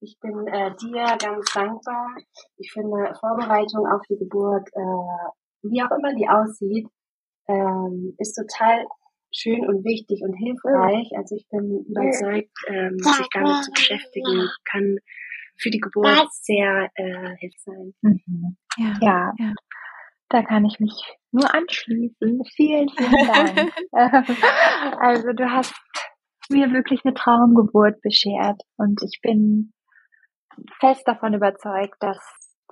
Ich 0.00 0.18
bin 0.20 0.46
äh, 0.48 0.74
dir 0.76 1.16
ganz 1.18 1.52
dankbar. 1.52 2.08
Ich 2.56 2.72
finde 2.72 3.12
Vorbereitung 3.20 3.86
auf 3.86 4.02
die 4.08 4.16
Geburt, 4.16 4.68
äh, 4.72 5.30
wie 5.62 5.82
auch 5.82 5.90
immer 5.96 6.14
die 6.14 6.28
aussieht, 6.28 6.88
ähm, 7.48 8.14
ist 8.18 8.34
total 8.34 8.84
schön 9.32 9.66
und 9.66 9.84
wichtig 9.84 10.22
und 10.22 10.34
hilfreich. 10.34 11.10
Also 11.16 11.36
ich 11.36 11.46
bin 11.48 11.84
überzeugt, 11.88 12.52
ähm, 12.68 12.98
sich 12.98 13.26
damit 13.32 13.64
zu 13.64 13.72
beschäftigen, 13.72 14.48
kann 14.64 14.98
für 15.56 15.70
die 15.70 15.80
Geburt 15.80 16.28
sehr 16.32 16.90
äh, 16.94 17.36
hilfreich 17.38 17.62
sein. 17.64 17.94
Mhm. 18.02 18.56
Ja, 18.76 18.94
ja. 19.00 19.32
ja. 19.38 19.52
Da 20.28 20.42
kann 20.42 20.64
ich 20.64 20.80
mich 20.80 21.16
nur 21.32 21.52
anschließen. 21.54 22.42
Vielen, 22.54 22.88
vielen 22.88 23.26
Dank. 23.26 23.72
also 25.00 25.32
du 25.32 25.50
hast 25.50 25.74
mir 26.50 26.72
wirklich 26.72 27.00
eine 27.04 27.14
Traumgeburt 27.14 28.00
beschert 28.02 28.60
und 28.76 29.00
ich 29.02 29.20
bin 29.22 29.72
fest 30.80 31.02
davon 31.06 31.34
überzeugt, 31.34 31.96
dass 32.00 32.18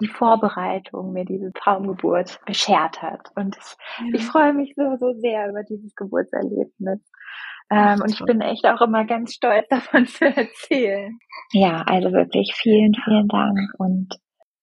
die 0.00 0.08
Vorbereitung 0.08 1.12
mir 1.12 1.24
diese 1.24 1.52
Traumgeburt 1.52 2.40
beschert 2.46 3.02
hat. 3.02 3.30
Und 3.34 3.56
ich, 3.56 3.76
ja. 4.06 4.14
ich 4.14 4.24
freue 4.24 4.52
mich 4.52 4.74
so, 4.74 4.96
so 4.96 5.12
sehr 5.12 5.48
über 5.48 5.62
dieses 5.62 5.94
Geburtserlebnis. 5.94 7.00
Ähm, 7.70 8.00
und 8.02 8.10
ich 8.10 8.24
bin 8.24 8.40
echt 8.40 8.66
auch 8.66 8.80
immer 8.80 9.04
ganz 9.04 9.34
stolz 9.34 9.66
davon 9.70 10.06
zu 10.06 10.24
erzählen. 10.24 11.18
Ja, 11.52 11.82
also 11.86 12.12
wirklich 12.12 12.54
vielen, 12.54 12.94
vielen 13.04 13.28
Dank. 13.28 13.58
Und 13.78 14.08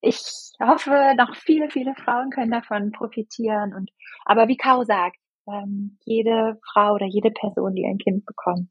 ich 0.01 0.19
hoffe, 0.61 1.13
noch 1.17 1.35
viele, 1.35 1.69
viele 1.69 1.93
Frauen 1.95 2.29
können 2.31 2.51
davon 2.51 2.91
profitieren. 2.91 3.73
Und 3.73 3.89
aber 4.25 4.47
wie 4.47 4.57
Kau 4.57 4.83
sagt, 4.83 5.17
ähm, 5.47 5.97
jede 6.05 6.59
Frau 6.71 6.93
oder 6.93 7.05
jede 7.05 7.31
Person, 7.31 7.73
die 7.73 7.85
ein 7.85 7.97
Kind 7.97 8.25
bekommt, 8.25 8.69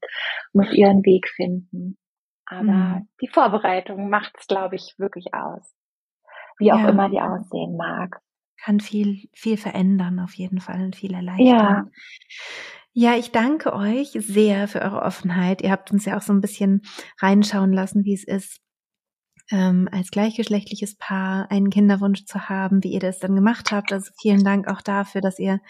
muss 0.52 0.72
ihren 0.72 1.04
Weg 1.04 1.28
finden. 1.28 1.98
Aber 2.46 2.62
mhm. 2.62 3.08
die 3.20 3.28
Vorbereitung 3.28 4.08
macht 4.08 4.32
es, 4.38 4.46
glaube 4.46 4.76
ich, 4.76 4.94
wirklich 4.98 5.34
aus 5.34 5.77
wie 6.58 6.72
auch 6.72 6.80
ja. 6.80 6.88
immer 6.88 7.08
die 7.08 7.20
aussehen 7.20 7.76
mag. 7.76 8.20
Kann 8.60 8.80
viel, 8.80 9.28
viel 9.34 9.56
verändern 9.56 10.18
auf 10.18 10.34
jeden 10.34 10.60
Fall 10.60 10.82
und 10.84 10.96
viel 10.96 11.14
erleichtern. 11.14 11.46
Ja. 11.46 11.86
Ja, 13.00 13.14
ich 13.14 13.30
danke 13.30 13.74
euch 13.74 14.10
sehr 14.12 14.66
für 14.66 14.82
eure 14.82 15.02
Offenheit. 15.02 15.62
Ihr 15.62 15.70
habt 15.70 15.92
uns 15.92 16.04
ja 16.04 16.16
auch 16.16 16.22
so 16.22 16.32
ein 16.32 16.40
bisschen 16.40 16.82
reinschauen 17.20 17.72
lassen, 17.72 18.04
wie 18.04 18.14
es 18.14 18.24
ist, 18.24 18.60
ähm, 19.50 19.88
als 19.92 20.10
gleichgeschlechtliches 20.10 20.96
Paar 20.96 21.50
einen 21.50 21.70
Kinderwunsch 21.70 22.24
zu 22.26 22.48
haben, 22.48 22.82
wie 22.84 22.92
ihr 22.92 23.00
das 23.00 23.18
dann 23.18 23.34
gemacht 23.34 23.70
habt. 23.70 23.92
Also 23.92 24.10
vielen 24.20 24.44
Dank 24.44 24.68
auch 24.68 24.82
dafür, 24.82 25.20
dass 25.20 25.38
ihr 25.38 25.60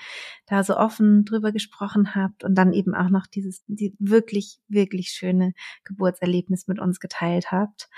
da 0.47 0.65
so 0.65 0.77
offen 0.77 1.25
drüber 1.25 1.53
gesprochen 1.53 2.15
habt 2.15 2.45
und 2.45 2.55
dann 2.57 2.73
eben 2.73 2.95
auch 2.95 3.11
noch 3.11 3.27
dieses 3.27 3.63
die 3.67 3.95
wirklich, 3.99 4.59
wirklich 4.69 5.11
schöne 5.11 5.53
Geburtserlebnis 5.85 6.67
mit 6.67 6.81
uns 6.81 6.99
geteilt 6.99 7.53
habt. 7.53 7.89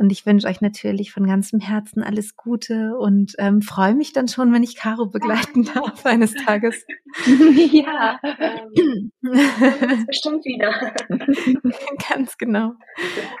Und 0.00 0.10
ich 0.12 0.24
wünsche 0.24 0.46
euch 0.46 0.62
natürlich 0.62 1.12
von 1.12 1.26
ganzem 1.26 1.60
Herzen 1.60 2.02
alles 2.02 2.34
Gute 2.34 2.96
und 2.96 3.34
ähm, 3.36 3.60
freue 3.60 3.94
mich 3.94 4.14
dann 4.14 4.28
schon, 4.28 4.50
wenn 4.50 4.62
ich 4.62 4.74
Caro 4.74 5.04
begleiten 5.04 5.64
darf 5.74 6.06
eines 6.06 6.32
Tages. 6.32 6.86
ja, 7.70 8.18
ähm, 8.22 9.12
bestimmt 9.20 10.46
wieder. 10.46 10.94
Ganz 12.08 12.38
genau. 12.38 12.72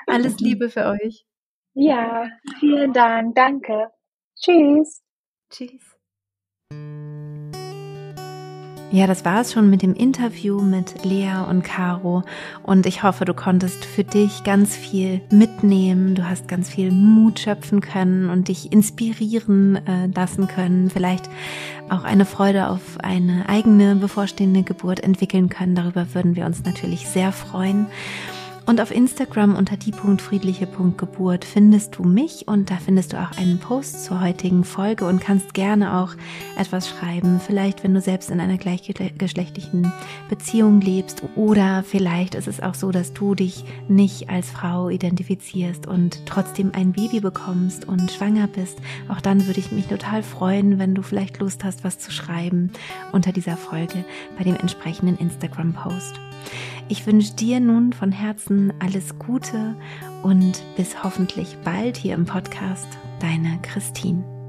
Alles 0.06 0.38
Liebe 0.38 0.68
für 0.68 0.84
euch. 0.84 1.24
Ja, 1.72 2.28
vielen 2.58 2.92
Dank. 2.92 3.34
Danke. 3.36 3.86
Tschüss. 4.38 5.00
Tschüss. 5.48 5.96
Ja, 8.92 9.06
das 9.06 9.24
war 9.24 9.42
es 9.42 9.52
schon 9.52 9.70
mit 9.70 9.82
dem 9.82 9.94
Interview 9.94 10.60
mit 10.60 11.04
Lea 11.04 11.44
und 11.48 11.62
Caro 11.62 12.24
und 12.64 12.86
ich 12.86 13.04
hoffe, 13.04 13.24
du 13.24 13.34
konntest 13.34 13.84
für 13.84 14.02
dich 14.02 14.42
ganz 14.42 14.74
viel 14.74 15.20
mitnehmen, 15.30 16.16
du 16.16 16.28
hast 16.28 16.48
ganz 16.48 16.68
viel 16.68 16.90
Mut 16.90 17.38
schöpfen 17.38 17.82
können 17.82 18.30
und 18.30 18.48
dich 18.48 18.72
inspirieren 18.72 19.76
äh, 19.86 20.06
lassen 20.12 20.48
können, 20.48 20.90
vielleicht 20.90 21.30
auch 21.88 22.02
eine 22.02 22.24
Freude 22.24 22.68
auf 22.68 22.98
eine 22.98 23.48
eigene 23.48 23.94
bevorstehende 23.94 24.64
Geburt 24.64 24.98
entwickeln 24.98 25.48
können. 25.48 25.76
Darüber 25.76 26.12
würden 26.12 26.34
wir 26.34 26.44
uns 26.44 26.64
natürlich 26.64 27.06
sehr 27.06 27.30
freuen. 27.30 27.86
Und 28.66 28.80
auf 28.80 28.90
Instagram 28.90 29.56
unter 29.56 29.76
die.friedliche.geburt 29.76 31.44
findest 31.44 31.96
du 31.96 32.04
mich 32.04 32.46
und 32.46 32.70
da 32.70 32.76
findest 32.76 33.12
du 33.12 33.20
auch 33.20 33.36
einen 33.36 33.58
Post 33.58 34.04
zur 34.04 34.20
heutigen 34.20 34.64
Folge 34.64 35.06
und 35.06 35.20
kannst 35.20 35.54
gerne 35.54 35.98
auch 35.98 36.14
etwas 36.56 36.88
schreiben. 36.88 37.40
Vielleicht, 37.44 37.82
wenn 37.82 37.94
du 37.94 38.00
selbst 38.00 38.30
in 38.30 38.40
einer 38.40 38.58
gleichgeschlechtlichen 38.58 39.92
Beziehung 40.28 40.80
lebst 40.80 41.22
oder 41.34 41.82
vielleicht 41.82 42.34
ist 42.34 42.48
es 42.48 42.60
auch 42.60 42.74
so, 42.74 42.92
dass 42.92 43.12
du 43.12 43.34
dich 43.34 43.64
nicht 43.88 44.30
als 44.30 44.50
Frau 44.50 44.88
identifizierst 44.88 45.86
und 45.86 46.24
trotzdem 46.26 46.72
ein 46.74 46.92
Baby 46.92 47.20
bekommst 47.20 47.88
und 47.88 48.10
schwanger 48.10 48.46
bist. 48.46 48.78
Auch 49.08 49.20
dann 49.20 49.46
würde 49.46 49.60
ich 49.60 49.72
mich 49.72 49.86
total 49.86 50.22
freuen, 50.22 50.78
wenn 50.78 50.94
du 50.94 51.02
vielleicht 51.02 51.38
Lust 51.38 51.64
hast, 51.64 51.82
was 51.82 51.98
zu 51.98 52.12
schreiben 52.12 52.70
unter 53.12 53.32
dieser 53.32 53.56
Folge 53.56 54.04
bei 54.38 54.44
dem 54.44 54.56
entsprechenden 54.56 55.16
Instagram-Post. 55.18 56.20
Ich 56.90 57.06
wünsche 57.06 57.34
dir 57.34 57.60
nun 57.60 57.92
von 57.92 58.10
Herzen 58.10 58.72
alles 58.80 59.16
Gute 59.16 59.76
und 60.24 60.60
bis 60.76 61.04
hoffentlich 61.04 61.56
bald 61.64 61.96
hier 61.96 62.16
im 62.16 62.24
Podcast. 62.24 62.88
Deine 63.20 63.60
Christine. 63.62 64.39